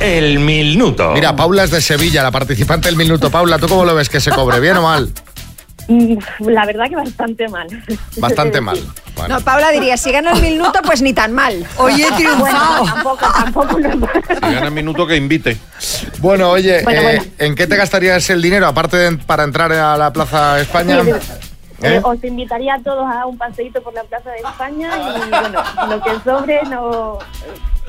El 0.00 0.38
minuto. 0.38 1.12
Mira, 1.12 1.34
Paula 1.34 1.64
es 1.64 1.70
de 1.70 1.80
Sevilla, 1.80 2.22
la 2.22 2.30
participante 2.30 2.88
del 2.88 2.96
minuto. 2.96 3.30
Paula, 3.30 3.58
¿tú 3.58 3.66
cómo 3.68 3.84
lo 3.84 3.94
ves 3.94 4.08
que 4.08 4.20
se 4.20 4.30
cobre? 4.30 4.60
¿Bien 4.60 4.76
o 4.76 4.82
mal? 4.82 5.10
Mm, 5.88 6.16
La 6.48 6.64
verdad 6.66 6.84
que 6.88 6.96
bastante 6.96 7.48
mal. 7.48 7.66
Bastante 8.16 8.60
mal. 8.60 8.78
No, 9.28 9.40
Paula 9.40 9.70
diría, 9.70 9.96
si 9.96 10.10
gano 10.10 10.30
el 10.32 10.42
minuto, 10.42 10.80
pues 10.84 11.00
ni 11.00 11.12
tan 11.12 11.32
mal. 11.32 11.64
Oye, 11.76 12.04
Bueno, 12.38 12.58
tampoco, 12.84 13.26
tampoco. 13.32 13.78
no- 13.78 14.08
Si 14.28 14.54
gana 14.54 14.70
minuto 14.70 15.06
que 15.06 15.14
invite. 15.16 15.56
Bueno, 16.18 16.50
oye, 16.50 16.82
Bueno, 16.82 17.00
eh, 17.00 17.02
bueno. 17.18 17.22
¿en 17.38 17.54
qué 17.54 17.68
te 17.68 17.76
gastarías 17.76 18.28
el 18.30 18.42
dinero? 18.42 18.66
Aparte 18.66 18.96
de 18.96 19.16
para 19.18 19.44
entrar 19.44 19.72
a 19.72 19.96
la 19.96 20.12
Plaza 20.12 20.60
España. 20.60 21.00
Sí, 21.04 21.10
¿Eh? 21.82 21.94
Eh, 21.96 22.00
Os 22.02 22.22
invitaría 22.24 22.74
a 22.74 22.80
todos 22.80 23.06
a 23.06 23.24
un 23.26 23.38
paseíto 23.38 23.80
por 23.82 23.94
la 23.94 24.02
Plaza 24.02 24.30
de 24.30 24.38
España 24.38 24.90
y 24.98 25.30
bueno, 25.30 25.62
lo 25.88 26.02
que 26.02 26.10
sobre 26.24 26.62
no, 26.64 27.18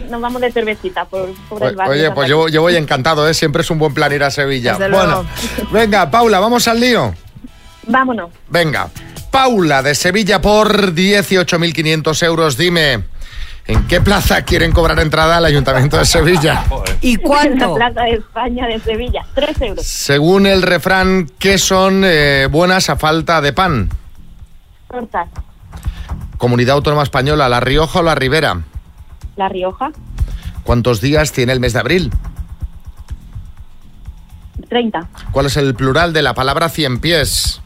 nos 0.08 0.22
vamos 0.22 0.42
de 0.42 0.52
cervecita 0.52 1.06
por, 1.06 1.30
por 1.50 1.64
el 1.64 1.76
barrio. 1.76 1.94
Oye, 1.94 2.12
pues 2.12 2.30
yo, 2.30 2.48
yo 2.50 2.62
voy 2.62 2.76
encantado, 2.76 3.28
¿eh? 3.28 3.34
Siempre 3.34 3.64
es 3.64 3.72
un 3.72 3.80
buen 3.80 3.96
plan 3.96 4.14
ir 4.14 4.24
a 4.24 4.30
Sevilla. 4.30 4.74
Desde 4.74 4.90
bueno, 4.96 5.26
luego. 5.58 5.72
venga, 5.72 6.10
Paula, 6.12 6.40
vamos 6.40 6.68
al 6.68 6.80
lío. 6.80 7.16
Vámonos. 7.88 8.32
Venga, 8.50 8.90
Paula 9.32 9.82
de 9.82 9.96
Sevilla 9.96 10.42
por 10.42 10.94
18.500 10.94 12.24
euros. 12.24 12.58
Dime, 12.58 13.04
¿en 13.68 13.88
qué 13.88 14.02
plaza 14.02 14.44
quieren 14.44 14.72
cobrar 14.72 15.00
entrada 15.00 15.38
al 15.38 15.46
Ayuntamiento 15.46 15.98
de 15.98 16.06
Sevilla? 16.06 16.64
¿Y 17.02 17.18
La 17.18 17.74
Plaza 17.74 18.02
de 18.02 18.12
España 18.12 18.68
de 18.68 18.80
Sevilla, 18.80 19.26
tres 19.34 19.62
euros. 19.62 19.86
Según 19.86 20.48
el 20.48 20.62
refrán, 20.62 21.30
¿qué 21.40 21.58
son 21.58 22.04
eh, 22.06 22.48
buenas 22.50 22.90
a 22.90 22.96
falta 22.96 23.42
de 23.42 23.54
pan? 23.54 23.90
Tortas, 24.90 25.28
Comunidad 26.38 26.76
Autónoma 26.76 27.04
Española, 27.04 27.50
¿La 27.50 27.60
Rioja 27.60 28.00
o 28.00 28.04
La 28.04 28.16
Ribera? 28.16 28.62
La 29.36 29.50
Rioja, 29.50 29.92
¿Cuántos 30.66 31.00
días 31.00 31.32
tiene 31.32 31.54
el 31.54 31.60
mes 31.60 31.74
de 31.74 31.80
abril? 31.80 32.12
30. 34.70 35.08
¿Cuál 35.32 35.46
es 35.48 35.58
el 35.58 35.76
plural 35.76 36.14
de 36.14 36.22
la 36.22 36.34
palabra 36.34 36.70
cien 36.70 37.00
pies? 37.00 37.62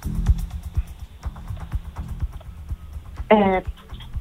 Eh, 3.29 3.63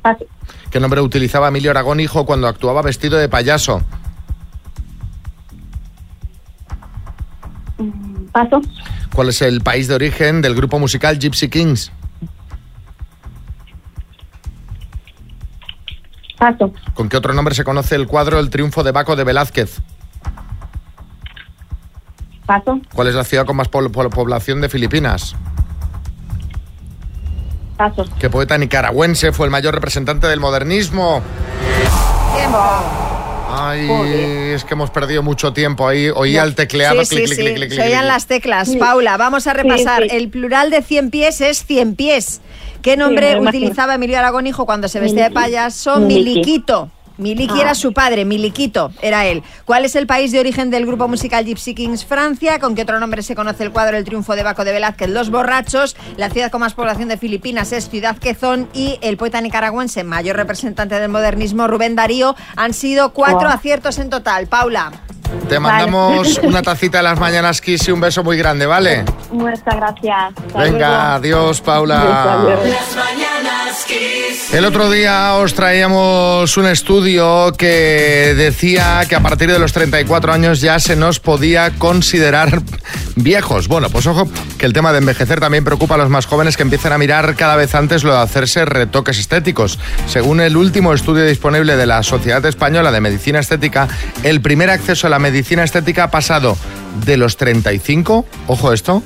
paso, 0.02 0.24
¿Qué 0.70 0.80
nombre 0.80 1.00
utilizaba 1.00 1.48
Emilio 1.48 1.70
Aragón 1.70 1.98
hijo 2.00 2.26
cuando 2.26 2.46
actuaba 2.46 2.82
vestido 2.82 3.16
de 3.18 3.28
payaso? 3.28 3.80
paso, 8.32 8.60
¿Cuál 9.14 9.30
es 9.30 9.40
el 9.42 9.62
país 9.62 9.88
de 9.88 9.94
origen 9.94 10.42
del 10.42 10.54
grupo 10.54 10.78
musical 10.78 11.18
Gypsy 11.18 11.48
Kings? 11.48 11.90
paso, 16.38 16.72
¿Con 16.94 17.08
qué 17.08 17.16
otro 17.16 17.32
nombre 17.32 17.54
se 17.54 17.64
conoce 17.64 17.94
el 17.96 18.06
cuadro 18.06 18.38
El 18.38 18.50
triunfo 18.50 18.82
de 18.84 18.92
Baco 18.92 19.16
de 19.16 19.24
Velázquez? 19.24 19.80
Paso, 22.48 22.80
¿Cuál 22.94 23.06
es 23.08 23.14
la 23.14 23.22
ciudad 23.24 23.44
con 23.46 23.54
más 23.56 23.68
po- 23.68 23.88
po- 23.92 24.10
población 24.10 24.60
de 24.60 24.68
Filipinas? 24.68 25.36
paso. 27.76 28.04
¿Qué 28.18 28.28
poeta 28.28 28.58
nicaragüense 28.58 29.30
fue 29.32 29.46
el 29.46 29.52
mayor 29.52 29.72
representante 29.74 30.26
del 30.26 30.40
modernismo? 30.40 31.22
Tiempo. 32.34 32.58
Ay, 33.50 33.88
es 34.54 34.64
que 34.64 34.74
hemos 34.74 34.90
perdido 34.90 35.22
mucho 35.22 35.52
tiempo 35.52 35.86
ahí. 35.86 36.08
Oía 36.14 36.42
el 36.42 36.54
tecleado. 36.54 37.04
Sí, 37.04 37.16
clic, 37.16 37.28
sí, 37.28 37.34
clic, 37.36 37.46
sí. 37.48 37.54
clic, 37.54 37.68
clic, 37.70 37.80
Se 37.80 37.86
oían 37.86 38.06
las 38.08 38.26
teclas. 38.26 38.68
Sí. 38.68 38.76
Paula, 38.78 39.16
vamos 39.16 39.46
a 39.46 39.52
repasar. 39.52 40.02
sí. 40.02 40.08
El 40.10 40.28
plural 40.28 40.70
de 40.70 40.82
cien 40.82 41.10
pies 41.10 41.40
es 41.40 41.64
cien 41.64 41.94
pies. 41.94 42.40
¿Qué 42.82 42.96
nombre 42.96 43.38
utilizaba 43.40 43.94
Emilio 43.94 44.18
Aragón 44.18 44.46
hijo 44.46 44.66
cuando 44.66 44.88
se 44.88 45.00
vestía 45.00 45.24
de 45.24 45.30
payaso? 45.30 45.98
Miliquito. 46.00 46.90
Miliki 47.18 47.54
Ah. 47.58 47.62
era 47.62 47.74
su 47.74 47.92
padre, 47.92 48.24
Miliquito 48.24 48.90
era 49.02 49.26
él. 49.26 49.42
¿Cuál 49.64 49.84
es 49.84 49.94
el 49.96 50.06
país 50.06 50.32
de 50.32 50.40
origen 50.40 50.70
del 50.70 50.86
grupo 50.86 51.08
musical 51.08 51.44
Gypsy 51.44 51.74
Kings? 51.74 52.04
Francia. 52.04 52.58
¿Con 52.60 52.74
qué 52.74 52.82
otro 52.82 52.98
nombre 53.00 53.22
se 53.22 53.34
conoce 53.34 53.64
el 53.64 53.72
cuadro 53.72 53.96
El 53.96 54.04
triunfo 54.04 54.36
de 54.36 54.42
Baco 54.42 54.64
de 54.64 54.72
Velázquez? 54.72 55.08
Los 55.10 55.30
borrachos. 55.30 55.96
La 56.16 56.30
ciudad 56.30 56.50
con 56.50 56.60
más 56.60 56.74
población 56.74 57.08
de 57.08 57.16
Filipinas 57.18 57.72
es 57.72 57.88
Ciudad 57.90 58.16
Quezón. 58.16 58.68
Y 58.72 58.98
el 59.02 59.16
poeta 59.16 59.40
nicaragüense, 59.40 60.04
mayor 60.04 60.36
representante 60.36 60.98
del 61.00 61.10
modernismo, 61.10 61.66
Rubén 61.66 61.96
Darío. 61.96 62.36
Han 62.56 62.72
sido 62.72 63.12
cuatro 63.12 63.48
aciertos 63.48 63.98
en 63.98 64.10
total. 64.10 64.46
Paula. 64.46 64.92
Te 65.48 65.58
mandamos 65.60 66.38
una 66.42 66.62
tacita 66.62 66.98
de 66.98 67.04
las 67.04 67.18
mañanas 67.18 67.60
Kiss 67.60 67.88
y 67.88 67.92
un 67.92 68.00
beso 68.00 68.22
muy 68.24 68.36
grande, 68.36 68.66
¿vale? 68.66 69.04
Muchas 69.30 69.62
gracias. 69.64 70.32
Hasta 70.46 70.58
Venga, 70.58 70.88
luego. 70.88 71.02
adiós, 71.14 71.60
Paula. 71.60 72.04
Las 72.64 72.96
mañanas 72.96 73.84
Kiss. 73.86 74.54
El 74.54 74.64
otro 74.64 74.90
día 74.90 75.34
os 75.34 75.52
traíamos 75.54 76.56
un 76.56 76.66
estudio 76.66 77.52
que 77.56 78.34
decía 78.36 79.04
que 79.06 79.14
a 79.14 79.20
partir 79.20 79.52
de 79.52 79.58
los 79.58 79.72
34 79.74 80.32
años 80.32 80.60
ya 80.62 80.78
se 80.78 80.96
nos 80.96 81.20
podía 81.20 81.70
considerar 81.78 82.62
viejos. 83.14 83.68
Bueno, 83.68 83.90
pues 83.90 84.06
ojo, 84.06 84.26
que 84.56 84.64
el 84.64 84.72
tema 84.72 84.92
de 84.92 84.98
envejecer 84.98 85.38
también 85.40 85.64
preocupa 85.64 85.96
a 85.96 85.98
los 85.98 86.08
más 86.08 86.24
jóvenes 86.24 86.56
que 86.56 86.62
empiezan 86.62 86.92
a 86.92 86.98
mirar 86.98 87.34
cada 87.36 87.56
vez 87.56 87.74
antes 87.74 88.04
lo 88.04 88.12
de 88.12 88.20
hacerse 88.20 88.64
retoques 88.64 89.18
estéticos. 89.18 89.78
Según 90.06 90.40
el 90.40 90.56
último 90.56 90.94
estudio 90.94 91.26
disponible 91.26 91.76
de 91.76 91.86
la 91.86 92.02
Sociedad 92.02 92.44
Española 92.46 92.90
de 92.90 93.00
Medicina 93.02 93.40
Estética, 93.40 93.86
el 94.22 94.40
primer 94.40 94.70
acceso 94.70 95.06
a 95.06 95.10
la 95.10 95.17
medicina 95.18 95.64
estética 95.64 96.04
ha 96.04 96.10
pasado 96.10 96.56
de 97.04 97.16
los 97.16 97.36
35, 97.36 98.26
ojo 98.46 98.72
esto, 98.72 99.02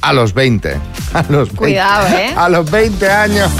a 0.00 0.12
los 0.12 0.34
20. 0.34 0.76
A 1.14 1.22
los 1.28 1.48
20, 1.48 1.56
Cuidado, 1.56 2.06
¿eh? 2.16 2.34
A 2.36 2.48
los 2.48 2.70
20 2.70 3.10
años. 3.10 3.50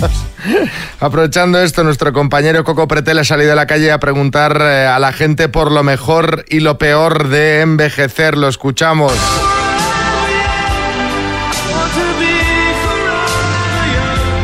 Aprovechando 1.00 1.60
esto, 1.60 1.82
nuestro 1.82 2.12
compañero 2.12 2.62
Coco 2.62 2.86
Pretel 2.86 3.18
ha 3.18 3.24
salido 3.24 3.52
a 3.52 3.54
la 3.54 3.66
calle 3.66 3.90
a 3.90 3.98
preguntar 3.98 4.60
eh, 4.60 4.86
a 4.86 4.98
la 4.98 5.12
gente 5.12 5.48
por 5.48 5.72
lo 5.72 5.82
mejor 5.82 6.44
y 6.48 6.60
lo 6.60 6.78
peor 6.78 7.28
de 7.28 7.62
envejecer. 7.62 8.36
Lo 8.36 8.48
escuchamos. 8.48 9.12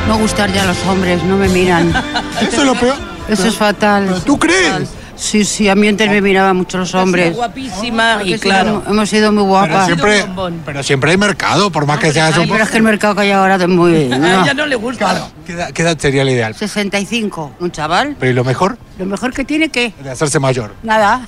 No 0.08 0.18
gustar 0.18 0.52
ya 0.52 0.62
a 0.62 0.66
los 0.66 0.84
hombres, 0.86 1.22
no 1.24 1.36
me 1.36 1.48
miran. 1.48 1.90
¿Eso 2.40 2.60
es 2.60 2.66
lo 2.66 2.74
peor? 2.74 2.96
Eso 3.28 3.46
es 3.46 3.54
fatal. 3.54 4.22
¿Tú 4.24 4.38
crees? 4.38 4.90
Sí, 5.24 5.42
sí, 5.46 5.70
a 5.70 5.74
mí 5.74 5.88
antes 5.88 6.06
me 6.10 6.20
miraban 6.20 6.54
mucho 6.54 6.76
los 6.76 6.94
hombres. 6.94 7.34
guapísima 7.34 8.16
Porque 8.18 8.28
y 8.30 8.32
sido- 8.34 8.40
claro. 8.42 8.82
hemos 8.86 9.08
sido 9.08 9.32
muy 9.32 9.38
Pero 9.42 9.48
guapas. 9.48 9.86
siempre, 9.86 10.24
pero 10.66 10.82
siempre 10.82 11.10
hay 11.12 11.16
mercado, 11.16 11.70
por 11.72 11.86
más 11.86 11.98
que 11.98 12.12
seas 12.12 12.34
Ay, 12.36 12.42
un 12.42 12.48
pero 12.50 12.62
es 12.62 12.68
que 12.70 12.76
el 12.76 12.82
mercado 12.82 13.14
que 13.14 13.22
hay 13.22 13.30
ahora 13.30 13.54
es 13.54 13.66
muy... 13.68 13.94
A 14.12 14.42
ella 14.42 14.52
no 14.54 14.66
le 14.66 14.76
gusta. 14.76 15.28
¿Qué 15.46 15.52
edad, 15.54 15.70
qué 15.70 15.80
edad 15.80 15.96
sería 15.98 16.24
la 16.24 16.30
ideal? 16.32 16.54
65, 16.54 17.52
un 17.58 17.72
chaval. 17.72 18.16
Pero 18.20 18.32
¿y 18.32 18.34
lo 18.34 18.44
mejor? 18.44 18.76
Lo 18.98 19.06
mejor 19.06 19.32
que 19.32 19.44
tiene, 19.44 19.68
¿qué? 19.70 19.92
De 20.02 20.10
hacerse 20.10 20.38
mayor. 20.38 20.72
Nada. 20.82 21.26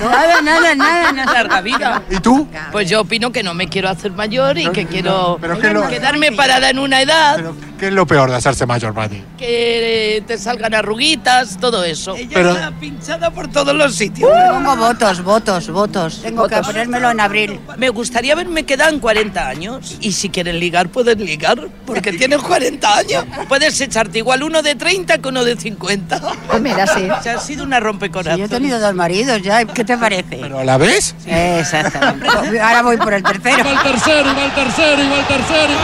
nada, 0.00 0.40
nada, 0.42 0.74
nada, 0.74 1.12
nada. 1.12 1.32
Larga 1.32 1.60
vida. 1.60 2.02
¿Y 2.10 2.16
tú? 2.18 2.46
Pues 2.70 2.88
yo 2.88 3.00
opino 3.00 3.32
que 3.32 3.42
no 3.42 3.54
me 3.54 3.68
quiero 3.68 3.88
hacer 3.88 4.12
mayor 4.12 4.56
y 4.58 4.68
que 4.70 4.86
quiero 4.86 5.38
pero 5.40 5.58
que 5.58 5.72
lo- 5.72 5.88
quedarme 5.88 6.32
parada 6.32 6.70
en 6.70 6.78
una 6.78 7.00
edad 7.02 7.40
¿Qué 7.78 7.88
es 7.88 7.92
lo 7.92 8.06
peor 8.06 8.30
de 8.30 8.36
hacerse 8.36 8.64
mayor 8.66 8.94
para 8.94 9.08
ti? 9.08 9.22
que 9.36 10.22
te 10.28 10.38
salgan 10.38 10.72
arruguitas, 10.72 11.58
todo 11.58 11.82
eso. 11.82 12.14
Ella 12.14 12.30
Pero- 12.32 12.52
está 12.52 12.70
pinchada 12.70 13.30
por 13.32 13.48
todos 13.48 13.74
los 13.74 13.96
sitios. 13.96 14.30
Pongo 14.52 14.76
votos, 14.76 15.22
votos, 15.24 15.68
votos. 15.70 16.20
Tengo 16.22 16.46
que 16.46 16.56
ponérmelo 16.58 17.10
en 17.10 17.18
abril. 17.18 17.58
Me 17.78 17.88
gustaría 17.88 18.36
verme 18.36 18.64
quedado 18.64 18.90
en 18.90 19.00
40 19.00 19.48
años. 19.48 19.96
Y 20.00 20.12
si 20.12 20.30
quieren 20.30 20.60
ligar, 20.60 20.90
pueden 20.90 21.24
ligar, 21.24 21.58
porque 21.84 22.12
tienes 22.12 22.40
40 22.40 22.98
años. 22.98 23.24
Puedes 23.48 23.80
echarte 23.80 24.18
igual 24.18 24.44
uno 24.44 24.62
de 24.62 24.76
30 24.76 25.18
que 25.18 25.28
uno 25.28 25.44
de 25.44 25.56
50. 25.56 26.20
Pues 26.48 26.62
mira, 26.62 26.86
sí. 26.94 27.08
O 27.18 27.22
sea, 27.22 27.34
ha 27.36 27.38
sido 27.38 27.64
una 27.64 27.78
rompecorazón. 27.80 28.38
Yo 28.38 28.46
he 28.46 28.48
tenido 28.48 28.80
dos 28.80 28.94
maridos 28.94 29.40
ya, 29.42 29.64
¿qué 29.64 29.84
te 29.84 29.96
parece? 29.96 30.38
¿Pero 30.40 30.58
a 30.58 30.64
la 30.64 30.78
vez? 30.78 31.14
Exactamente. 31.26 32.60
Ahora 32.60 32.82
voy 32.82 32.96
por 32.96 33.14
el 33.14 33.22
tercero. 33.22 33.64
Va 33.64 33.70
el 33.70 33.82
tercero, 33.82 34.34
va 34.34 34.44
el 34.44 34.52
tercero, 34.52 35.02
y 35.02 35.08
va 35.08 35.18
el 35.18 35.26
tercero. 35.26 35.74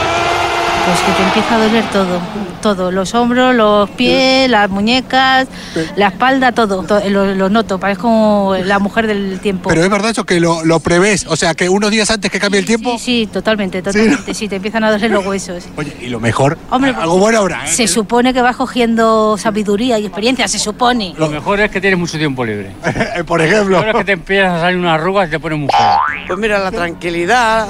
Pues 0.85 0.99
que 1.01 1.11
te 1.11 1.23
empieza 1.23 1.55
a 1.55 1.57
doler 1.59 1.83
todo, 1.91 2.19
todo, 2.59 2.91
los 2.91 3.13
hombros, 3.15 3.55
los 3.55 3.89
pies, 3.91 4.49
las 4.49 4.69
muñecas, 4.69 5.47
la 5.95 6.07
espalda, 6.07 6.51
todo, 6.51 6.83
to- 6.83 7.01
lo, 7.09 7.33
lo 7.35 7.49
noto, 7.49 7.79
parezco 7.79 7.99
como 8.03 8.55
la 8.63 8.79
mujer 8.79 9.07
del 9.07 9.39
tiempo. 9.39 9.69
Pero 9.69 9.83
es 9.83 9.89
verdad 9.89 10.11
eso 10.11 10.25
que 10.25 10.39
lo, 10.39 10.63
lo 10.65 10.79
prevés, 10.79 11.25
o 11.27 11.35
sea, 11.35 11.53
que 11.53 11.67
unos 11.69 11.91
días 11.91 12.09
antes 12.11 12.31
que 12.31 12.39
cambie 12.39 12.59
el 12.59 12.65
tiempo. 12.65 12.91
Sí, 12.93 12.99
sí, 12.99 13.29
totalmente, 13.31 13.81
totalmente, 13.81 14.33
sí, 14.33 14.47
te 14.47 14.55
empiezan 14.57 14.83
a 14.83 14.91
doler 14.91 15.11
los 15.11 15.25
huesos. 15.25 15.65
Oye, 15.75 15.95
y 16.01 16.07
lo 16.07 16.19
mejor, 16.19 16.57
Hombre, 16.69 16.93
algo 16.97 17.17
bueno 17.17 17.39
ahora, 17.39 17.65
¿eh? 17.65 17.67
Se 17.67 17.87
supone 17.87 18.33
que 18.33 18.41
vas 18.41 18.55
cogiendo 18.55 19.37
sabiduría 19.37 19.99
y 19.99 20.05
experiencia, 20.05 20.47
se 20.47 20.59
supone. 20.59 21.13
Lo 21.17 21.29
mejor 21.29 21.59
es 21.59 21.71
que 21.71 21.81
tienes 21.81 21.99
mucho 21.99 22.17
tiempo 22.17 22.45
libre. 22.45 22.71
Por 23.27 23.41
ejemplo. 23.41 23.77
Lo 23.77 23.81
peor 23.83 23.95
es 23.95 23.99
que 23.99 24.05
te 24.05 24.11
empiezan 24.13 24.55
a 24.55 24.59
salir 24.61 24.77
unas 24.77 24.93
arrugas 24.99 25.27
y 25.27 25.31
te 25.31 25.39
pones 25.39 25.59
muy 25.59 25.69
feo. 25.69 25.97
Pues 26.27 26.39
mira, 26.39 26.59
la 26.59 26.71
tranquilidad, 26.71 27.67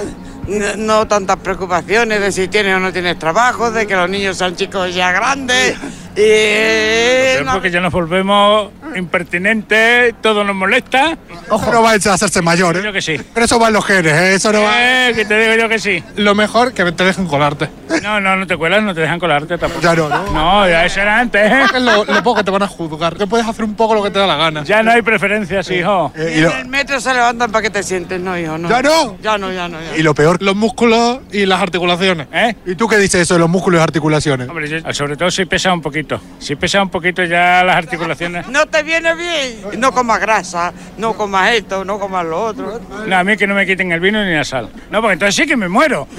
no, 0.50 0.76
no 0.76 1.08
tantas 1.08 1.38
preocupaciones 1.38 2.20
de 2.20 2.32
si 2.32 2.48
tienes 2.48 2.76
o 2.76 2.80
no 2.80 2.92
tienes 2.92 3.18
trabajo, 3.20 3.72
de 3.72 3.86
que 3.86 3.96
los 3.96 4.10
niños 4.10 4.38
son 4.38 4.56
chicos 4.56 4.94
ya 4.94 5.12
grandes. 5.12 5.78
Y 6.16 7.44
Porque 7.52 7.72
ya 7.72 7.80
nos 7.80 7.94
volvemos 7.94 8.72
impertinentes, 8.96 10.16
todo 10.22 10.44
nos 10.44 10.56
molesta. 10.56 11.18
Ojo. 11.50 11.72
No 11.72 11.82
va 11.84 11.92
a 11.92 11.94
hacerse 11.96 12.42
mayor, 12.42 12.78
¿eh? 12.78 12.82
Yo 12.84 12.92
que 12.94 13.02
sí. 13.02 13.18
Pero 13.34 13.46
eso 13.46 13.60
va 13.60 13.68
en 13.68 13.74
los 13.74 13.86
genes, 13.86 14.14
¿eh? 14.14 14.34
Eso 14.36 14.52
no 14.52 14.62
va... 14.64 15.10
Eh, 15.10 15.14
que 15.14 15.26
te 15.26 15.40
digo 15.40 15.56
yo 15.64 15.70
que 15.70 15.80
sí. 15.80 16.04
Lo 16.16 16.36
mejor 16.36 16.74
que 16.74 16.92
te 16.92 17.04
dejen 17.04 17.28
colarte. 17.28 17.70
No, 18.04 18.20
no, 18.20 18.36
no 18.36 18.48
te 18.48 18.58
cuelas, 18.58 18.84
no 18.84 18.94
te 18.94 19.02
dejan 19.02 19.20
colarte 19.20 19.58
tampoco. 19.58 19.82
Ya 19.82 19.96
no, 19.96 20.10
¿no? 20.10 20.32
No, 20.32 20.68
ya 20.70 20.86
eso 20.86 21.02
era 21.02 21.20
antes, 21.20 21.42
¿eh? 21.52 21.64
Es 21.76 21.82
lo, 21.82 22.04
lo 22.06 22.24
poco 22.24 22.36
que 22.38 22.44
te 22.44 22.52
van 22.52 22.64
a 22.64 22.68
juzgar. 22.68 23.16
Que 23.18 23.28
puedes 23.28 23.48
hacer 23.48 23.66
un 23.66 23.76
poco 23.76 23.96
lo 23.96 24.04
que 24.04 24.12
te 24.12 24.20
da 24.20 24.28
la 24.28 24.36
gana. 24.36 24.64
Ya 24.64 24.84
no 24.84 24.92
hay 24.92 25.02
preferencias, 25.02 25.70
hijo. 25.72 26.12
Eh, 26.16 26.34
Y 26.36 26.40
y, 26.40 26.42
lo, 26.42 26.52
en 26.52 26.58
el 26.58 26.68
metro 26.68 27.00
se 27.00 27.14
levantan 27.14 27.52
para 27.52 27.62
que 27.64 27.70
te 27.70 27.84
sientes, 27.84 28.20
no, 28.20 28.38
hijo, 28.38 28.58
no. 28.58 28.70
¿Ya 28.70 28.82
no? 28.82 29.18
Ya 29.22 29.38
no, 29.38 29.52
ya 29.52 29.68
no. 29.68 29.80
Ya. 29.82 29.98
y 29.98 30.04
lo 30.04 30.14
peor, 30.14 30.42
los 30.42 30.56
músculos 30.56 31.20
y 31.32 31.46
las 31.46 31.62
articulaciones. 31.62 32.28
¿Eh? 32.32 32.56
¿Y 32.66 32.76
tú 32.76 32.88
qué 32.88 32.98
dices 32.98 33.22
eso 33.22 33.34
de 33.36 33.40
los 33.40 33.50
músculos 33.50 33.80
y 33.80 33.84
articulaciones? 33.84 34.50
Hombre, 34.50 34.68
yo- 34.70 34.94
sobre 34.94 35.16
todo 35.18 35.30
si 35.32 35.46
pesa 35.46 35.74
un 35.74 35.82
poquito. 35.82 36.20
Si 36.40 36.56
pesa 36.56 36.82
un 36.82 36.90
poquito 36.90 37.24
ya 37.24 37.64
las 37.64 37.76
articulaciones. 37.76 38.48
No 38.48 38.66
te 38.68 38.79
viene 38.84 39.16
bien. 39.16 39.80
No 39.80 39.92
comas 39.92 40.20
grasa, 40.20 40.74
no 40.98 41.16
comas 41.16 41.54
esto, 41.54 41.86
no 41.86 42.00
comas 42.00 42.26
lo 42.26 42.44
otro. 42.44 42.80
No, 43.08 43.18
a 43.18 43.24
mí 43.24 43.38
que 43.38 43.48
no 43.48 43.56
me 43.56 43.66
quiten 43.66 43.92
el 43.92 44.00
vino 44.00 44.24
ni 44.24 44.34
la 44.34 44.44
sal. 44.44 44.70
No, 44.90 45.02
porque 45.02 45.14
entonces 45.14 45.36
sí 45.36 45.46
que 45.46 45.58
me 45.58 45.68
muero. 45.68 46.08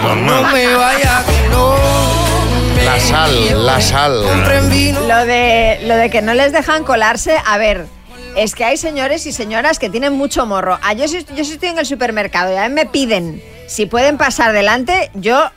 No 0.00 0.42
me 0.44 0.74
vaya 0.74 1.22
que 1.26 1.48
no. 1.50 1.74
La 2.84 2.98
sal, 2.98 3.66
la 3.66 3.80
sal. 3.80 4.24
Lo 5.06 5.26
de, 5.26 5.80
lo 5.84 5.96
de 5.96 6.08
que 6.08 6.22
no 6.22 6.32
les 6.32 6.52
dejan 6.52 6.84
colarse, 6.84 7.36
a 7.44 7.58
ver, 7.58 7.86
es 8.36 8.54
que 8.54 8.64
hay 8.64 8.78
señores 8.78 9.26
y 9.26 9.32
señoras 9.32 9.78
que 9.78 9.90
tienen 9.90 10.14
mucho 10.14 10.46
morro. 10.46 10.78
Ah, 10.82 10.94
yo, 10.94 11.06
si, 11.06 11.24
yo 11.36 11.44
si 11.44 11.52
estoy 11.52 11.68
en 11.68 11.78
el 11.78 11.86
supermercado 11.86 12.52
y 12.54 12.56
a 12.56 12.68
mí 12.68 12.74
me 12.74 12.86
piden 12.86 13.42
si 13.70 13.86
pueden 13.86 14.18
pasar 14.18 14.52
delante, 14.52 15.12
yo 15.14 15.48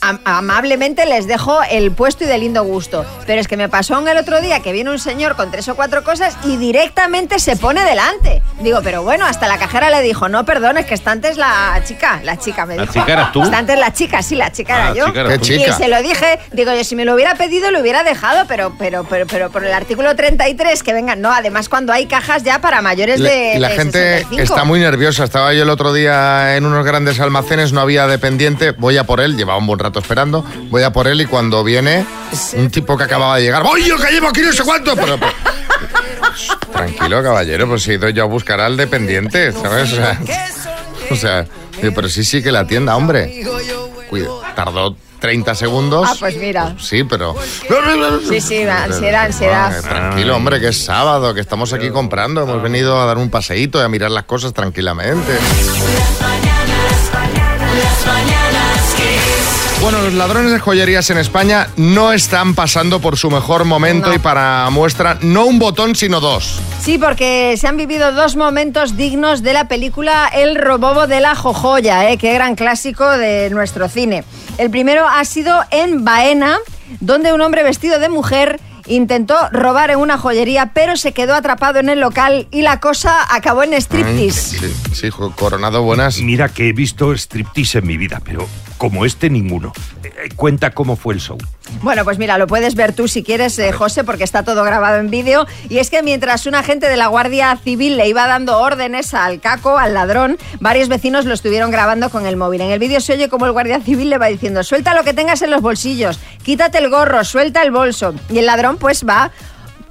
am- 0.00 0.20
amablemente 0.24 1.06
les 1.06 1.26
dejo 1.26 1.60
el 1.70 1.90
puesto 1.92 2.24
y 2.24 2.26
de 2.26 2.38
lindo 2.38 2.64
gusto. 2.64 3.04
Pero 3.26 3.40
es 3.40 3.48
que 3.48 3.56
me 3.56 3.68
pasó 3.68 3.98
en 3.98 4.08
el 4.08 4.16
otro 4.16 4.40
día 4.40 4.60
que 4.60 4.72
viene 4.72 4.90
un 4.90 4.98
señor 4.98 5.36
con 5.36 5.50
tres 5.50 5.68
o 5.68 5.74
cuatro 5.76 6.04
cosas 6.04 6.36
y 6.44 6.56
directamente 6.56 7.38
se 7.38 7.56
pone 7.56 7.84
delante. 7.84 8.42
Digo, 8.60 8.80
pero 8.82 9.02
bueno, 9.02 9.26
hasta 9.26 9.46
la 9.48 9.58
cajera 9.58 9.90
le 9.90 10.02
dijo, 10.02 10.28
no, 10.28 10.44
perdón, 10.44 10.78
es 10.78 10.86
que 10.86 10.94
está 10.94 11.10
antes 11.12 11.36
la 11.36 11.80
chica, 11.84 12.20
la 12.24 12.36
chica 12.38 12.66
me 12.66 12.76
¿La 12.76 12.82
dijo. 12.82 12.94
chica 12.94 13.12
eras 13.12 13.32
tú? 13.32 13.42
Está 13.42 13.58
antes 13.58 13.78
la 13.78 13.92
chica, 13.92 14.22
sí, 14.22 14.34
la 14.36 14.50
chica 14.52 14.74
Ah, 14.76 14.92
era 14.94 15.24
la 15.24 15.36
yo. 15.36 15.40
chica. 15.42 15.68
Y 15.68 15.72
se 15.72 15.88
lo 15.88 16.02
dije, 16.02 16.38
digo 16.52 16.72
yo, 16.74 16.84
si 16.84 16.94
me 16.96 17.04
lo 17.04 17.14
hubiera 17.14 17.34
pedido 17.34 17.70
lo 17.70 17.80
hubiera 17.80 18.02
dejado, 18.04 18.44
pero, 18.48 18.72
pero, 18.78 19.04
pero, 19.08 19.26
pero 19.26 19.50
por 19.50 19.64
el 19.64 19.72
artículo 19.72 20.14
33 20.16 20.82
que 20.82 20.92
vengan, 20.92 21.20
no, 21.20 21.32
además 21.32 21.68
cuando 21.68 21.92
hay 21.92 22.06
cajas 22.06 22.42
ya 22.44 22.60
para 22.60 22.82
mayores 22.82 23.20
Le- 23.20 23.30
de 23.30 23.54
y 23.56 23.58
la 23.58 23.68
de 23.68 23.74
gente 23.76 23.98
65. 24.18 24.42
está 24.42 24.64
muy 24.64 24.80
nerviosa. 24.80 25.24
Estaba 25.24 25.52
yo 25.54 25.62
el 25.62 25.70
otro 25.70 25.92
día 25.92 26.56
en 26.56 26.64
unos 26.66 26.84
grandes 26.84 27.20
almacenes, 27.20 27.72
no 27.72 27.80
había 27.80 28.06
dependiente. 28.06 28.72
Voy 28.72 28.96
a 28.98 29.04
por 29.04 29.20
él, 29.20 29.36
llevaba 29.36 29.58
un 29.58 29.66
buen 29.66 29.78
rato 29.78 29.87
esperando. 29.96 30.44
Voy 30.70 30.82
a 30.82 30.92
por 30.92 31.06
él 31.08 31.20
y 31.20 31.26
cuando 31.26 31.64
viene 31.64 32.04
un 32.54 32.70
tipo 32.70 32.96
que 32.96 33.04
acababa 33.04 33.36
de 33.36 33.42
llegar, 33.44 33.62
¡Oye, 33.64 33.90
que 33.96 34.12
llevo 34.12 34.28
aquí 34.28 34.40
no 34.42 34.52
sé 34.52 34.62
cuánto! 34.64 34.94
Pero, 34.94 35.18
pero- 35.18 35.32
tranquilo, 36.72 37.22
caballero, 37.22 37.66
pues 37.68 37.86
he 37.88 37.94
ido 37.94 38.08
yo 38.10 38.24
a 38.24 38.26
buscar 38.26 38.60
al 38.60 38.76
dependiente, 38.76 39.52
¿sabes? 39.52 39.92
O 39.92 39.96
sea, 39.96 40.20
o 41.10 41.16
sea, 41.16 41.46
digo, 41.80 41.92
pero 41.94 42.08
sí, 42.08 42.24
sí 42.24 42.42
que 42.42 42.52
la 42.52 42.60
atienda, 42.60 42.96
hombre. 42.96 43.42
Cuida, 44.08 44.28
tardó 44.54 44.96
30 45.20 45.54
segundos. 45.54 46.06
Ah, 46.08 46.14
pues 46.18 46.36
mira. 46.36 46.74
Sí, 46.78 47.04
pero... 47.04 47.34
Sí, 48.28 48.40
sí, 48.40 48.62
ansiedad, 48.62 49.24
ansiedad. 49.24 49.74
Ah, 49.76 49.82
Tranquilo, 49.82 50.36
hombre, 50.36 50.60
que 50.60 50.68
es 50.68 50.78
sábado, 50.84 51.34
que 51.34 51.40
estamos 51.40 51.72
aquí 51.72 51.90
comprando. 51.90 52.42
Hemos 52.42 52.62
venido 52.62 53.00
a 53.00 53.04
dar 53.06 53.18
un 53.18 53.28
paseíto 53.30 53.80
y 53.80 53.82
a 53.84 53.88
mirar 53.88 54.10
las 54.10 54.24
cosas 54.24 54.52
tranquilamente. 54.52 55.38
Bueno, 59.80 60.02
los 60.02 60.12
ladrones 60.14 60.50
de 60.52 60.58
joyerías 60.58 61.08
en 61.10 61.18
España 61.18 61.68
no 61.76 62.12
están 62.12 62.54
pasando 62.56 63.00
por 63.00 63.16
su 63.16 63.30
mejor 63.30 63.64
momento 63.64 64.08
No. 64.08 64.14
y 64.14 64.18
para 64.18 64.68
muestra 64.70 65.18
no 65.22 65.46
un 65.46 65.58
botón 65.60 65.94
sino 65.94 66.20
dos. 66.20 66.58
Sí, 66.82 66.98
porque 66.98 67.54
se 67.56 67.68
han 67.68 67.76
vivido 67.76 68.12
dos 68.12 68.34
momentos 68.34 68.96
dignos 68.96 69.42
de 69.42 69.52
la 69.52 69.68
película 69.68 70.28
El 70.34 70.56
robobo 70.56 71.06
de 71.06 71.20
la 71.20 71.36
jojoya, 71.36 72.10
¿eh? 72.10 72.18
qué 72.18 72.34
gran 72.34 72.56
clásico 72.56 73.08
de 73.08 73.50
nuestro 73.50 73.88
cine. 73.88 74.24
El 74.58 74.68
primero 74.68 75.06
ha 75.06 75.24
sido 75.24 75.60
en 75.70 76.04
Baena, 76.04 76.58
donde 77.00 77.32
un 77.32 77.40
hombre 77.40 77.62
vestido 77.62 78.00
de 78.00 78.08
mujer 78.08 78.60
intentó 78.88 79.34
robar 79.50 79.90
en 79.90 79.98
una 79.98 80.18
joyería, 80.18 80.72
pero 80.74 80.96
se 80.96 81.12
quedó 81.12 81.34
atrapado 81.34 81.78
en 81.78 81.88
el 81.88 82.00
local 82.00 82.48
y 82.50 82.62
la 82.62 82.80
cosa 82.80 83.34
acabó 83.34 83.62
en 83.62 83.74
striptease. 83.74 84.72
Sí, 84.92 85.10
Coronado 85.36 85.82
Buenas. 85.82 86.20
Mira 86.20 86.48
que 86.48 86.68
he 86.68 86.72
visto 86.72 87.12
striptease 87.12 87.78
en 87.78 87.86
mi 87.86 87.96
vida, 87.96 88.20
pero 88.24 88.46
como 88.78 89.04
este 89.04 89.30
ninguno. 89.30 89.72
Eh, 90.02 90.12
eh, 90.24 90.28
cuenta 90.34 90.70
cómo 90.70 90.96
fue 90.96 91.14
el 91.14 91.20
show. 91.20 91.38
Bueno, 91.80 92.04
pues 92.04 92.18
mira, 92.18 92.38
lo 92.38 92.48
puedes 92.48 92.74
ver 92.74 92.92
tú 92.92 93.06
si 93.06 93.22
quieres, 93.22 93.56
eh, 93.58 93.70
José, 93.70 94.02
porque 94.02 94.24
está 94.24 94.42
todo 94.42 94.64
grabado 94.64 94.98
en 94.98 95.10
vídeo. 95.10 95.46
Y 95.68 95.78
es 95.78 95.90
que 95.90 96.02
mientras 96.02 96.46
un 96.46 96.56
agente 96.56 96.88
de 96.88 96.96
la 96.96 97.06
Guardia 97.06 97.56
Civil 97.56 97.96
le 97.96 98.08
iba 98.08 98.26
dando 98.26 98.58
órdenes 98.58 99.14
al 99.14 99.40
caco, 99.40 99.78
al 99.78 99.94
ladrón, 99.94 100.38
varios 100.58 100.88
vecinos 100.88 101.24
lo 101.24 101.34
estuvieron 101.34 101.70
grabando 101.70 102.10
con 102.10 102.26
el 102.26 102.36
móvil. 102.36 102.62
En 102.62 102.70
el 102.70 102.80
vídeo 102.80 103.00
se 103.00 103.12
oye 103.12 103.28
como 103.28 103.46
el 103.46 103.52
Guardia 103.52 103.80
Civil 103.80 104.10
le 104.10 104.18
va 104.18 104.26
diciendo, 104.26 104.64
suelta 104.64 104.92
lo 104.92 105.04
que 105.04 105.14
tengas 105.14 105.40
en 105.42 105.52
los 105.52 105.62
bolsillos, 105.62 106.18
quítate 106.42 106.78
el 106.78 106.90
gorro, 106.90 107.22
suelta 107.24 107.62
el 107.62 107.70
bolso. 107.70 108.12
Y 108.28 108.38
el 108.38 108.46
ladrón 108.46 108.76
pues 108.78 109.06
va 109.08 109.30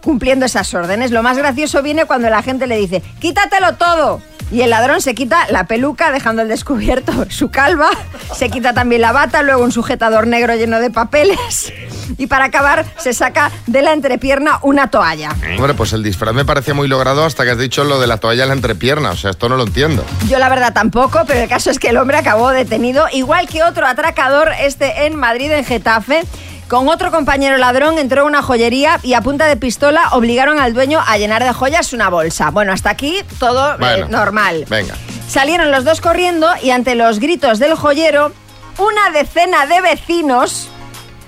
cumpliendo 0.04 0.46
esas 0.46 0.74
órdenes. 0.74 1.12
Lo 1.12 1.24
más 1.24 1.38
gracioso 1.38 1.82
viene 1.82 2.06
cuando 2.06 2.30
la 2.30 2.44
gente 2.44 2.68
le 2.68 2.78
dice, 2.78 3.02
quítatelo 3.20 3.76
todo. 3.76 4.22
Y 4.52 4.62
el 4.62 4.70
ladrón 4.70 5.02
se 5.02 5.14
quita 5.14 5.48
la 5.50 5.66
peluca 5.66 6.12
dejando 6.12 6.42
al 6.42 6.48
descubierto 6.48 7.12
su 7.30 7.50
calva, 7.50 7.90
se 8.34 8.50
quita 8.50 8.74
también 8.74 9.02
la 9.02 9.12
bata, 9.12 9.42
luego 9.44 9.64
un 9.64 9.72
sujetador 9.72 10.28
negro 10.28 10.56
lleno 10.56 10.80
de 10.80 10.90
papeles 10.90 11.74
y 12.18 12.28
para 12.28 12.46
acabar 12.46 12.86
se 12.98 13.14
saca 13.14 13.52
de 13.66 13.82
la 13.82 13.94
entrepierna 13.94 14.60
una 14.62 14.90
toalla. 14.90 15.36
Hombre, 15.58 15.74
pues 15.74 15.94
el 15.94 16.04
disfraz 16.04 16.34
me 16.34 16.46
parecía 16.46 16.74
muy 16.74 16.88
logrado 16.88 17.26
hasta 17.26 17.44
que 17.44 17.52
has 17.52 17.58
dicho 17.58 17.84
lo 17.84 18.00
de 18.00 18.08
la 18.08 18.18
toalla 18.18 18.44
en 18.44 18.50
la 18.50 18.56
entrepierna. 18.56 19.12
O 19.12 19.16
sea, 19.16 19.32
esto 19.32 19.50
no 19.50 19.58
lo 19.58 19.64
entiendo. 19.64 20.06
Yo 20.30 20.40
la 20.40 20.50
verdad 20.50 20.74
tampoco, 20.74 21.24
pero 21.28 21.42
el 21.42 21.50
caso 21.50 21.70
es 21.70 21.80
que 21.80 21.90
el 21.90 21.98
hombre 21.98 22.18
acabó 22.18 22.50
detenido, 22.52 23.06
igual 23.12 23.48
que 23.48 23.64
otro 23.64 23.86
atracador, 23.86 24.52
este 24.60 25.06
en 25.06 25.16
Madrid, 25.16 25.52
en 25.52 25.66
Getafe. 25.66 26.24
Con 26.68 26.90
otro 26.90 27.12
compañero 27.12 27.58
ladrón 27.58 27.98
entró 27.98 28.24
a 28.24 28.26
una 28.26 28.42
joyería 28.42 29.00
y 29.02 29.14
a 29.14 29.22
punta 29.22 29.46
de 29.46 29.56
pistola 29.56 30.10
obligaron 30.12 30.60
al 30.60 30.74
dueño 30.74 31.02
a 31.06 31.18
llenar 31.18 31.42
de 31.42 31.54
joyas 31.54 31.94
una 31.94 32.10
bolsa. 32.10 32.50
Bueno, 32.50 32.74
hasta 32.74 32.90
aquí 32.90 33.22
todo 33.40 33.78
eh, 33.80 34.06
normal. 34.10 34.66
Venga. 34.68 34.96
Salieron 35.30 35.72
los 35.72 35.86
dos 35.86 36.02
corriendo 36.02 36.50
y 36.62 36.72
ante 36.72 36.96
los 36.96 37.20
gritos 37.20 37.60
del 37.60 37.76
joyero, 37.76 38.34
una 38.80 39.12
decena 39.12 39.66
de 39.66 39.80
vecinos 39.80 40.68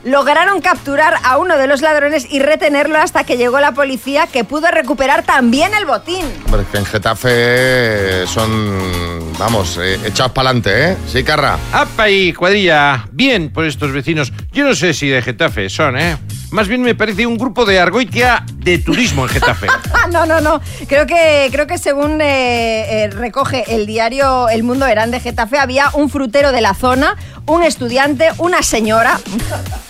lograron 0.03 0.61
capturar 0.61 1.15
a 1.23 1.37
uno 1.37 1.57
de 1.57 1.67
los 1.67 1.81
ladrones 1.81 2.27
y 2.29 2.39
retenerlo 2.39 2.97
hasta 2.99 3.23
que 3.23 3.37
llegó 3.37 3.59
la 3.59 3.73
policía 3.73 4.27
que 4.27 4.43
pudo 4.43 4.69
recuperar 4.71 5.23
también 5.23 5.73
el 5.73 5.85
botín. 5.85 6.25
Hombre, 6.45 6.61
es 6.61 6.67
que 6.67 6.77
en 6.77 6.85
Getafe 6.85 8.27
son, 8.27 9.33
vamos, 9.37 9.77
eh, 9.81 9.99
echados 10.05 10.31
para 10.31 10.49
adelante, 10.49 10.91
¿eh? 10.91 10.97
Sí, 11.07 11.23
Carra. 11.23 11.57
¡Apa 11.73 12.03
ahí, 12.03 12.33
cuadrilla! 12.33 13.05
Bien 13.11 13.49
por 13.51 13.65
estos 13.65 13.91
vecinos. 13.91 14.31
Yo 14.51 14.65
no 14.65 14.75
sé 14.75 14.93
si 14.93 15.07
de 15.07 15.21
Getafe 15.21 15.69
son, 15.69 15.97
¿eh? 15.97 16.17
Más 16.51 16.67
bien 16.67 16.81
me 16.81 16.95
parece 16.95 17.27
un 17.27 17.37
grupo 17.37 17.63
de 17.65 17.79
argoitia 17.79 18.43
de 18.55 18.79
turismo 18.79 19.23
en 19.23 19.29
Getafe. 19.29 19.67
Ah, 19.93 20.07
no, 20.11 20.25
no, 20.25 20.41
no. 20.41 20.59
Creo 20.87 21.05
que, 21.05 21.49
creo 21.51 21.67
que 21.67 21.77
según 21.77 22.21
eh, 22.21 23.03
eh, 23.03 23.09
recoge 23.11 23.75
el 23.75 23.85
diario 23.85 24.49
El 24.49 24.63
Mundo 24.63 24.85
Verán 24.85 25.11
de 25.11 25.19
Getafe, 25.19 25.59
había 25.59 25.89
un 25.93 26.09
frutero 26.09 26.51
de 26.51 26.61
la 26.61 26.73
zona, 26.73 27.15
un 27.45 27.63
estudiante, 27.63 28.29
una 28.39 28.63
señora, 28.63 29.19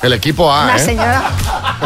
El 0.01 0.14
equipo 0.14 0.51
A, 0.51 0.66
una 0.66 0.76
¿eh? 0.76 0.80
señora. 0.80 1.24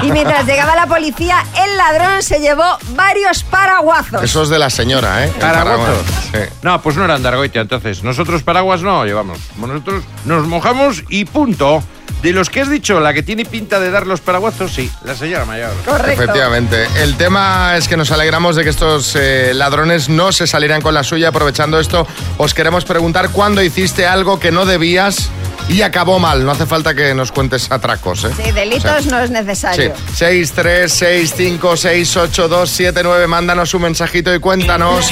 Y 0.02 0.12
mientras 0.12 0.46
llegaba 0.46 0.76
la 0.76 0.88
policía, 0.88 1.44
el 1.64 1.78
ladrón 1.78 2.24
se 2.24 2.40
llevó 2.40 2.64
varios 2.96 3.44
paraguazos. 3.44 4.24
Eso 4.24 4.44
es 4.44 4.50
de 4.50 4.58
la 4.60 4.72
señora, 4.72 5.26
¿eh? 5.26 5.32
El 5.34 5.40
¿Paraguazos? 5.40 6.06
Sí. 6.32 6.40
No, 6.64 6.82
pues 6.82 6.96
no 6.96 7.06
eran 7.06 7.22
de 7.22 7.28
argoitia, 7.28 7.62
entonces. 7.62 8.04
Nosotros 8.04 8.42
paraguas 8.42 8.82
no 8.82 9.06
llevamos. 9.06 9.38
Nosotros 9.58 10.04
nos 10.26 10.48
mojamos 10.48 11.04
y 11.10 11.26
punto. 11.26 11.84
De 12.24 12.32
los 12.32 12.50
que 12.50 12.62
has 12.62 12.70
dicho, 12.70 13.02
la 13.02 13.14
que 13.14 13.22
tiene 13.22 13.44
pinta 13.44 13.82
de 13.82 13.92
dar 13.92 14.08
los 14.08 14.22
paraguazos, 14.22 14.74
sí, 14.74 14.90
la 15.04 15.14
señora 15.14 15.44
mayor. 15.44 15.72
Efectivamente. 16.08 16.88
El 17.02 17.18
tema 17.18 17.76
es 17.76 17.90
que 17.90 17.98
nos 17.98 18.12
alegramos 18.12 18.56
de 18.56 18.64
que 18.64 18.70
estos 18.70 19.14
eh, 19.18 19.52
ladrones 19.54 20.08
no 20.08 20.32
se 20.32 20.48
salieran 20.48 20.82
con 20.82 20.94
la 20.94 21.04
suya. 21.04 21.28
Aprovechando 21.28 21.82
esto, 21.82 22.08
os 22.38 22.54
queremos 22.54 22.86
preguntar 22.86 23.30
cuándo 23.32 23.62
hiciste 23.62 24.08
algo 24.08 24.40
que 24.40 24.54
no 24.54 24.66
debías 24.66 25.30
y 25.68 25.82
acabó 25.82 26.18
mal. 26.18 26.46
No 26.46 26.52
hace 26.52 26.66
falta 26.66 26.96
que 26.96 27.14
nos 27.14 27.34
cuentes 27.34 27.70
atracos, 27.70 28.24
¿eh? 28.24 28.32
Sí, 28.42 28.52
delitos 28.54 28.86
O 28.86 29.02
sea, 29.02 29.12
no 29.12 29.20
es 29.20 29.28
Sí, 29.28 29.34
necesario. 29.34 29.94
6, 30.16 30.52
3, 30.56 30.94
6, 30.94 31.34
5, 31.36 31.76
6, 31.78 32.18
8, 32.18 32.48
2, 32.48 32.70
7, 32.70 33.02
9. 33.04 33.28
Mándanos 33.28 33.74
un 33.74 33.82
mensajito 33.82 34.34
y 34.34 34.40
cuéntanos. 34.40 35.12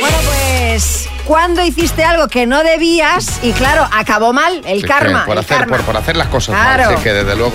Bueno, 0.00 0.16
pues, 0.24 1.08
¿cuándo 1.30 1.62
hiciste 1.64 2.02
algo 2.02 2.26
que 2.26 2.44
no 2.44 2.64
debías? 2.64 3.38
Y 3.44 3.52
claro, 3.52 3.86
acabó 3.92 4.32
mal, 4.32 4.62
el 4.66 4.80
Sí, 4.80 4.86
karma. 4.88 5.20
que 5.20 5.26
Por 5.26 5.36
el 5.36 5.44
hacer, 5.44 5.58
karma. 5.58 5.76
por, 5.76 5.86
por 5.86 5.96
hacer 5.96 6.16
las 6.16 6.26
cosas 6.26 6.56
Claro. 6.56 6.86
mal. 6.86 6.96
Sí, 6.96 7.04
que 7.04 7.12
desde 7.12 7.36
luego. 7.36 7.52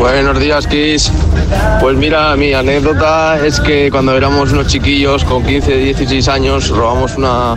Buenos 0.00 0.40
días, 0.40 0.66
Kiss. 0.66 1.12
Pues 1.80 1.96
mira, 1.96 2.34
mi 2.34 2.52
anécdota 2.52 3.38
es 3.46 3.60
que 3.60 3.92
cuando 3.92 4.16
éramos 4.16 4.50
unos 4.50 4.66
chiquillos 4.66 5.24
con 5.24 5.44
15, 5.44 5.76
16 5.76 6.26
años 6.26 6.68
robamos 6.70 7.16
una, 7.16 7.54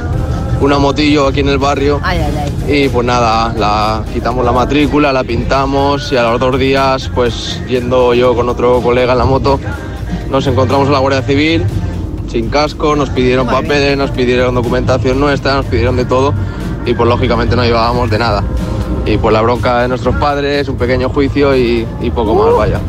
una 0.61 0.77
motillo 0.77 1.25
aquí 1.25 1.39
en 1.39 1.49
el 1.49 1.57
barrio. 1.57 1.99
Ay, 2.03 2.19
ay, 2.19 2.51
ay. 2.67 2.83
Y 2.85 2.89
pues 2.89 3.07
nada, 3.07 3.51
la 3.57 4.03
quitamos 4.13 4.45
la 4.45 4.51
matrícula, 4.51 5.11
la 5.11 5.23
pintamos 5.23 6.11
y 6.11 6.17
a 6.17 6.21
los 6.23 6.39
dos 6.39 6.59
días, 6.59 7.09
pues 7.15 7.59
yendo 7.67 8.13
yo 8.13 8.35
con 8.35 8.47
otro 8.49 8.81
colega 8.81 9.13
en 9.13 9.17
la 9.17 9.25
moto, 9.25 9.59
nos 10.29 10.45
encontramos 10.45 10.87
a 10.89 10.91
la 10.91 10.99
Guardia 10.99 11.23
Civil 11.23 11.65
sin 12.29 12.49
casco, 12.49 12.95
nos 12.95 13.09
pidieron 13.09 13.47
papeles, 13.47 13.97
nos 13.97 14.11
pidieron 14.11 14.55
documentación 14.55 15.19
nuestra, 15.19 15.55
nos 15.55 15.65
pidieron 15.65 15.95
de 15.95 16.05
todo 16.05 16.33
y 16.85 16.93
pues 16.93 17.07
lógicamente 17.09 17.55
no 17.55 17.63
llevábamos 17.63 18.09
de 18.09 18.19
nada. 18.19 18.43
Y 19.05 19.17
pues 19.17 19.33
la 19.33 19.41
bronca 19.41 19.81
de 19.81 19.87
nuestros 19.87 20.15
padres, 20.15 20.67
un 20.67 20.77
pequeño 20.77 21.09
juicio 21.09 21.55
y, 21.55 21.87
y 22.01 22.11
poco 22.11 22.35
más, 22.35 22.55
vaya. 22.55 22.79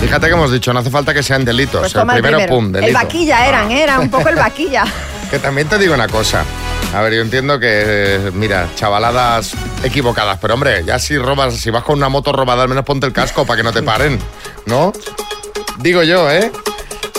Fíjate 0.00 0.26
que 0.26 0.32
hemos 0.32 0.52
dicho, 0.52 0.72
no 0.72 0.80
hace 0.80 0.90
falta 0.90 1.14
que 1.14 1.22
sean 1.22 1.44
delitos. 1.44 1.80
Pues 1.80 1.94
el 1.94 2.00
toma 2.00 2.16
el 2.16 2.22
primero, 2.22 2.38
primero. 2.38 2.56
pum, 2.56 2.66
el 2.66 2.72
delito. 2.72 2.98
vaquilla 2.98 3.46
eran, 3.46 3.70
¿eh? 3.70 3.82
era 3.82 4.00
un 4.00 4.10
poco 4.10 4.28
el 4.28 4.34
vaquilla. 4.36 4.84
Que 5.30 5.38
también 5.38 5.68
te 5.68 5.78
digo 5.78 5.94
una 5.94 6.08
cosa. 6.08 6.44
A 6.94 7.00
ver, 7.00 7.14
yo 7.14 7.22
entiendo 7.22 7.58
que, 7.58 8.30
mira, 8.34 8.68
chavaladas 8.76 9.54
equivocadas, 9.82 10.38
pero 10.40 10.54
hombre, 10.54 10.84
ya 10.84 10.98
si 10.98 11.16
robas, 11.16 11.54
si 11.54 11.70
vas 11.70 11.82
con 11.82 11.96
una 11.96 12.08
moto 12.08 12.32
robada, 12.32 12.62
al 12.62 12.68
menos 12.68 12.84
ponte 12.84 13.06
el 13.06 13.12
casco 13.12 13.44
para 13.44 13.56
que 13.56 13.62
no 13.62 13.72
te 13.72 13.82
paren, 13.82 14.18
¿no? 14.66 14.92
Digo 15.78 16.02
yo, 16.02 16.30
¿eh? 16.30 16.52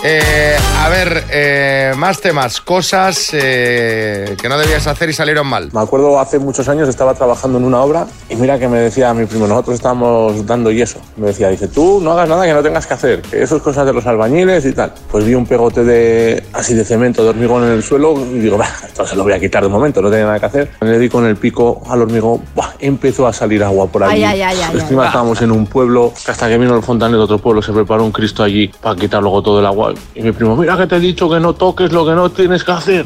Eh, 0.07 0.55
a 0.83 0.87
ver, 0.89 1.23
eh, 1.31 1.93
más 1.97 2.21
temas, 2.21 2.61
cosas 2.61 3.29
eh, 3.33 4.37
que 4.39 4.47
no 4.47 4.55
debías 4.55 4.85
hacer 4.85 5.09
y 5.09 5.13
salieron 5.13 5.47
mal. 5.47 5.69
Me 5.73 5.79
acuerdo 5.81 6.19
hace 6.19 6.37
muchos 6.37 6.69
años 6.69 6.87
estaba 6.87 7.15
trabajando 7.15 7.57
en 7.57 7.63
una 7.63 7.81
obra 7.81 8.05
y 8.29 8.35
mira 8.35 8.59
que 8.59 8.67
me 8.67 8.77
decía 8.77 9.11
mi 9.15 9.25
primo, 9.25 9.47
nosotros 9.47 9.73
estábamos 9.73 10.45
dando 10.45 10.69
yeso. 10.69 10.99
Me 11.17 11.25
decía, 11.25 11.49
dice, 11.49 11.67
tú 11.69 12.01
no 12.03 12.11
hagas 12.11 12.29
nada 12.29 12.45
que 12.45 12.53
no 12.53 12.61
tengas 12.61 12.85
que 12.85 12.93
hacer, 12.93 13.21
que 13.23 13.41
eso 13.41 13.55
es 13.55 13.63
cosas 13.63 13.87
de 13.87 13.93
los 13.93 14.05
albañiles 14.05 14.63
y 14.67 14.73
tal. 14.73 14.93
Pues 15.09 15.25
vi 15.25 15.33
un 15.33 15.47
pegote 15.47 15.83
de 15.83 16.43
así 16.53 16.75
de 16.75 16.85
cemento, 16.85 17.23
de 17.23 17.29
hormigón 17.29 17.63
en 17.63 17.71
el 17.71 17.81
suelo 17.81 18.13
y 18.15 18.37
digo, 18.37 18.59
"Bah, 18.59 18.69
esto 18.85 19.07
se 19.07 19.15
lo 19.15 19.23
voy 19.23 19.33
a 19.33 19.39
quitar 19.39 19.63
de 19.63 19.69
momento, 19.69 20.03
no 20.03 20.11
tenía 20.11 20.25
nada 20.27 20.39
que 20.39 20.45
hacer. 20.45 20.71
Le 20.81 20.99
di 20.99 21.09
con 21.09 21.25
el 21.25 21.35
pico 21.35 21.81
al 21.89 22.03
hormigón, 22.03 22.41
¡buah! 22.53 22.73
empezó 22.77 23.25
a 23.25 23.33
salir 23.33 23.63
agua 23.63 23.87
por 23.87 24.03
allí. 24.03 24.23
Ay, 24.23 24.39
ay, 24.39 24.41
ay, 24.43 24.57
ay, 24.69 24.79
Encima 24.79 25.07
estábamos 25.07 25.41
en 25.41 25.51
un 25.51 25.65
pueblo 25.65 26.13
que 26.23 26.29
hasta 26.29 26.47
que 26.47 26.59
vino 26.59 26.75
el 26.77 26.83
fontanero 26.83 27.17
de 27.17 27.23
otro 27.23 27.39
pueblo 27.39 27.63
se 27.63 27.73
preparó 27.73 28.03
un 28.03 28.11
Cristo 28.11 28.43
allí 28.43 28.67
para 28.67 28.95
quitar 28.95 29.23
luego 29.23 29.41
todo 29.41 29.59
el 29.59 29.65
agua. 29.65 29.94
Y 30.13 30.21
mi 30.21 30.31
primo, 30.31 30.55
mira 30.55 30.77
que 30.77 30.87
te 30.87 30.95
he 30.95 30.99
dicho 30.99 31.29
que 31.29 31.39
no 31.39 31.53
toques 31.53 31.91
lo 31.91 32.05
que 32.05 32.11
no 32.13 32.29
tienes 32.29 32.63
que 32.63 32.71
hacer. 32.71 33.05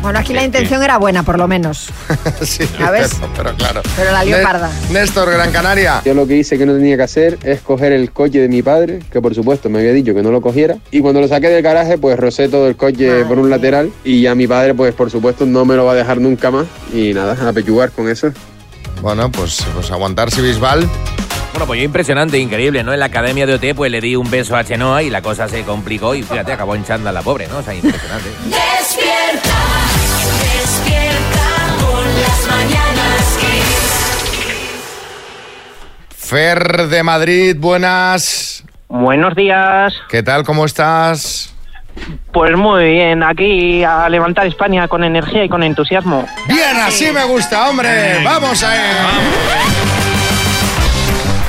Bueno, 0.00 0.18
aquí 0.18 0.32
la 0.32 0.42
intención 0.42 0.82
era 0.82 0.98
buena, 0.98 1.22
por 1.22 1.38
lo 1.38 1.46
menos. 1.46 1.88
sí, 2.42 2.64
¿Sabes? 2.76 3.14
Pero, 3.20 3.32
pero 3.36 3.54
claro. 3.54 3.82
Pero 3.94 4.10
la 4.10 4.24
lió 4.24 4.36
Ne- 4.36 4.42
parda. 4.42 4.68
Néstor, 4.90 5.30
Gran 5.30 5.52
Canaria. 5.52 6.02
Yo 6.04 6.12
lo 6.14 6.26
que 6.26 6.36
hice 6.36 6.58
que 6.58 6.66
no 6.66 6.74
tenía 6.74 6.96
que 6.96 7.04
hacer 7.04 7.38
es 7.44 7.60
coger 7.60 7.92
el 7.92 8.10
coche 8.10 8.40
de 8.40 8.48
mi 8.48 8.62
padre, 8.62 8.98
que 9.12 9.20
por 9.22 9.32
supuesto 9.32 9.70
me 9.70 9.78
había 9.78 9.92
dicho 9.92 10.12
que 10.12 10.22
no 10.24 10.32
lo 10.32 10.40
cogiera, 10.40 10.76
y 10.90 11.00
cuando 11.00 11.20
lo 11.20 11.28
saqué 11.28 11.48
del 11.50 11.62
garaje 11.62 11.98
pues 11.98 12.18
rocé 12.18 12.48
todo 12.48 12.66
el 12.66 12.74
coche 12.74 13.24
por 13.26 13.38
un 13.38 13.48
lateral 13.48 13.92
y 14.02 14.22
ya 14.22 14.34
mi 14.34 14.48
padre 14.48 14.74
pues 14.74 14.92
por 14.92 15.08
supuesto 15.08 15.46
no 15.46 15.64
me 15.64 15.76
lo 15.76 15.84
va 15.84 15.92
a 15.92 15.96
dejar 15.96 16.20
nunca 16.20 16.50
más 16.50 16.66
y 16.92 17.14
nada, 17.14 17.36
a 17.48 17.52
pechugar 17.52 17.92
con 17.92 18.08
eso. 18.08 18.32
Bueno, 19.02 19.30
pues, 19.30 19.64
pues 19.74 19.88
aguantarse 19.92 20.42
Bisbal. 20.42 20.88
Bueno, 21.52 21.66
pues 21.66 21.80
yo 21.80 21.84
impresionante, 21.84 22.38
increíble, 22.38 22.82
¿no? 22.82 22.94
En 22.94 23.00
la 23.00 23.06
academia 23.06 23.46
de 23.46 23.54
OT, 23.54 23.76
pues 23.76 23.90
le 23.90 24.00
di 24.00 24.16
un 24.16 24.30
beso 24.30 24.56
a 24.56 24.64
Chenoa 24.64 25.02
y 25.02 25.10
la 25.10 25.20
cosa 25.20 25.48
se 25.48 25.64
complicó 25.64 26.14
y 26.14 26.22
fíjate, 26.22 26.52
acabó 26.52 26.74
en 26.74 26.84
chanda 26.84 27.12
la 27.12 27.22
pobre, 27.22 27.46
¿no? 27.46 27.58
O 27.58 27.62
sea, 27.62 27.74
impresionante. 27.74 28.28
Despierta, 28.44 29.58
despierta 30.40 31.84
con 31.84 32.04
las 32.04 32.46
mañanas. 32.48 33.38
Fer 36.16 36.88
de 36.88 37.02
Madrid, 37.02 37.56
buenas. 37.58 38.64
Buenos 38.88 39.34
días. 39.34 39.92
¿Qué 40.08 40.22
tal? 40.22 40.44
¿Cómo 40.44 40.64
estás? 40.64 41.52
Pues 42.32 42.56
muy 42.56 42.92
bien, 42.92 43.22
aquí 43.22 43.84
a 43.84 44.08
levantar 44.08 44.46
España 44.46 44.88
con 44.88 45.04
energía 45.04 45.44
y 45.44 45.50
con 45.50 45.62
entusiasmo. 45.62 46.26
Bien, 46.48 46.76
así 46.78 47.12
me 47.12 47.24
gusta, 47.24 47.68
hombre. 47.68 48.24
Vamos 48.24 48.62
a 48.62 48.74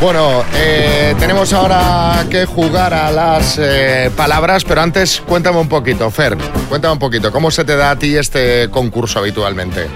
Bueno, 0.04 0.44
eh, 0.54 1.16
tenemos 1.18 1.54
ahora 1.54 2.26
que 2.30 2.46
jugar 2.46 2.94
a 2.94 3.10
las 3.10 3.58
eh, 3.58 4.12
palabras, 4.18 4.66
pero 4.66 4.82
antes 4.82 5.24
cuéntame 5.26 5.60
un 5.60 5.70
poquito, 5.70 6.12
Fer, 6.12 6.38
cuéntame 6.68 6.96
un 6.96 7.00
poquito, 7.00 7.32
¿cómo 7.32 7.50
se 7.50 7.64
te 7.64 7.78
da 7.78 7.92
a 7.92 7.96
ti 7.96 8.18
este 8.18 8.70
concurso 8.70 9.20
habitualmente? 9.20 9.88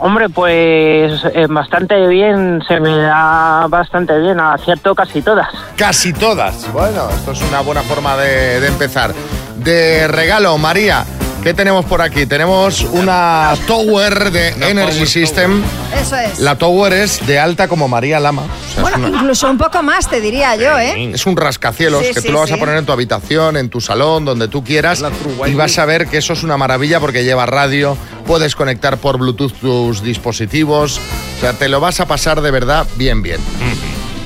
Hombre, 0.00 0.28
pues 0.28 1.24
eh, 1.32 1.46
bastante 1.48 2.04
bien, 2.08 2.64
se 2.66 2.80
me 2.80 2.96
da 2.96 3.68
bastante 3.68 4.18
bien, 4.18 4.40
acierto 4.40 4.92
casi 4.92 5.22
todas. 5.22 5.46
Casi 5.76 6.12
todas. 6.12 6.72
Bueno, 6.72 7.08
esto 7.10 7.30
es 7.30 7.42
una 7.42 7.60
buena 7.60 7.82
forma 7.82 8.16
de, 8.16 8.58
de 8.58 8.66
empezar. 8.66 9.14
De 9.58 10.08
regalo, 10.08 10.58
María, 10.58 11.04
¿qué 11.42 11.54
tenemos 11.54 11.84
por 11.84 12.02
aquí? 12.02 12.26
Tenemos 12.26 12.82
una 12.82 13.54
Tower 13.66 14.30
de 14.30 14.48
Energy 14.70 15.06
System. 15.06 15.62
Eso 16.00 16.16
es. 16.16 16.38
La 16.38 16.56
Tower 16.56 16.92
es 16.92 17.26
de 17.26 17.38
alta 17.38 17.68
como 17.68 17.88
María 17.88 18.20
Lama. 18.20 18.42
O 18.42 18.46
sea, 18.46 18.76
es 18.76 18.80
Bueno, 18.82 19.08
una- 19.08 19.18
incluso 19.18 19.50
un 19.50 19.58
poco 19.58 19.82
más, 19.82 20.08
te 20.08 20.20
diría 20.20 20.56
yo, 20.56 20.78
¿eh? 20.78 21.10
Es 21.14 21.26
un 21.26 21.36
rascacielos 21.36 22.04
Sí, 22.06 22.12
que 22.14 22.20
sí, 22.20 22.26
tú 22.28 22.32
lo 22.32 22.40
vas 22.40 22.52
a 22.52 22.56
poner 22.56 22.76
en 22.76 22.86
tu 22.86 22.92
habitación, 22.92 23.56
en 23.56 23.68
tu 23.70 23.80
salón, 23.80 24.24
donde 24.24 24.48
tú 24.48 24.62
quieras. 24.64 25.02
Y 25.46 25.54
vas 25.54 25.78
a 25.78 25.84
ver 25.84 26.06
que 26.08 26.18
eso 26.18 26.32
es 26.32 26.42
una 26.42 26.56
maravilla 26.56 27.00
porque 27.00 27.24
lleva 27.24 27.46
radio, 27.46 27.96
puedes 28.26 28.54
conectar 28.54 28.98
por 28.98 29.18
Bluetooth 29.18 29.52
tus 29.60 30.02
dispositivos. 30.02 30.98
O 31.38 31.40
sea, 31.40 31.52
te 31.54 31.68
lo 31.68 31.80
vas 31.80 32.00
a 32.00 32.06
pasar 32.06 32.40
de 32.42 32.50
verdad 32.50 32.86
bien, 32.96 33.22
bien. 33.22 33.40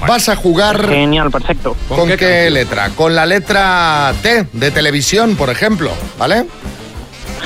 Vas 0.06 0.28
a 0.28 0.36
jugar. 0.36 0.86
Genial, 0.88 1.30
perfecto. 1.30 1.74
¿Con 1.88 2.10
qué, 2.16 2.50
letra? 2.50 2.90
Con 2.90 3.14
la 3.14 3.24
letra 3.24 4.12
T 4.22 4.46
de 4.52 4.70
televisión, 4.70 5.34
por 5.36 5.48
ejemplo, 5.48 5.90
¿vale? 6.18 6.44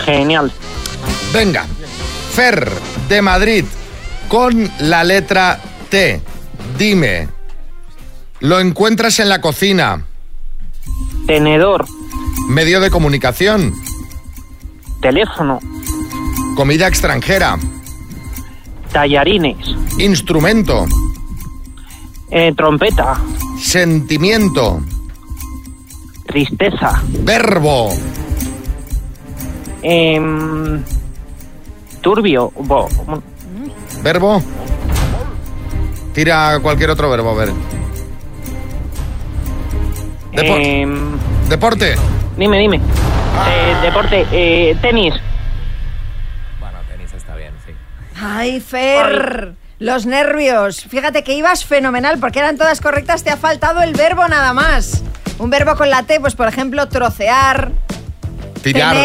Genial. 0.05 0.53
Venga, 1.33 1.67
Fer 2.33 2.71
de 3.09 3.23
Madrid, 3.23 3.65
con 4.29 4.71
la 4.81 5.05
letra 5.05 5.61
T. 5.91 6.21
Dime, 6.79 7.29
¿lo 8.41 8.61
encuentras 8.61 9.19
en 9.21 9.29
la 9.29 9.41
cocina? 9.41 10.05
Tenedor. 11.27 11.87
Medio 12.49 12.81
de 12.81 12.91
comunicación. 12.91 13.75
Teléfono. 15.03 15.61
Comida 16.57 16.89
extranjera. 16.89 17.59
Tallarines. 18.93 19.57
Instrumento. 19.99 20.87
Eh, 22.31 22.53
trompeta. 22.57 23.21
Sentimiento. 23.61 24.81
Tristeza. 26.27 27.03
Verbo. 27.21 27.91
Em, 29.83 30.83
turbio. 32.01 32.53
Bo- 32.57 32.89
Verbo. 34.03 34.43
Tira 36.15 36.59
cualquier 36.61 36.91
otro 36.91 37.09
verbo, 37.11 37.31
a 37.31 37.35
ver. 37.35 37.53
Em, 40.33 41.19
Deporte. 41.49 41.97
dime, 42.37 42.59
dime. 42.59 42.77
Eh, 42.77 43.77
deporte. 43.83 44.27
eh, 44.33 44.77
tenis. 44.81 45.15
Ay, 48.21 48.61
Fer. 48.61 49.55
Los 49.79 50.07
nervios. 50.07 50.81
Fíjate 50.83 51.23
que 51.23 51.35
ibas 51.35 51.65
fenomenal 51.65 52.19
porque 52.19 52.41
eran 52.41 52.57
todas 52.57 52.81
correctas. 52.81 53.23
Te 53.23 53.31
ha 53.31 53.37
faltado 53.37 53.81
el 53.81 53.95
verbo 53.95 54.27
nada 54.27 54.53
más. 54.53 55.05
Un 55.39 55.51
verbo 55.51 55.77
con 55.77 55.89
la 55.89 56.03
T, 56.03 56.19
pues 56.21 56.35
por 56.35 56.49
ejemplo, 56.49 56.89
trocear. 56.89 57.71
Tirar. 58.63 58.97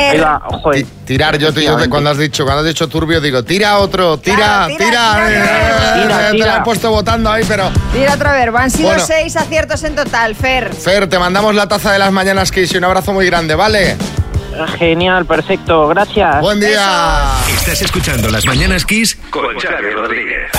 Ti- 0.74 0.86
tirar, 1.06 1.38
yo, 1.38 1.54
te- 1.54 1.90
cuando 1.90 2.10
has 2.10 2.18
dicho, 2.18 2.44
cuando 2.44 2.62
has 2.62 2.68
dicho 2.68 2.88
turbio, 2.88 3.20
digo, 3.22 3.44
tira 3.44 3.78
otro, 3.78 4.18
tira, 4.18 4.36
Claro, 4.36 4.68
tira, 4.78 4.88
tira, 4.88 5.30
eh, 5.30 6.02
tira, 6.04 6.22
eh, 6.22 6.32
te 6.32 6.38
tira. 6.38 6.46
la 6.48 6.58
he 6.58 6.62
puesto 6.62 6.90
votando 6.92 7.32
ahí, 7.32 7.44
pero. 7.48 7.70
Mira 7.94 8.14
otro 8.14 8.32
verbo. 8.32 8.58
Han 8.58 8.72
sido 8.72 8.90
Bueno. 8.90 9.06
seis 9.06 9.36
aciertos 9.36 9.84
en 9.84 9.96
total, 9.96 10.36
Fer. 10.36 10.74
Fer, 10.74 11.08
te 11.08 11.20
mandamos 11.20 11.56
la 11.56 11.68
taza 11.68 11.92
de 11.92 12.00
las 12.00 12.12
mañanas 12.12 12.52
Kiss 12.52 12.74
y 12.74 12.78
un 12.78 12.84
abrazo 12.86 13.14
muy 13.14 13.26
grande, 13.26 13.56
¿vale? 13.56 13.96
Genial, 14.78 15.26
perfecto. 15.26 15.88
Gracias. 15.88 16.40
Buen 16.42 16.60
día. 16.60 17.24
Estás 17.56 17.82
escuchando 17.82 18.30
Las 18.30 18.46
Mañanas 18.46 18.86
Kiss 18.86 19.18
con 19.32 19.46
Xavi 19.60 19.90
Rodríguez. 19.96 20.52